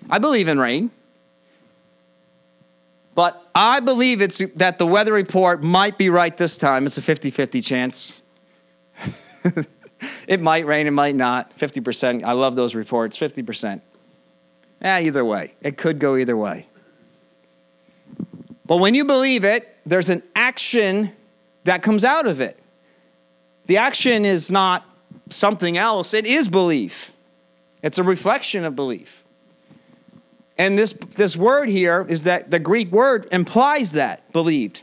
I 0.09 0.19
believe 0.19 0.49
in 0.49 0.59
rain. 0.59 0.91
But 3.15 3.45
I 3.55 3.81
believe 3.81 4.23
it's 4.23 4.39
that 4.55 4.79
the 4.79 4.87
weather 4.87 5.13
report 5.13 5.63
might 5.63 5.99
be 5.99 6.09
right 6.09 6.35
this 6.37 6.57
time. 6.57 6.87
It's 6.87 6.97
a 6.99 7.03
50 7.03 7.31
50 7.31 7.61
chance. 7.61 8.23
it 10.29 10.41
might 10.41 10.65
rain, 10.67 10.87
it 10.87 10.93
might 10.93 11.17
not. 11.17 11.59
50%. 11.59 12.23
I 12.23 12.33
love 12.33 12.55
those 12.55 12.77
reports, 12.77 13.19
50%. 13.19 13.81
Eh, 14.81 15.01
either 15.03 15.25
way. 15.25 15.55
It 15.61 15.77
could 15.77 15.99
go 15.99 16.17
either 16.17 16.37
way. 16.37 16.67
But 18.67 18.77
when 18.77 18.95
you 18.95 19.05
believe 19.05 19.45
it, 19.45 19.77
there's 19.87 20.09
an 20.09 20.23
action 20.37 21.13
that 21.65 21.83
comes 21.83 22.05
out 22.05 22.27
of 22.27 22.41
it. 22.41 22.63
The 23.67 23.79
action 23.79 24.25
is 24.25 24.51
not 24.51 24.85
something 25.29 25.77
else, 25.77 26.15
it 26.15 26.27
is 26.27 26.49
belief. 26.49 27.13
It's 27.83 27.99
a 27.99 28.03
reflection 28.03 28.65
of 28.65 28.75
belief. 28.75 29.25
And 30.57 30.77
this, 30.77 30.93
this 30.93 31.37
word 31.37 31.69
here 31.69 32.05
is 32.09 32.25
that 32.25 32.51
the 32.51 32.59
Greek 32.59 32.91
word 32.91 33.29
implies 33.31 33.93
that, 33.93 34.33
believed. 34.33 34.83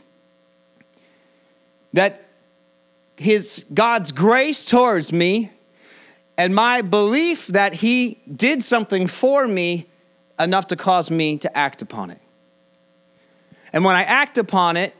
That 1.92 2.22
his 3.16 3.66
God's 3.72 4.12
grace 4.12 4.64
towards 4.64 5.12
me 5.12 5.50
and 6.38 6.54
my 6.54 6.82
belief 6.82 7.46
that 7.48 7.74
he 7.74 8.20
did 8.34 8.62
something 8.62 9.06
for 9.06 9.46
me 9.46 9.86
enough 10.38 10.66
to 10.68 10.76
cause 10.76 11.10
me 11.10 11.38
to 11.38 11.56
act 11.56 11.82
upon 11.82 12.10
it. 12.10 12.20
And 13.72 13.84
when 13.84 13.96
I 13.96 14.02
act 14.02 14.38
upon 14.38 14.76
it, 14.76 14.94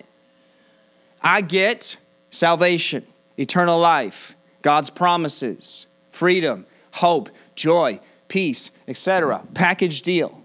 I 1.23 1.41
get 1.41 1.97
salvation, 2.31 3.07
eternal 3.37 3.79
life, 3.79 4.35
God's 4.63 4.91
promises, 4.91 5.87
freedom, 6.11 6.67
hope, 6.93 7.29
joy, 7.55 8.01
peace, 8.29 8.71
etc. 8.89 9.43
Package 9.55 10.03
deal. 10.03 10.43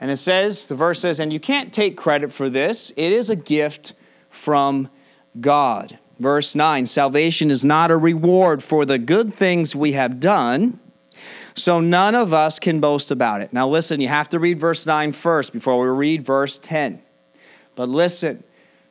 And 0.00 0.10
it 0.10 0.16
says, 0.16 0.66
the 0.66 0.74
verse 0.74 1.00
says, 1.00 1.20
and 1.20 1.32
you 1.32 1.40
can't 1.40 1.72
take 1.72 1.96
credit 1.96 2.32
for 2.32 2.50
this, 2.50 2.92
it 2.96 3.12
is 3.12 3.30
a 3.30 3.36
gift 3.36 3.94
from 4.28 4.88
God. 5.40 5.98
Verse 6.18 6.54
9 6.54 6.86
Salvation 6.86 7.50
is 7.50 7.64
not 7.64 7.90
a 7.90 7.96
reward 7.96 8.62
for 8.62 8.84
the 8.84 8.98
good 8.98 9.34
things 9.34 9.74
we 9.74 9.92
have 9.92 10.20
done, 10.20 10.78
so 11.54 11.80
none 11.80 12.14
of 12.14 12.32
us 12.32 12.58
can 12.58 12.80
boast 12.80 13.10
about 13.10 13.40
it. 13.40 13.52
Now, 13.52 13.68
listen, 13.68 14.00
you 14.00 14.08
have 14.08 14.28
to 14.28 14.38
read 14.38 14.60
verse 14.60 14.86
9 14.86 15.12
first 15.12 15.52
before 15.52 15.80
we 15.80 15.88
read 15.88 16.24
verse 16.24 16.58
10. 16.58 17.02
But 17.76 17.88
listen, 17.88 18.44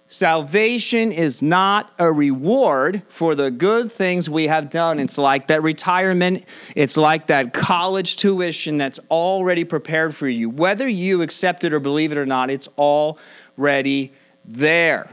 salvation 0.08 1.12
is 1.12 1.42
not 1.42 1.94
a 1.98 2.12
reward 2.12 3.04
for 3.08 3.36
the 3.36 3.52
good 3.52 3.92
things 3.92 4.30
we 4.30 4.48
have 4.48 4.70
done. 4.70 5.00
It's 5.00 5.18
like 5.18 5.48
that 5.48 5.64
retirement, 5.64 6.46
it's 6.76 6.98
like 6.98 7.28
that 7.28 7.54
college 7.54 8.18
tuition 8.18 8.78
that's 8.78 9.00
already 9.10 9.64
prepared 9.64 10.14
for 10.14 10.28
you. 10.28 10.50
Whether 10.50 10.88
you 10.88 11.22
accept 11.22 11.64
it 11.64 11.74
or 11.74 11.80
believe 11.80 12.12
it 12.12 12.18
or 12.18 12.26
not, 12.26 12.50
it's 12.50 12.68
already 12.78 14.12
there. 14.46 15.10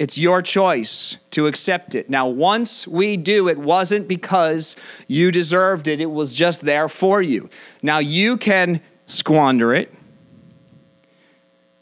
It's 0.00 0.16
your 0.16 0.40
choice 0.40 1.18
to 1.32 1.46
accept 1.46 1.94
it. 1.94 2.08
Now, 2.08 2.26
once 2.26 2.88
we 2.88 3.18
do, 3.18 3.48
it 3.48 3.58
wasn't 3.58 4.08
because 4.08 4.74
you 5.06 5.30
deserved 5.30 5.86
it, 5.86 6.00
it 6.00 6.10
was 6.10 6.34
just 6.34 6.62
there 6.62 6.88
for 6.88 7.20
you. 7.20 7.50
Now, 7.82 7.98
you 7.98 8.38
can 8.38 8.80
squander 9.04 9.74
it. 9.74 9.92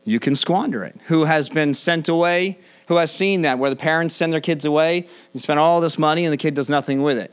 You 0.02 0.18
can 0.18 0.34
squander 0.34 0.82
it. 0.82 0.96
Who 1.06 1.26
has 1.26 1.48
been 1.48 1.74
sent 1.74 2.08
away? 2.08 2.58
Who 2.88 2.96
has 2.96 3.12
seen 3.12 3.42
that 3.42 3.60
where 3.60 3.70
the 3.70 3.76
parents 3.76 4.16
send 4.16 4.32
their 4.32 4.40
kids 4.40 4.64
away, 4.64 5.06
and 5.32 5.40
spend 5.40 5.60
all 5.60 5.80
this 5.80 5.96
money 5.96 6.24
and 6.24 6.32
the 6.32 6.38
kid 6.38 6.54
does 6.54 6.68
nothing 6.68 7.04
with 7.04 7.18
it? 7.18 7.32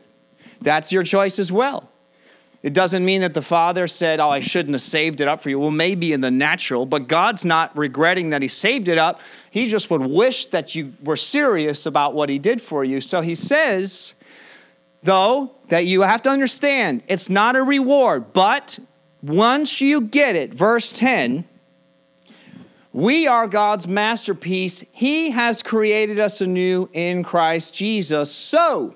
That's 0.62 0.94
your 0.94 1.02
choice 1.02 1.40
as 1.40 1.52
well. 1.52 1.90
It 2.66 2.74
doesn't 2.74 3.06
mean 3.06 3.22
that 3.22 3.36
the 3.36 3.44
father 3.44 3.86
said, 3.86 4.20
Oh, 4.20 4.32
I 4.32 4.40
shouldn't 4.40 4.74
have 4.74 4.82
saved 4.82 5.22
it 5.22 5.28
up 5.28 5.40
for 5.40 5.52
you. 5.52 5.60
Well, 5.60 5.70
maybe 5.70 6.14
in 6.14 6.22
the 6.22 6.32
natural, 6.32 6.88
but 6.88 7.08
God's 7.08 7.46
not 7.46 7.78
regretting 7.78 8.32
that 8.32 8.42
he 8.42 8.48
saved 8.48 8.88
it 8.88 8.98
up. 8.98 9.22
He 9.52 9.68
just 9.68 9.92
would 9.92 10.02
wish 10.02 10.46
that 10.46 10.74
you 10.74 10.94
were 11.04 11.16
serious 11.16 11.86
about 11.86 12.16
what 12.16 12.28
he 12.28 12.40
did 12.40 12.60
for 12.60 12.84
you. 12.84 13.02
So 13.02 13.22
he 13.22 13.36
says, 13.36 14.16
though, 15.04 15.52
that 15.68 15.86
you 15.86 16.02
have 16.02 16.24
to 16.24 16.32
understand 16.32 17.04
it's 17.08 17.30
not 17.30 17.56
a 17.56 17.62
reward, 17.62 18.34
but 18.34 18.80
once 19.22 19.80
you 19.80 20.02
get 20.02 20.36
it, 20.36 20.52
verse 20.52 20.92
10, 20.92 21.46
we 22.94 23.28
are 23.28 23.46
God's 23.46 23.88
masterpiece. 23.88 24.84
He 24.92 25.30
has 25.30 25.62
created 25.62 26.20
us 26.20 26.42
anew 26.42 26.90
in 26.94 27.22
Christ 27.22 27.76
Jesus. 27.76 28.32
So, 28.32 28.96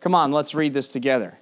come 0.00 0.14
on, 0.14 0.32
let's 0.32 0.54
read 0.54 0.74
this 0.74 0.92
together. 0.92 1.38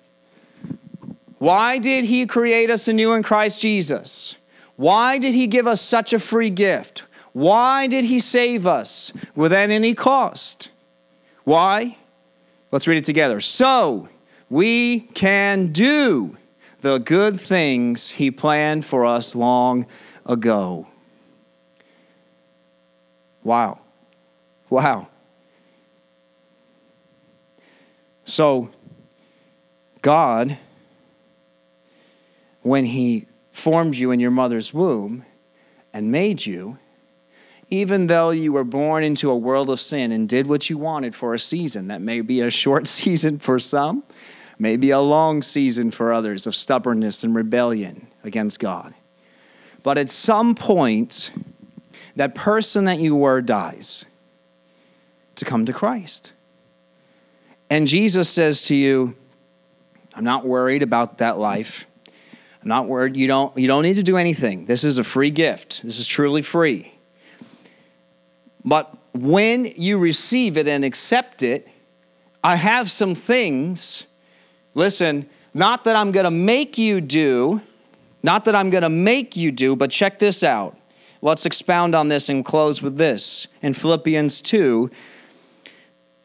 Why 1.44 1.76
did 1.76 2.06
he 2.06 2.24
create 2.24 2.70
us 2.70 2.88
anew 2.88 3.12
in 3.12 3.22
Christ 3.22 3.60
Jesus? 3.60 4.38
Why 4.76 5.18
did 5.18 5.34
he 5.34 5.46
give 5.46 5.66
us 5.66 5.82
such 5.82 6.14
a 6.14 6.18
free 6.18 6.48
gift? 6.48 7.04
Why 7.34 7.86
did 7.86 8.06
he 8.06 8.18
save 8.18 8.66
us 8.66 9.12
without 9.34 9.68
any 9.68 9.94
cost? 9.94 10.70
Why? 11.44 11.98
Let's 12.70 12.88
read 12.88 12.96
it 12.96 13.04
together. 13.04 13.40
So 13.40 14.08
we 14.48 15.00
can 15.00 15.66
do 15.66 16.38
the 16.80 16.96
good 16.96 17.38
things 17.38 18.12
he 18.12 18.30
planned 18.30 18.86
for 18.86 19.04
us 19.04 19.34
long 19.34 19.84
ago. 20.24 20.86
Wow. 23.42 23.80
Wow. 24.70 25.08
So, 28.24 28.70
God 30.00 30.56
when 32.64 32.86
He 32.86 33.26
formed 33.50 33.94
you 33.94 34.10
in 34.10 34.18
your 34.18 34.30
mother's 34.30 34.74
womb 34.74 35.24
and 35.92 36.10
made 36.10 36.44
you, 36.44 36.78
even 37.70 38.08
though 38.08 38.30
you 38.30 38.52
were 38.52 38.64
born 38.64 39.04
into 39.04 39.30
a 39.30 39.36
world 39.36 39.68
of 39.68 39.78
sin 39.78 40.10
and 40.10 40.28
did 40.28 40.46
what 40.46 40.68
you 40.68 40.78
wanted 40.78 41.14
for 41.14 41.34
a 41.34 41.38
season, 41.38 41.88
that 41.88 42.00
may 42.00 42.20
be 42.22 42.40
a 42.40 42.50
short 42.50 42.88
season 42.98 43.38
for 43.38 43.58
some, 43.58 44.02
maybe 44.58 44.90
a 44.90 45.00
long 45.00 45.42
season 45.42 45.90
for 45.90 46.12
others 46.12 46.46
of 46.46 46.54
stubbornness 46.54 47.22
and 47.22 47.34
rebellion 47.34 48.08
against 48.24 48.58
God. 48.58 48.94
But 49.82 49.98
at 49.98 50.08
some 50.08 50.54
point, 50.54 51.30
that 52.16 52.34
person 52.34 52.86
that 52.86 52.98
you 52.98 53.14
were 53.14 53.42
dies 53.42 54.06
to 55.36 55.44
come 55.44 55.66
to 55.66 55.72
Christ. 55.74 56.32
And 57.68 57.86
Jesus 57.86 58.30
says 58.30 58.62
to 58.64 58.74
you, 58.74 59.16
I'm 60.14 60.24
not 60.24 60.46
worried 60.46 60.82
about 60.82 61.18
that 61.18 61.38
life. 61.38 61.86
I'm 62.64 62.68
not 62.68 62.88
worried. 62.88 63.14
You 63.14 63.26
don't, 63.26 63.56
you 63.58 63.68
don't 63.68 63.82
need 63.82 63.96
to 63.96 64.02
do 64.02 64.16
anything. 64.16 64.64
This 64.64 64.84
is 64.84 64.96
a 64.96 65.04
free 65.04 65.30
gift. 65.30 65.82
This 65.82 65.98
is 65.98 66.06
truly 66.06 66.40
free. 66.40 66.94
But 68.64 68.96
when 69.12 69.66
you 69.76 69.98
receive 69.98 70.56
it 70.56 70.66
and 70.66 70.82
accept 70.82 71.42
it, 71.42 71.68
I 72.42 72.56
have 72.56 72.90
some 72.90 73.14
things, 73.14 74.06
listen, 74.74 75.28
not 75.52 75.84
that 75.84 75.94
I'm 75.94 76.10
going 76.10 76.24
to 76.24 76.30
make 76.30 76.78
you 76.78 77.02
do, 77.02 77.60
not 78.22 78.46
that 78.46 78.54
I'm 78.54 78.70
going 78.70 78.82
to 78.82 78.88
make 78.88 79.36
you 79.36 79.52
do, 79.52 79.76
but 79.76 79.90
check 79.90 80.18
this 80.18 80.42
out. 80.42 80.74
Let's 81.20 81.44
expound 81.44 81.94
on 81.94 82.08
this 82.08 82.30
and 82.30 82.42
close 82.46 82.80
with 82.80 82.96
this. 82.96 83.46
In 83.60 83.74
Philippians 83.74 84.40
2, 84.40 84.90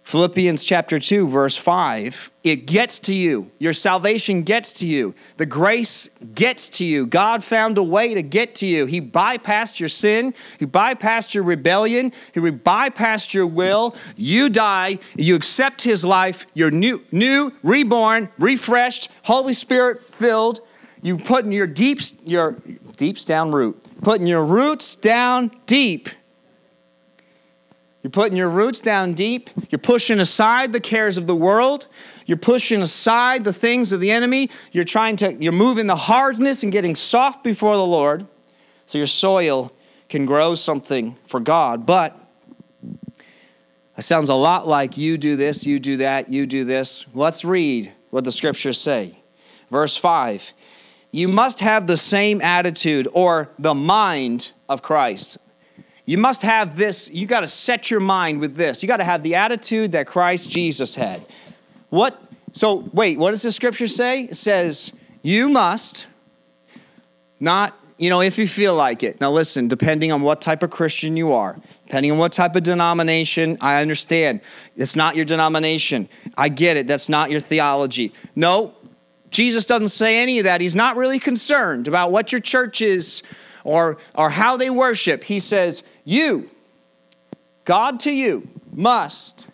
Philippians 0.09 0.63
chapter 0.63 0.97
2, 0.97 1.27
verse 1.27 1.55
5, 1.55 2.31
it 2.43 2.65
gets 2.65 2.97
to 2.97 3.13
you. 3.13 3.51
Your 3.59 3.73
salvation 3.73 4.41
gets 4.41 4.73
to 4.73 4.87
you. 4.87 5.13
The 5.37 5.45
grace 5.45 6.09
gets 6.33 6.67
to 6.69 6.83
you. 6.83 7.05
God 7.05 7.43
found 7.43 7.77
a 7.77 7.83
way 7.83 8.15
to 8.15 8.23
get 8.23 8.55
to 8.55 8.65
you. 8.65 8.87
He 8.87 9.01
bypassed 9.01 9.79
your 9.79 9.87
sin, 9.87 10.33
He 10.57 10.65
bypassed 10.65 11.35
your 11.35 11.43
rebellion, 11.43 12.11
He 12.33 12.39
bypassed 12.39 13.35
your 13.35 13.45
will. 13.45 13.95
You 14.15 14.49
die, 14.49 14.97
you 15.15 15.35
accept 15.35 15.83
His 15.83 16.03
life, 16.03 16.47
you're 16.55 16.71
new, 16.71 17.03
new 17.11 17.53
reborn, 17.61 18.29
refreshed, 18.39 19.11
Holy 19.25 19.53
Spirit 19.53 20.15
filled. 20.15 20.61
You 21.03 21.19
put 21.19 21.45
in 21.45 21.51
your 21.51 21.67
deeps, 21.67 22.15
your 22.25 22.57
deeps 22.97 23.25
down 23.25 23.51
root, 23.51 23.79
putting 24.01 24.25
your 24.25 24.43
roots 24.43 24.95
down 24.95 25.51
deep 25.67 26.09
you're 28.01 28.11
putting 28.11 28.37
your 28.37 28.49
roots 28.49 28.81
down 28.81 29.13
deep. 29.13 29.49
You're 29.69 29.79
pushing 29.79 30.19
aside 30.19 30.71
the 30.71 30.79
cares 30.79 31.17
of 31.17 31.27
the 31.27 31.35
world. 31.35 31.87
You're 32.25 32.37
pushing 32.37 32.81
aside 32.81 33.43
the 33.43 33.51
things 33.51 33.91
of 33.91 33.99
the 33.99 34.11
enemy. 34.11 34.49
You're 34.71 34.85
trying 34.85 35.17
to, 35.17 35.33
you're 35.33 35.51
moving 35.51 35.87
the 35.87 35.97
hardness 35.97 36.63
and 36.63 36.71
getting 36.71 36.95
soft 36.95 37.43
before 37.43 37.75
the 37.75 37.85
Lord 37.85 38.25
so 38.85 38.97
your 38.97 39.07
soil 39.07 39.73
can 40.07 40.25
grow 40.25 40.55
something 40.55 41.17
for 41.27 41.41
God. 41.41 41.85
But 41.85 42.17
it 43.97 44.03
sounds 44.03 44.29
a 44.29 44.35
lot 44.35 44.65
like 44.65 44.97
you 44.97 45.17
do 45.17 45.35
this, 45.35 45.65
you 45.65 45.77
do 45.77 45.97
that, 45.97 46.29
you 46.29 46.45
do 46.45 46.63
this. 46.63 47.05
Let's 47.13 47.43
read 47.43 47.91
what 48.11 48.23
the 48.23 48.31
scriptures 48.31 48.79
say. 48.79 49.19
Verse 49.69 49.97
5 49.97 50.53
You 51.11 51.27
must 51.27 51.59
have 51.59 51.85
the 51.85 51.97
same 51.97 52.41
attitude 52.41 53.09
or 53.11 53.49
the 53.59 53.75
mind 53.75 54.53
of 54.69 54.81
Christ. 54.81 55.37
You 56.09 56.17
must 56.17 56.41
have 56.41 56.75
this, 56.75 57.07
you 57.11 57.27
got 57.27 57.41
to 57.41 57.47
set 57.47 57.91
your 57.91 57.99
mind 57.99 58.39
with 58.39 58.55
this. 58.55 58.81
You 58.81 58.87
got 58.87 58.97
to 58.97 59.03
have 59.03 59.21
the 59.21 59.35
attitude 59.35 59.91
that 59.91 60.07
Christ 60.07 60.49
Jesus 60.49 60.95
had. 60.95 61.23
What? 61.91 62.19
So, 62.51 62.89
wait, 62.93 63.19
what 63.19 63.29
does 63.29 63.43
the 63.43 63.51
scripture 63.51 63.85
say? 63.85 64.23
It 64.23 64.35
says, 64.35 64.91
You 65.21 65.49
must 65.49 66.07
not, 67.39 67.77
you 67.99 68.09
know, 68.09 68.21
if 68.21 68.39
you 68.39 68.47
feel 68.47 68.73
like 68.73 69.03
it. 69.03 69.21
Now, 69.21 69.31
listen, 69.31 69.67
depending 69.67 70.11
on 70.11 70.23
what 70.23 70.41
type 70.41 70.63
of 70.63 70.71
Christian 70.71 71.15
you 71.15 71.31
are, 71.31 71.55
depending 71.85 72.11
on 72.11 72.17
what 72.17 72.31
type 72.31 72.55
of 72.55 72.63
denomination, 72.63 73.59
I 73.61 73.79
understand. 73.79 74.41
It's 74.75 74.95
not 74.95 75.15
your 75.15 75.25
denomination. 75.25 76.09
I 76.35 76.49
get 76.49 76.75
it. 76.75 76.87
That's 76.87 77.09
not 77.09 77.29
your 77.29 77.39
theology. 77.39 78.13
No, 78.35 78.73
Jesus 79.29 79.67
doesn't 79.67 79.89
say 79.89 80.17
any 80.17 80.39
of 80.39 80.45
that. 80.45 80.59
He's 80.59 80.75
not 80.75 80.95
really 80.95 81.19
concerned 81.19 81.87
about 81.87 82.11
what 82.11 82.31
your 82.31 82.41
church 82.41 82.81
is 82.81 83.21
or, 83.69 83.97
or 84.15 84.31
how 84.31 84.57
they 84.57 84.69
worship. 84.69 85.23
He 85.23 85.39
says, 85.39 85.83
You, 86.03 86.49
God 87.65 87.99
to 88.01 88.11
you, 88.11 88.49
must 88.73 89.49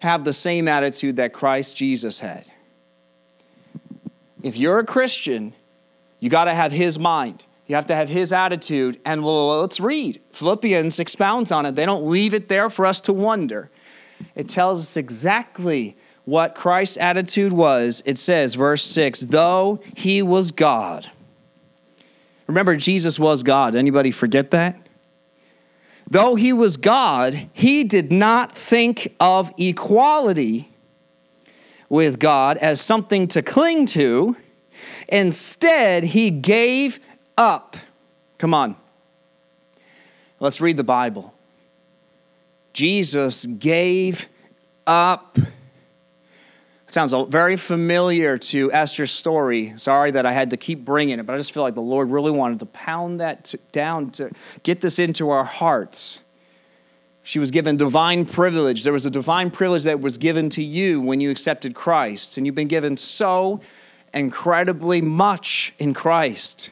have 0.00 0.24
the 0.24 0.32
same 0.32 0.68
attitude 0.68 1.16
that 1.16 1.32
Christ 1.32 1.76
Jesus 1.76 2.20
had. 2.20 2.50
If 4.42 4.56
you're 4.56 4.78
a 4.78 4.84
Christian, 4.84 5.54
you 6.18 6.28
got 6.28 6.44
to 6.44 6.54
have 6.54 6.72
his 6.72 6.98
mind. 6.98 7.46
You 7.66 7.76
have 7.76 7.86
to 7.86 7.94
have 7.94 8.08
his 8.08 8.32
attitude. 8.32 9.00
And 9.04 9.24
well, 9.24 9.60
let's 9.60 9.80
read. 9.80 10.20
Philippians 10.32 10.98
expounds 10.98 11.50
on 11.50 11.64
it. 11.64 11.76
They 11.76 11.86
don't 11.86 12.10
leave 12.10 12.34
it 12.34 12.48
there 12.48 12.68
for 12.68 12.84
us 12.84 13.00
to 13.02 13.12
wonder. 13.12 13.70
It 14.34 14.48
tells 14.48 14.80
us 14.80 14.96
exactly 14.96 15.96
what 16.24 16.54
Christ's 16.54 16.98
attitude 16.98 17.52
was. 17.52 18.02
It 18.04 18.18
says, 18.18 18.54
verse 18.54 18.82
6 18.82 19.20
though 19.20 19.80
he 19.94 20.20
was 20.20 20.50
God 20.50 21.10
Remember, 22.50 22.74
Jesus 22.74 23.16
was 23.16 23.44
God. 23.44 23.76
Anybody 23.76 24.10
forget 24.10 24.50
that? 24.50 24.88
Though 26.10 26.34
he 26.34 26.52
was 26.52 26.78
God, 26.78 27.48
he 27.52 27.84
did 27.84 28.10
not 28.10 28.50
think 28.50 29.14
of 29.20 29.52
equality 29.56 30.68
with 31.88 32.18
God 32.18 32.56
as 32.56 32.80
something 32.80 33.28
to 33.28 33.40
cling 33.40 33.86
to. 33.86 34.36
Instead, 35.08 36.02
he 36.02 36.32
gave 36.32 36.98
up. 37.38 37.76
Come 38.36 38.52
on. 38.52 38.74
Let's 40.40 40.60
read 40.60 40.76
the 40.76 40.82
Bible. 40.82 41.32
Jesus 42.72 43.46
gave 43.46 44.28
up 44.88 45.38
Sounds 46.90 47.14
very 47.28 47.56
familiar 47.56 48.36
to 48.36 48.72
Esther's 48.72 49.12
story. 49.12 49.74
Sorry 49.76 50.10
that 50.10 50.26
I 50.26 50.32
had 50.32 50.50
to 50.50 50.56
keep 50.56 50.84
bringing 50.84 51.20
it, 51.20 51.24
but 51.24 51.34
I 51.34 51.36
just 51.36 51.52
feel 51.52 51.62
like 51.62 51.76
the 51.76 51.80
Lord 51.80 52.10
really 52.10 52.32
wanted 52.32 52.58
to 52.58 52.66
pound 52.66 53.20
that 53.20 53.54
down 53.70 54.10
to 54.10 54.32
get 54.64 54.80
this 54.80 54.98
into 54.98 55.30
our 55.30 55.44
hearts. 55.44 56.18
She 57.22 57.38
was 57.38 57.52
given 57.52 57.76
divine 57.76 58.24
privilege. 58.24 58.82
There 58.82 58.92
was 58.92 59.06
a 59.06 59.10
divine 59.10 59.52
privilege 59.52 59.84
that 59.84 60.00
was 60.00 60.18
given 60.18 60.48
to 60.50 60.64
you 60.64 61.00
when 61.00 61.20
you 61.20 61.30
accepted 61.30 61.76
Christ, 61.76 62.36
and 62.36 62.44
you've 62.44 62.56
been 62.56 62.66
given 62.66 62.96
so 62.96 63.60
incredibly 64.12 65.00
much 65.00 65.72
in 65.78 65.94
Christ. 65.94 66.70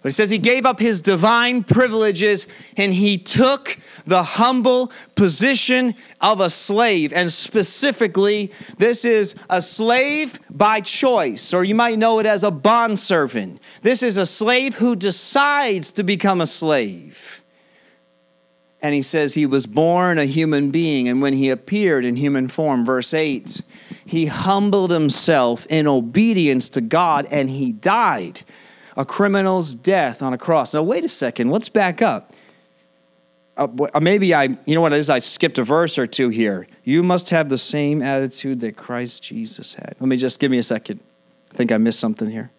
But 0.00 0.10
he 0.10 0.12
says 0.12 0.30
he 0.30 0.38
gave 0.38 0.64
up 0.64 0.78
his 0.78 1.02
divine 1.02 1.64
privileges 1.64 2.46
and 2.76 2.94
he 2.94 3.18
took 3.18 3.78
the 4.06 4.22
humble 4.22 4.92
position 5.16 5.96
of 6.20 6.40
a 6.40 6.48
slave. 6.48 7.12
And 7.12 7.32
specifically, 7.32 8.52
this 8.78 9.04
is 9.04 9.34
a 9.50 9.60
slave 9.60 10.38
by 10.50 10.80
choice, 10.82 11.52
or 11.52 11.64
you 11.64 11.74
might 11.74 11.98
know 11.98 12.20
it 12.20 12.26
as 12.26 12.44
a 12.44 12.50
bondservant. 12.52 13.60
This 13.82 14.04
is 14.04 14.18
a 14.18 14.26
slave 14.26 14.76
who 14.76 14.94
decides 14.94 15.90
to 15.92 16.04
become 16.04 16.40
a 16.40 16.46
slave. 16.46 17.42
And 18.80 18.94
he 18.94 19.02
says 19.02 19.34
he 19.34 19.46
was 19.46 19.66
born 19.66 20.18
a 20.18 20.24
human 20.24 20.70
being, 20.70 21.08
and 21.08 21.20
when 21.20 21.32
he 21.32 21.48
appeared 21.48 22.04
in 22.04 22.14
human 22.14 22.46
form, 22.46 22.84
verse 22.84 23.12
8, 23.12 23.60
he 24.06 24.26
humbled 24.26 24.92
himself 24.92 25.66
in 25.68 25.88
obedience 25.88 26.70
to 26.70 26.80
God 26.80 27.26
and 27.32 27.50
he 27.50 27.72
died 27.72 28.42
a 28.98 29.04
criminal's 29.04 29.76
death 29.76 30.22
on 30.22 30.34
a 30.34 30.38
cross. 30.38 30.74
Now, 30.74 30.82
wait 30.82 31.04
a 31.04 31.08
second, 31.08 31.50
let's 31.50 31.68
back 31.68 32.02
up. 32.02 32.32
Uh, 33.56 33.68
uh, 33.94 34.00
maybe 34.00 34.34
I, 34.34 34.44
you 34.66 34.74
know 34.74 34.80
what 34.80 34.92
it 34.92 34.98
is, 34.98 35.08
I 35.08 35.20
skipped 35.20 35.56
a 35.58 35.62
verse 35.62 35.98
or 35.98 36.06
two 36.06 36.28
here. 36.28 36.66
You 36.82 37.04
must 37.04 37.30
have 37.30 37.48
the 37.48 37.56
same 37.56 38.02
attitude 38.02 38.60
that 38.60 38.76
Christ 38.76 39.22
Jesus 39.22 39.74
had. 39.74 39.94
Let 40.00 40.08
me 40.08 40.16
just 40.16 40.40
give 40.40 40.50
me 40.50 40.58
a 40.58 40.62
second. 40.64 41.00
I 41.52 41.54
think 41.54 41.70
I 41.70 41.78
missed 41.78 42.00
something 42.00 42.28
here. 42.28 42.50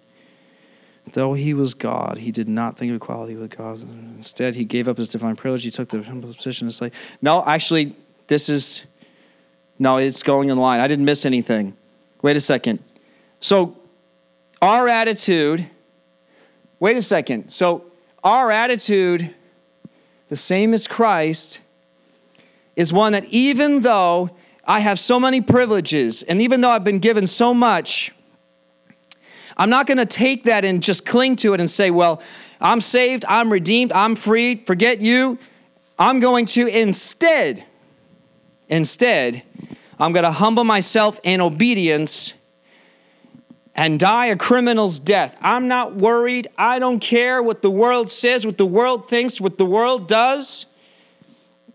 Though 1.11 1.33
he 1.33 1.53
was 1.53 1.73
God, 1.73 2.19
he 2.19 2.31
did 2.31 2.47
not 2.47 2.77
think 2.77 2.91
of 2.91 2.95
equality 2.95 3.35
with 3.35 3.55
God. 3.57 3.81
Instead, 4.15 4.55
he 4.55 4.63
gave 4.63 4.87
up 4.87 4.97
his 4.97 5.09
divine 5.09 5.35
privilege. 5.35 5.63
He 5.63 5.71
took 5.71 5.89
the 5.89 6.03
humble 6.03 6.33
position 6.33 6.67
of 6.67 6.73
slave. 6.73 6.93
No, 7.21 7.43
actually, 7.45 7.95
this 8.27 8.47
is, 8.47 8.85
no, 9.77 9.97
it's 9.97 10.23
going 10.23 10.49
in 10.49 10.57
line. 10.57 10.79
I 10.79 10.87
didn't 10.87 11.05
miss 11.05 11.25
anything. 11.25 11.75
Wait 12.21 12.37
a 12.37 12.41
second. 12.41 12.81
So, 13.39 13.77
our 14.61 14.87
attitude 14.87 15.69
wait 16.79 16.97
a 16.97 17.01
second. 17.01 17.49
So, 17.51 17.85
our 18.23 18.51
attitude, 18.51 19.33
the 20.27 20.35
same 20.35 20.73
as 20.73 20.87
Christ, 20.87 21.59
is 22.75 22.91
one 22.91 23.13
that 23.13 23.25
even 23.25 23.81
though 23.81 24.29
I 24.65 24.79
have 24.79 24.99
so 24.99 25.19
many 25.19 25.41
privileges, 25.41 26.23
and 26.23 26.41
even 26.41 26.61
though 26.61 26.69
I've 26.69 26.83
been 26.83 26.99
given 26.99 27.27
so 27.27 27.53
much, 27.53 28.11
I'm 29.57 29.69
not 29.69 29.87
going 29.87 29.97
to 29.97 30.05
take 30.05 30.43
that 30.43 30.63
and 30.63 30.81
just 30.81 31.05
cling 31.05 31.35
to 31.37 31.53
it 31.53 31.59
and 31.59 31.69
say, 31.69 31.91
well, 31.91 32.21
I'm 32.61 32.79
saved, 32.79 33.25
I'm 33.27 33.51
redeemed, 33.51 33.91
I'm 33.91 34.15
free, 34.15 34.63
forget 34.65 35.01
you. 35.01 35.37
I'm 35.97 36.21
going 36.21 36.45
to 36.47 36.67
instead, 36.67 37.65
instead, 38.69 39.43
I'm 39.99 40.13
going 40.13 40.23
to 40.23 40.31
humble 40.31 40.63
myself 40.63 41.19
in 41.23 41.41
obedience 41.41 42.33
and 43.75 43.99
die 43.99 44.27
a 44.27 44.35
criminal's 44.35 44.99
death. 44.99 45.37
I'm 45.41 45.67
not 45.67 45.95
worried. 45.95 46.47
I 46.57 46.79
don't 46.79 46.99
care 46.99 47.41
what 47.41 47.61
the 47.61 47.71
world 47.71 48.09
says, 48.09 48.45
what 48.45 48.57
the 48.57 48.65
world 48.65 49.09
thinks, 49.09 49.39
what 49.39 49.57
the 49.57 49.65
world 49.65 50.07
does. 50.07 50.65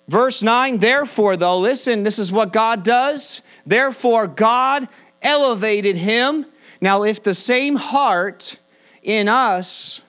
Verse 0.06 0.42
9, 0.42 0.78
therefore, 0.78 1.36
though, 1.36 1.58
listen, 1.58 2.02
this 2.02 2.18
is 2.18 2.30
what 2.30 2.52
God 2.52 2.82
does. 2.82 3.40
Therefore, 3.64 4.26
God 4.26 4.88
elevated 5.22 5.96
him. 5.96 6.44
Now, 6.80 7.04
if 7.04 7.22
the 7.22 7.32
same 7.32 7.76
heart 7.76 8.58
in 9.02 9.28
us, 9.28 10.02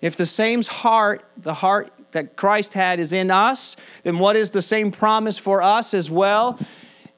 if 0.00 0.16
the 0.16 0.26
same 0.26 0.62
heart, 0.62 1.24
the 1.36 1.54
heart 1.54 1.90
that 2.12 2.36
Christ 2.36 2.72
had 2.72 2.98
is 2.98 3.12
in 3.12 3.30
us, 3.30 3.76
then 4.04 4.18
what 4.18 4.36
is 4.36 4.52
the 4.52 4.62
same 4.62 4.90
promise 4.90 5.36
for 5.36 5.60
us 5.60 5.92
as 5.92 6.10
well? 6.10 6.58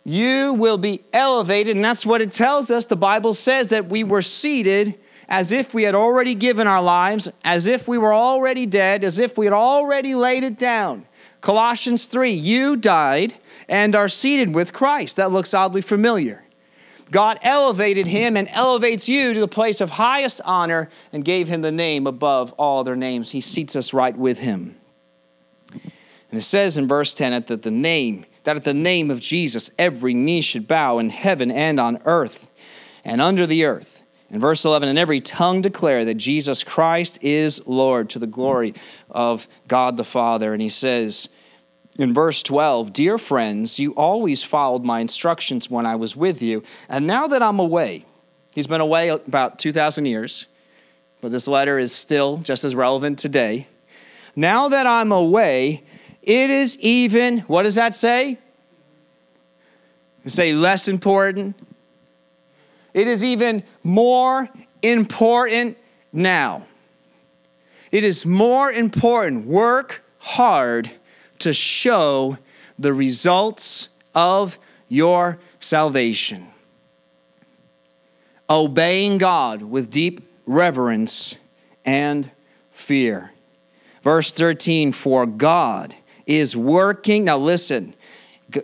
You 0.07 0.55
will 0.55 0.79
be 0.79 1.03
elevated. 1.13 1.75
And 1.75 1.85
that's 1.85 2.07
what 2.07 2.23
it 2.23 2.31
tells 2.31 2.71
us. 2.71 2.87
The 2.87 2.95
Bible 2.95 3.35
says 3.35 3.71
that 3.71 3.89
we 3.89 4.05
were 4.05 4.23
seated 4.23 4.95
as 5.29 5.51
if 5.51 5.75
we 5.75 5.83
had 5.83 5.97
already 5.97 6.37
given 6.37 6.69
our 6.69 6.81
lives, 6.81 7.29
as 7.43 7.67
if 7.67 7.89
we 7.89 7.99
were 7.99 8.15
already 8.15 8.67
dead, 8.67 9.03
as 9.03 9.19
if 9.19 9.37
we 9.37 9.47
had 9.47 9.53
already 9.53 10.15
laid 10.15 10.45
it 10.45 10.57
down. 10.57 11.07
Colossians 11.41 12.07
3 12.07 12.31
You 12.31 12.77
died 12.77 13.35
and 13.69 13.97
are 13.97 14.07
seated 14.07 14.55
with 14.55 14.73
Christ. 14.73 15.17
That 15.17 15.33
looks 15.33 15.53
oddly 15.53 15.81
familiar. 15.81 16.45
God 17.11 17.41
elevated 17.43 18.07
him 18.07 18.37
and 18.37 18.47
elevates 18.51 19.09
you 19.09 19.35
to 19.35 19.41
the 19.41 19.49
place 19.49 19.81
of 19.81 19.91
highest 19.91 20.41
honor 20.45 20.89
and 21.13 21.25
gave 21.25 21.49
him 21.49 21.63
the 21.63 21.73
name 21.73 22.07
above 22.07 22.53
all 22.53 22.79
other 22.79 22.95
names. 22.95 23.33
He 23.33 23.41
seats 23.41 23.75
us 23.75 23.93
right 23.93 24.17
with 24.17 24.39
him. 24.39 24.77
And 25.73 26.41
it 26.41 26.43
says 26.43 26.77
in 26.77 26.87
verse 26.87 27.13
10 27.13 27.45
that 27.47 27.63
the 27.63 27.71
name 27.73 28.25
that 28.47 28.55
at 28.55 28.65
the 28.65 28.73
name 28.73 29.11
of 29.11 29.19
Jesus 29.19 29.73
every 29.77 30.15
knee 30.15 30.41
should 30.41 30.69
bow 30.69 31.01
in 31.01 31.11
heaven 31.11 31.51
and 31.51 31.81
on 31.81 32.01
earth 32.05 32.49
and 33.05 33.21
under 33.21 33.45
the 33.45 33.65
earth. 33.65 34.05
In 34.31 34.39
verse 34.39 34.65
11, 34.65 34.89
and 34.89 34.99
every 34.99 35.21
tongue 35.21 35.63
declare 35.63 36.05
that 36.05 36.15
Jesus 36.15 36.63
Christ 36.63 37.19
is 37.23 37.65
Lord 37.67 38.09
to 38.11 38.21
the 38.21 38.27
glory 38.27 38.75
of 39.11 39.49
God 39.67 39.97
the 39.97 40.05
Father. 40.05 40.53
And 40.53 40.63
he 40.63 40.69
says 40.69 41.29
in 41.99 42.15
verse 42.15 42.41
12, 42.45 42.93
Dear 42.93 43.19
friends, 43.19 43.81
you 43.81 43.93
always 43.95 44.45
followed 44.45 44.85
my 44.85 45.01
instructions 45.01 45.69
when 45.69 45.85
I 45.85 45.97
was 45.97 46.15
with 46.15 46.41
you, 46.41 46.63
and 46.89 47.05
now 47.05 47.27
that 47.27 47.43
I'm 47.43 47.59
away, 47.59 48.05
he's 48.55 48.69
been 48.69 48.81
away 48.81 49.09
about 49.09 49.59
2,000 49.59 50.07
years, 50.07 50.47
but 51.21 51.33
this 51.33 51.49
letter 51.49 51.81
is 51.81 51.93
still 51.93 52.39
just 52.39 52.63
as 52.63 52.77
relevant 52.77 53.19
today. 53.19 53.67
Now 54.37 54.69
that 54.69 54.87
I'm 54.87 55.11
away, 55.11 55.83
it 56.27 56.51
is 56.51 56.77
even, 56.81 57.39
what 57.41 57.63
does 57.63 57.77
that 57.77 57.95
say? 57.95 58.39
Say 60.27 60.53
less 60.53 60.89
important. 60.89 61.57
It 62.93 63.07
is 63.07 63.25
even 63.25 63.63
more 63.85 64.51
important 64.83 65.79
now. 66.13 66.67
It 67.93 68.03
is 68.03 68.27
more 68.27 68.73
important. 68.73 69.47
Work 69.47 70.03
hard 70.19 70.91
to 71.39 71.53
show 71.53 72.39
the 72.77 72.93
results 72.93 73.89
of 74.13 74.59
your 74.89 75.39
salvation. 75.61 76.49
Obeying 78.51 79.19
God 79.19 79.63
with 79.63 79.91
deep 79.91 80.29
reverence 80.45 81.37
and 81.85 82.33
fear. 82.73 83.33
Verse 84.03 84.33
13, 84.33 84.91
for 84.91 85.25
God 85.25 85.95
is 86.27 86.57
working. 86.57 87.25
Now, 87.25 87.39
listen, 87.39 87.95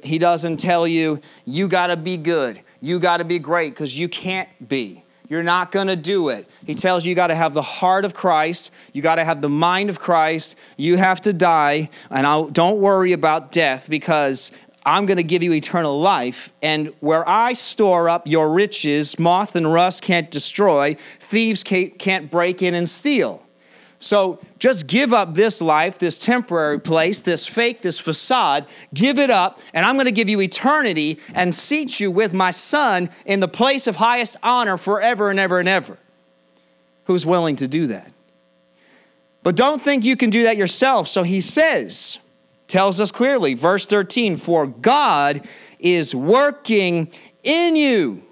he 0.03 0.19
doesn't 0.19 0.59
tell 0.59 0.87
you, 0.87 1.21
you 1.45 1.69
got 1.69 1.89
to 1.89 1.97
be 1.97 2.17
good, 2.17 2.61
you 2.81 2.99
got 2.99 3.19
to 3.19 3.25
be 3.25 3.39
great, 3.39 3.71
because 3.71 3.99
you 3.99 4.09
can't 4.09 4.49
be. 4.69 5.05
You're 5.29 5.43
not 5.43 5.73
going 5.73 5.87
to 5.87 5.97
do 5.97 6.29
it. 6.29 6.47
He 6.67 6.75
tells 6.75 7.07
you 7.07 7.11
you 7.11 7.17
got 7.17 7.29
to 7.29 7.35
have 7.35 7.55
the 7.55 7.63
heart 7.63 8.05
of 8.05 8.13
Christ. 8.13 8.71
You 8.93 9.01
got 9.01 9.15
to 9.15 9.25
have 9.25 9.41
the 9.41 9.49
mind 9.49 9.89
of 9.89 9.99
Christ. 9.99 10.57
You 10.77 10.99
have 10.99 11.23
to 11.23 11.33
die. 11.33 11.89
And 12.11 12.27
I'll, 12.27 12.49
don't 12.49 12.81
worry 12.81 13.13
about 13.13 13.51
death 13.51 13.89
because 13.89 14.53
I'm 14.85 15.07
going 15.07 15.17
to 15.17 15.23
give 15.23 15.43
you 15.43 15.55
eternal 15.55 15.99
life. 15.99 16.53
And 16.61 16.93
where 17.01 17.27
I 17.27 17.55
store 17.55 18.11
up 18.11 18.27
your 18.27 18.51
riches, 18.53 19.19
moth 19.19 19.57
and 19.57 19.73
rust 19.73 20.03
can't 20.03 20.31
destroy, 20.31 20.97
thieves 21.19 21.65
can't 21.65 22.31
break 22.31 22.61
in 22.61 22.75
and 22.75 22.91
steal. 22.91 23.42
So 24.03 24.41
just 24.59 24.89
give 24.89 25.15
up 25.15 25.35
this 25.35 25.63
life, 25.63 25.97
this 25.97 26.19
temporary 26.19 26.81
place, 26.81 27.21
this 27.21 27.47
fake, 27.47 27.83
this 27.83 28.01
facade, 28.01 28.67
give 28.93 29.17
it 29.21 29.31
up, 29.31 29.61
and 29.73 29.87
I'm 29.87 29.95
going 29.95 30.07
to 30.07 30.13
give 30.13 30.29
you 30.29 30.41
eternity 30.41 31.21
and 31.35 31.55
seat 31.55 32.01
you 32.01 32.11
with 32.11 32.35
my 32.35 32.51
son 32.51 33.11
in 33.25 33.39
the 33.39 33.47
place 33.47 33.87
of 33.87 33.97
highest 33.97 34.37
honor 34.43 34.77
forever 34.77 35.31
and 35.31 35.39
ever 35.39 35.61
and 35.61 35.69
ever. 35.69 35.99
Who's 37.05 37.25
willing 37.25 37.55
to 37.57 37.69
do 37.69 37.87
that? 37.87 38.11
But 39.45 39.55
don't 39.55 39.81
think 39.81 40.05
you 40.05 40.17
can 40.17 40.31
do 40.31 40.43
that 40.43 40.57
yourself. 40.57 41.07
So 41.07 41.23
he 41.23 41.41
says, 41.41 42.19
tells 42.67 43.01
us 43.01 43.13
clearly, 43.13 43.55
verse 43.55 43.87
13, 43.87 44.37
for 44.37 44.67
God 44.67 45.47
is 45.79 46.13
working 46.13 47.13
in 47.45 47.77
you. 47.77 48.25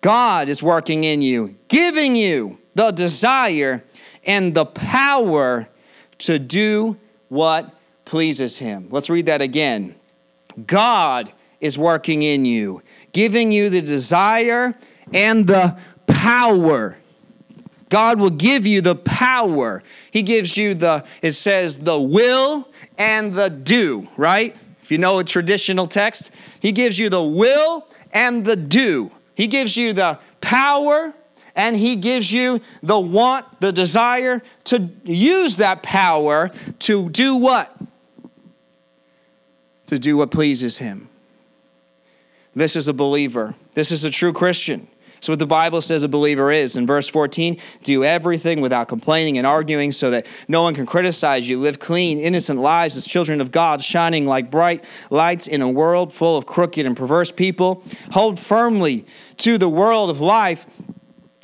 God 0.00 0.48
is 0.48 0.60
working 0.60 1.04
in 1.04 1.22
you, 1.22 1.54
giving 1.68 2.16
you 2.16 2.58
the 2.74 2.90
desire 2.90 3.84
and 4.28 4.54
the 4.54 4.66
power 4.66 5.68
to 6.18 6.38
do 6.38 6.96
what 7.28 7.74
pleases 8.04 8.58
Him. 8.58 8.86
Let's 8.90 9.10
read 9.10 9.26
that 9.26 9.42
again. 9.42 9.96
God 10.66 11.32
is 11.60 11.76
working 11.76 12.22
in 12.22 12.44
you, 12.44 12.82
giving 13.12 13.50
you 13.50 13.70
the 13.70 13.80
desire 13.80 14.76
and 15.12 15.46
the 15.46 15.76
power. 16.06 16.98
God 17.88 18.20
will 18.20 18.30
give 18.30 18.66
you 18.66 18.82
the 18.82 18.94
power. 18.94 19.82
He 20.10 20.22
gives 20.22 20.56
you 20.56 20.74
the, 20.74 21.04
it 21.22 21.32
says, 21.32 21.78
the 21.78 21.98
will 21.98 22.68
and 22.98 23.32
the 23.32 23.48
do, 23.48 24.08
right? 24.16 24.54
If 24.82 24.90
you 24.90 24.98
know 24.98 25.18
a 25.18 25.24
traditional 25.24 25.86
text, 25.86 26.30
He 26.60 26.70
gives 26.70 26.98
you 26.98 27.08
the 27.08 27.22
will 27.22 27.86
and 28.12 28.44
the 28.44 28.56
do. 28.56 29.10
He 29.34 29.46
gives 29.46 29.76
you 29.76 29.92
the 29.92 30.18
power 30.40 31.14
and 31.58 31.76
He 31.76 31.96
gives 31.96 32.32
you 32.32 32.62
the 32.82 32.98
want, 32.98 33.60
the 33.60 33.72
desire 33.72 34.42
to 34.64 34.88
use 35.04 35.56
that 35.56 35.82
power 35.82 36.50
to 36.78 37.10
do 37.10 37.34
what? 37.34 37.76
To 39.86 39.98
do 39.98 40.16
what 40.16 40.30
pleases 40.30 40.78
Him. 40.78 41.08
This 42.54 42.76
is 42.76 42.88
a 42.88 42.92
believer. 42.92 43.54
This 43.72 43.90
is 43.90 44.04
a 44.04 44.10
true 44.10 44.32
Christian. 44.32 44.86
So, 45.20 45.32
what 45.32 45.40
the 45.40 45.46
Bible 45.46 45.80
says 45.80 46.04
a 46.04 46.08
believer 46.08 46.52
is. 46.52 46.76
In 46.76 46.86
verse 46.86 47.08
14, 47.08 47.58
do 47.82 48.04
everything 48.04 48.60
without 48.60 48.86
complaining 48.86 49.36
and 49.36 49.44
arguing 49.44 49.90
so 49.90 50.12
that 50.12 50.26
no 50.46 50.62
one 50.62 50.76
can 50.76 50.86
criticize 50.86 51.48
you. 51.48 51.58
Live 51.58 51.80
clean, 51.80 52.20
innocent 52.20 52.60
lives 52.60 52.96
as 52.96 53.04
children 53.04 53.40
of 53.40 53.50
God, 53.50 53.82
shining 53.82 54.26
like 54.26 54.48
bright 54.48 54.84
lights 55.10 55.48
in 55.48 55.60
a 55.60 55.68
world 55.68 56.12
full 56.12 56.36
of 56.36 56.46
crooked 56.46 56.86
and 56.86 56.96
perverse 56.96 57.32
people. 57.32 57.82
Hold 58.12 58.38
firmly 58.38 59.04
to 59.38 59.58
the 59.58 59.68
world 59.68 60.08
of 60.08 60.20
life 60.20 60.66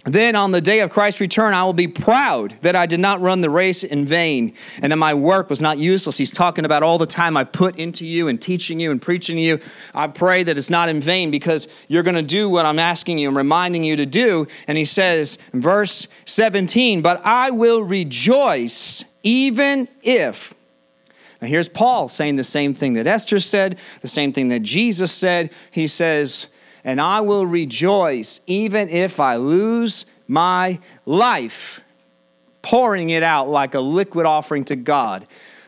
then 0.05 0.36
on 0.36 0.50
the 0.50 0.61
day 0.61 0.80
of 0.80 0.90
Christ's 0.90 1.20
return, 1.20 1.55
I 1.55 1.64
will 1.64 1.72
be 1.72 1.88
proud 1.88 2.57
that 2.61 2.76
I 2.76 2.84
did 2.84 3.00
not 3.00 3.22
run 3.22 3.40
the 3.40 3.48
race 3.48 3.82
in 3.82 4.05
vain 4.05 4.55
and 4.82 4.92
that 4.92 4.96
my 4.96 5.14
work 5.14 5.48
was 5.48 5.62
not 5.62 5.78
useless. 5.78 6.18
He's 6.18 6.30
talking 6.30 6.66
about 6.66 6.82
all 6.82 6.98
the 6.98 7.07
time 7.07 7.38
I 7.38 7.44
put 7.44 7.76
into 7.76 8.05
you 8.05 8.28
and 8.28 8.40
teaching 8.40 8.78
you 8.78 8.90
and 8.90 9.00
preaching 9.00 9.38
you. 9.38 9.61
I 9.94 10.09
pray 10.09 10.42
that 10.42 10.59
it's 10.59 10.68
not 10.68 10.90
in 10.90 11.00
vain 11.00 11.30
because 11.30 11.68
you're 11.88 12.02
going 12.02 12.16
to 12.16 12.22
do 12.22 12.50
what 12.50 12.66
I'm 12.66 12.78
asking 12.78 13.16
you 13.16 13.28
and 13.28 13.36
reminding 13.36 13.82
you 13.82 13.96
to 13.96 14.05
do. 14.05 14.46
And 14.68 14.76
he 14.76 14.84
says, 14.84 15.38
verse 15.55 16.07
17, 16.26 17.00
but 17.00 17.22
I 17.24 17.50
will 17.50 17.82
rejoice 17.82 19.05
even 19.22 19.88
if. 20.02 20.55
Now 21.40 21.48
here's 21.48 21.68
Paul 21.70 22.09
saying 22.09 22.36
the 22.36 22.44
same 22.44 22.74
thing 22.74 22.94
that 22.94 23.07
Esther 23.07 23.40
said, 23.40 23.78
the 24.02 24.09
same 24.09 24.32
thing 24.32 24.48
that 24.48 24.62
Jesus 24.62 25.12
said. 25.12 25.52
He 25.70 25.86
says, 25.86 26.50
and 26.85 27.01
I 27.01 27.22
will 27.22 27.47
rejoice 27.47 28.41
even 28.47 28.89
if 28.89 29.18
I 29.18 29.37
lose 29.37 30.07
my 30.28 30.78
life, 31.07 31.80
pouring 32.62 33.11
it 33.11 33.22
out 33.22 33.49
like 33.49 33.74
a 33.74 33.80
liquid 33.80 34.26
offering 34.26 34.64
to 34.66 34.76
God, 34.76 35.26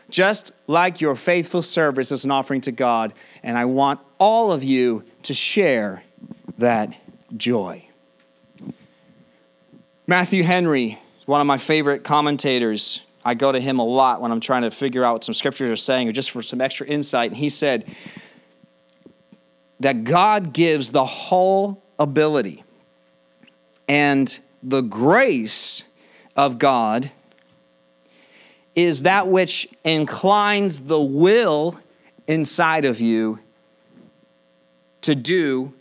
just 0.09 0.51
like 0.67 1.01
your 1.01 1.15
faithful 1.15 1.61
service 1.61 2.11
is 2.11 2.25
an 2.25 2.31
offering 2.31 2.61
to 2.61 2.71
God. 2.71 3.13
And 3.43 3.57
I 3.57 3.65
want 3.65 3.99
all 4.19 4.51
of 4.51 4.63
you 4.63 5.03
to 5.23 5.33
share 5.33 6.03
that 6.57 6.93
joy. 7.35 7.83
Matthew 10.05 10.43
Henry, 10.43 10.97
one 11.25 11.41
of 11.41 11.47
my 11.47 11.57
favorite 11.57 12.03
commentators, 12.03 13.01
I 13.25 13.33
go 13.33 13.51
to 13.51 13.59
him 13.59 13.79
a 13.79 13.85
lot 13.85 14.21
when 14.21 14.31
I'm 14.31 14.39
trying 14.39 14.61
to 14.61 14.71
figure 14.71 15.03
out 15.03 15.13
what 15.13 15.23
some 15.25 15.33
scriptures 15.33 15.69
are 15.69 15.75
saying 15.75 16.07
or 16.07 16.13
just 16.13 16.31
for 16.31 16.41
some 16.41 16.61
extra 16.61 16.87
insight. 16.87 17.31
And 17.31 17.37
he 17.37 17.49
said, 17.49 17.83
that 19.79 20.03
God 20.03 20.53
gives 20.53 20.91
the 20.91 21.05
whole 21.05 21.81
ability 21.99 22.63
and 23.87 24.37
the 24.61 24.81
grace 24.81 25.83
of 26.35 26.59
God 26.59 27.11
is 28.75 29.03
that 29.03 29.27
which 29.27 29.67
inclines 29.83 30.81
the 30.81 31.01
will 31.01 31.79
inside 32.27 32.85
of 32.85 32.99
you 32.99 33.39
to 35.01 35.15
do 35.15 35.73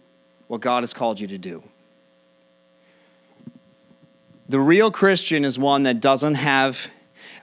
what 0.46 0.60
God 0.60 0.82
has 0.82 0.94
called 0.94 1.18
you 1.20 1.26
to 1.26 1.38
do. 1.38 1.62
The 4.48 4.60
real 4.60 4.90
Christian 4.92 5.44
is 5.44 5.58
one 5.58 5.82
that 5.82 6.00
doesn't 6.00 6.36
have, 6.36 6.88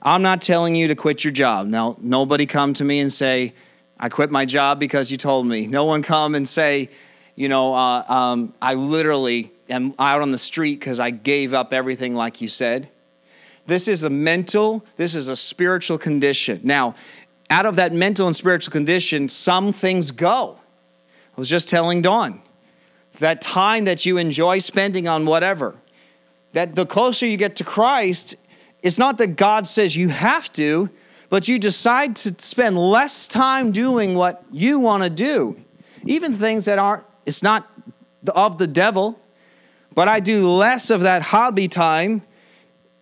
I'm 0.02 0.22
not 0.22 0.42
telling 0.42 0.76
you 0.76 0.88
to 0.88 0.96
quit 0.96 1.24
your 1.24 1.34
job. 1.34 1.68
Now, 1.68 1.98
nobody 2.00 2.46
come 2.46 2.74
to 2.76 2.86
me 2.86 3.00
and 3.00 3.12
say, 3.12 3.54
I 4.04 4.10
quit 4.10 4.30
my 4.30 4.44
job 4.44 4.82
because 4.82 5.12
you 5.12 5.16
told 5.16 5.48
me. 5.48 5.66
No 5.66 5.86
one 5.86 6.04
come 6.04 6.36
and 6.36 6.46
say, 6.46 6.90
you 7.36 7.48
know, 7.48 7.74
uh, 7.74 8.04
um, 8.12 8.54
I 8.62 8.74
literally 8.74 9.54
am 9.70 9.94
out 9.98 10.22
on 10.22 10.32
the 10.32 10.38
street 10.38 10.82
because 10.82 11.00
I 11.00 11.10
gave 11.10 11.54
up 11.54 11.72
everything 11.72 12.14
like 12.14 12.42
you 12.42 12.50
said. 12.50 12.90
This 13.66 13.88
is 13.88 14.04
a 14.04 14.10
mental, 14.10 14.86
this 14.98 15.16
is 15.16 15.30
a 15.30 15.38
spiritual 15.38 15.98
condition. 15.98 16.60
Now, 16.64 16.96
out 17.50 17.66
of 17.66 17.78
that 17.78 17.94
mental 17.94 18.28
and 18.28 18.36
spiritual 18.36 18.74
condition, 18.74 19.30
some 19.30 19.72
things 19.72 20.12
go. 20.12 20.60
I 21.38 21.40
was 21.40 21.48
just 21.48 21.70
telling 21.70 22.02
Dawn 22.02 22.42
that 23.20 23.40
time 23.40 23.86
that 23.86 24.06
you 24.06 24.18
enjoy 24.18 24.58
spending 24.58 25.08
on 25.08 25.26
whatever, 25.26 25.76
that 26.52 26.76
the 26.76 26.86
closer 26.86 27.26
you 27.26 27.38
get 27.38 27.56
to 27.56 27.64
Christ, 27.64 28.36
it's 28.82 29.00
not 29.00 29.18
that 29.20 29.38
God 29.38 29.66
says 29.66 29.96
you 29.96 30.10
have 30.10 30.52
to, 30.54 30.90
but 31.34 31.48
you 31.48 31.58
decide 31.58 32.16
to 32.16 32.36
spend 32.38 32.78
less 32.78 33.28
time 33.28 33.72
doing 33.72 34.14
what 34.14 34.46
you 34.52 34.78
want 34.78 35.02
to 35.02 35.10
do, 35.10 35.60
even 36.06 36.32
things 36.32 36.66
that 36.66 36.78
aren't, 36.78 37.08
it's 37.26 37.42
not 37.42 37.68
of 38.36 38.60
the 38.60 38.68
devil, 38.68 39.20
but 39.96 40.08
I 40.08 40.20
do 40.20 40.48
less 40.48 40.92
of 40.92 41.02
that 41.02 41.24
hobby 41.24 41.68
time, 41.68 42.22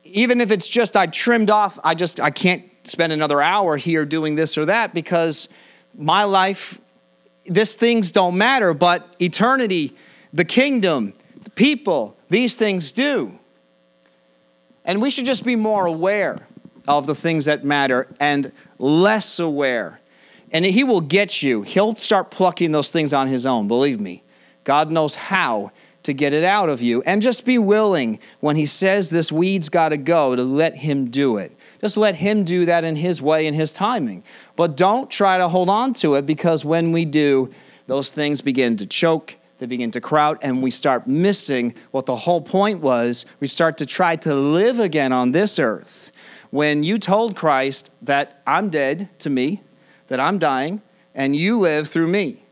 even 0.05 0.39
if 0.39 0.49
it's 0.49 0.69
just 0.69 0.95
I 0.95 1.07
trimmed 1.07 1.49
off, 1.49 1.77
I 1.83 1.93
just, 1.93 2.21
I 2.21 2.31
can't 2.31 2.63
spend 2.85 3.11
another 3.11 3.41
hour 3.41 3.75
here 3.75 4.05
doing 4.05 4.35
this 4.35 4.57
or 4.57 4.65
that 4.65 4.93
because 4.93 5.49
my 5.97 6.23
life, 6.23 6.79
these 7.43 7.75
things 7.75 8.13
don't 8.13 8.37
matter, 8.37 8.73
but 8.73 9.13
eternity, 9.19 9.93
the 10.31 10.45
kingdom, 10.45 11.15
the 11.43 11.49
people, 11.49 12.15
these 12.29 12.55
things 12.55 12.93
do. 12.93 13.37
And 14.85 15.01
we 15.01 15.09
should 15.09 15.25
just 15.25 15.43
be 15.43 15.57
more 15.57 15.85
aware 15.85 16.47
of 16.87 17.05
the 17.05 17.15
things 17.15 17.45
that 17.45 17.63
matter 17.63 18.07
and 18.19 18.51
less 18.77 19.39
aware. 19.39 19.99
And 20.51 20.65
he 20.65 20.83
will 20.83 21.01
get 21.01 21.41
you. 21.41 21.61
He'll 21.61 21.95
start 21.95 22.31
plucking 22.31 22.71
those 22.71 22.91
things 22.91 23.13
on 23.13 23.27
his 23.27 23.45
own, 23.45 23.67
believe 23.67 23.99
me. 23.99 24.23
God 24.63 24.91
knows 24.91 25.15
how 25.15 25.71
to 26.03 26.13
get 26.13 26.33
it 26.33 26.43
out 26.43 26.69
of 26.69 26.81
you. 26.81 27.01
And 27.03 27.21
just 27.21 27.45
be 27.45 27.57
willing 27.57 28.19
when 28.39 28.55
he 28.55 28.65
says 28.65 29.09
this 29.09 29.31
weed's 29.31 29.69
got 29.69 29.89
to 29.89 29.97
go 29.97 30.35
to 30.35 30.43
let 30.43 30.77
him 30.77 31.09
do 31.09 31.37
it. 31.37 31.55
Just 31.79 31.97
let 31.97 32.15
him 32.15 32.43
do 32.43 32.65
that 32.65 32.83
in 32.83 32.95
his 32.95 33.21
way 33.21 33.47
and 33.47 33.55
his 33.55 33.73
timing. 33.73 34.23
But 34.55 34.75
don't 34.75 35.09
try 35.09 35.37
to 35.37 35.49
hold 35.49 35.69
on 35.69 35.93
to 35.95 36.15
it 36.15 36.25
because 36.25 36.65
when 36.65 36.91
we 36.91 37.05
do, 37.05 37.51
those 37.87 38.09
things 38.09 38.41
begin 38.41 38.77
to 38.77 38.85
choke, 38.85 39.37
they 39.57 39.65
begin 39.65 39.91
to 39.91 40.01
crowd, 40.01 40.39
and 40.41 40.63
we 40.63 40.71
start 40.71 41.05
missing 41.07 41.75
what 41.91 42.07
the 42.07 42.15
whole 42.15 42.41
point 42.41 42.81
was. 42.81 43.25
We 43.39 43.47
start 43.47 43.77
to 43.77 43.85
try 43.85 44.15
to 44.17 44.33
live 44.33 44.79
again 44.79 45.11
on 45.11 45.31
this 45.31 45.59
earth 45.59 46.11
when 46.51 46.83
you 46.83 46.99
told 46.99 47.35
Christ 47.35 47.91
that 48.01 48.41
I'm 48.45 48.69
dead 48.69 49.09
to 49.19 49.29
me, 49.29 49.61
that 50.07 50.19
I'm 50.19 50.37
dying, 50.37 50.81
and 51.15 51.35
you 51.35 51.57
live 51.57 51.87
through 51.87 52.07
me. 52.07 52.43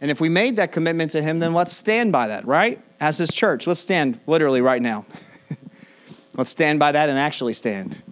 And 0.00 0.10
if 0.10 0.20
we 0.20 0.28
made 0.28 0.56
that 0.56 0.70
commitment 0.70 1.10
to 1.12 1.22
Him, 1.22 1.40
then 1.40 1.54
let's 1.54 1.72
stand 1.72 2.12
by 2.12 2.28
that, 2.28 2.46
right? 2.46 2.80
As 3.00 3.18
His 3.18 3.32
church, 3.32 3.66
let's 3.66 3.80
stand 3.80 4.20
literally 4.26 4.60
right 4.60 4.80
now. 4.80 5.06
let's 6.36 6.50
stand 6.50 6.78
by 6.78 6.92
that 6.92 7.08
and 7.08 7.18
actually 7.18 7.54
stand. 7.54 8.02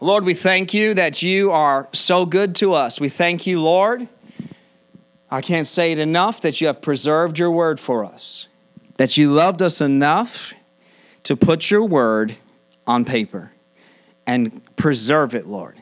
Lord, 0.00 0.24
we 0.24 0.34
thank 0.34 0.74
you 0.74 0.94
that 0.94 1.22
you 1.22 1.50
are 1.52 1.88
so 1.92 2.26
good 2.26 2.54
to 2.56 2.74
us. 2.74 3.00
We 3.00 3.08
thank 3.08 3.46
you, 3.46 3.62
Lord. 3.62 4.08
I 5.30 5.40
can't 5.40 5.66
say 5.66 5.92
it 5.92 5.98
enough 5.98 6.40
that 6.42 6.60
you 6.60 6.66
have 6.66 6.80
preserved 6.80 7.38
your 7.38 7.50
word 7.50 7.80
for 7.80 8.04
us, 8.04 8.48
that 8.96 9.16
you 9.16 9.32
loved 9.32 9.62
us 9.62 9.80
enough 9.80 10.54
to 11.24 11.36
put 11.36 11.70
your 11.70 11.84
word 11.84 12.36
on 12.86 13.04
paper 13.04 13.52
and 14.26 14.62
preserve 14.76 15.34
it, 15.34 15.46
Lord. 15.46 15.80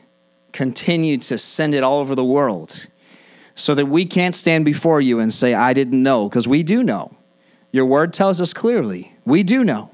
Continue 0.51 1.17
to 1.17 1.37
send 1.37 1.75
it 1.75 1.83
all 1.83 1.99
over 1.99 2.15
the 2.15 2.23
world 2.23 2.87
so 3.55 3.73
that 3.75 3.85
we 3.85 4.05
can't 4.05 4.35
stand 4.35 4.65
before 4.65 5.01
you 5.01 5.19
and 5.19 5.33
say, 5.33 5.53
I 5.53 5.73
didn't 5.73 6.01
know, 6.01 6.29
because 6.29 6.47
we 6.47 6.63
do 6.63 6.83
know. 6.83 7.15
Your 7.71 7.85
word 7.85 8.13
tells 8.13 8.39
us 8.39 8.53
clearly. 8.53 9.13
We 9.25 9.43
do 9.43 9.63
know. 9.63 9.91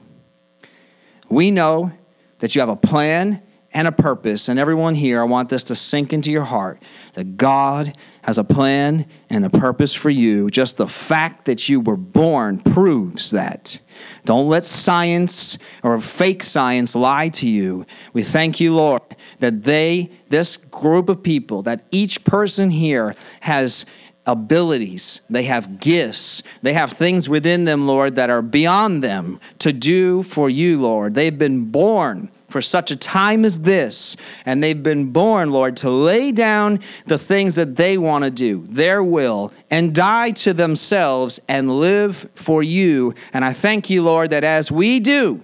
We 1.30 1.51
know 1.51 1.91
that 2.39 2.55
you 2.55 2.62
have 2.62 2.70
a 2.70 2.76
plan 2.76 3.41
and 3.74 3.88
a 3.88 3.91
purpose. 3.91 4.49
And 4.49 4.59
everyone 4.59 4.95
here, 4.95 5.22
I 5.22 5.24
want 5.24 5.49
this 5.49 5.63
to 5.65 5.76
sink 5.76 6.11
into 6.13 6.32
your 6.32 6.43
heart 6.43 6.82
that 7.13 7.38
God 7.38 7.95
has 8.24 8.38
a 8.38 8.43
plan 8.43 9.05
and 9.30 9.45
a 9.45 9.49
purpose 9.49 9.93
for 9.93 10.09
you. 10.09 10.49
Just 10.49 10.78
the 10.78 10.88
fact 10.88 11.45
that 11.45 11.69
you 11.69 11.80
were 11.80 11.97
born 11.97 12.59
proves 12.59 13.32
that. 13.32 13.80
Don't 14.26 14.47
let 14.47 14.65
science 14.65 15.57
or 15.84 15.99
fake 15.99 16.43
science 16.43 16.95
lie 16.95 17.30
to 17.30 17.47
you. 17.47 17.86
We 18.13 18.24
thank 18.24 18.59
you, 18.59 18.76
Lord, 18.76 19.01
that 19.39 19.63
they, 19.63 20.11
this 20.30 20.57
group 20.57 21.09
of 21.09 21.24
people, 21.24 21.61
that 21.63 21.86
each 21.91 22.24
person 22.24 22.72
here 22.72 23.15
has 23.41 23.86
abilities, 24.26 25.22
they 25.30 25.43
have 25.43 25.80
gifts, 25.80 26.43
they 26.61 26.74
have 26.74 26.91
things 26.91 27.28
within 27.28 27.63
them, 27.63 27.88
Lord, 27.88 28.15
that 28.15 28.30
are 28.30 28.43
beyond 28.43 29.03
them 29.03 29.39
to 29.59 29.74
do 29.74 30.24
for 30.24 30.49
you, 30.49 30.80
Lord. 30.80 31.15
They've 31.15 31.38
been 31.38 31.65
born 31.72 32.30
for 32.51 32.61
such 32.61 32.91
a 32.91 32.95
time 32.95 33.45
as 33.45 33.61
this. 33.61 34.15
And 34.45 34.63
they've 34.63 34.81
been 34.81 35.11
born, 35.11 35.51
Lord, 35.51 35.77
to 35.77 35.89
lay 35.89 36.31
down 36.31 36.79
the 37.05 37.17
things 37.17 37.55
that 37.55 37.75
they 37.75 37.97
want 37.97 38.23
to 38.23 38.31
do, 38.31 38.67
their 38.69 39.03
will, 39.03 39.51
and 39.69 39.95
die 39.95 40.31
to 40.31 40.53
themselves 40.53 41.39
and 41.47 41.79
live 41.79 42.29
for 42.35 42.61
you. 42.61 43.15
And 43.33 43.43
I 43.43 43.53
thank 43.53 43.89
you, 43.89 44.03
Lord, 44.03 44.29
that 44.31 44.43
as 44.43 44.71
we 44.71 44.99
do, 44.99 45.41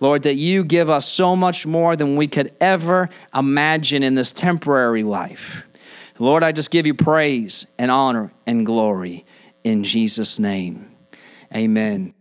Lord, 0.00 0.24
that 0.24 0.34
you 0.34 0.64
give 0.64 0.90
us 0.90 1.08
so 1.08 1.36
much 1.36 1.64
more 1.64 1.94
than 1.94 2.16
we 2.16 2.26
could 2.26 2.52
ever 2.60 3.08
imagine 3.32 4.02
in 4.02 4.16
this 4.16 4.32
temporary 4.32 5.04
life. 5.04 5.64
Lord, 6.18 6.42
I 6.42 6.50
just 6.52 6.70
give 6.70 6.86
you 6.86 6.94
praise 6.94 7.66
and 7.78 7.90
honor 7.90 8.32
and 8.46 8.66
glory 8.66 9.24
in 9.62 9.84
Jesus' 9.84 10.38
name. 10.38 10.90
Amen. 11.54 12.14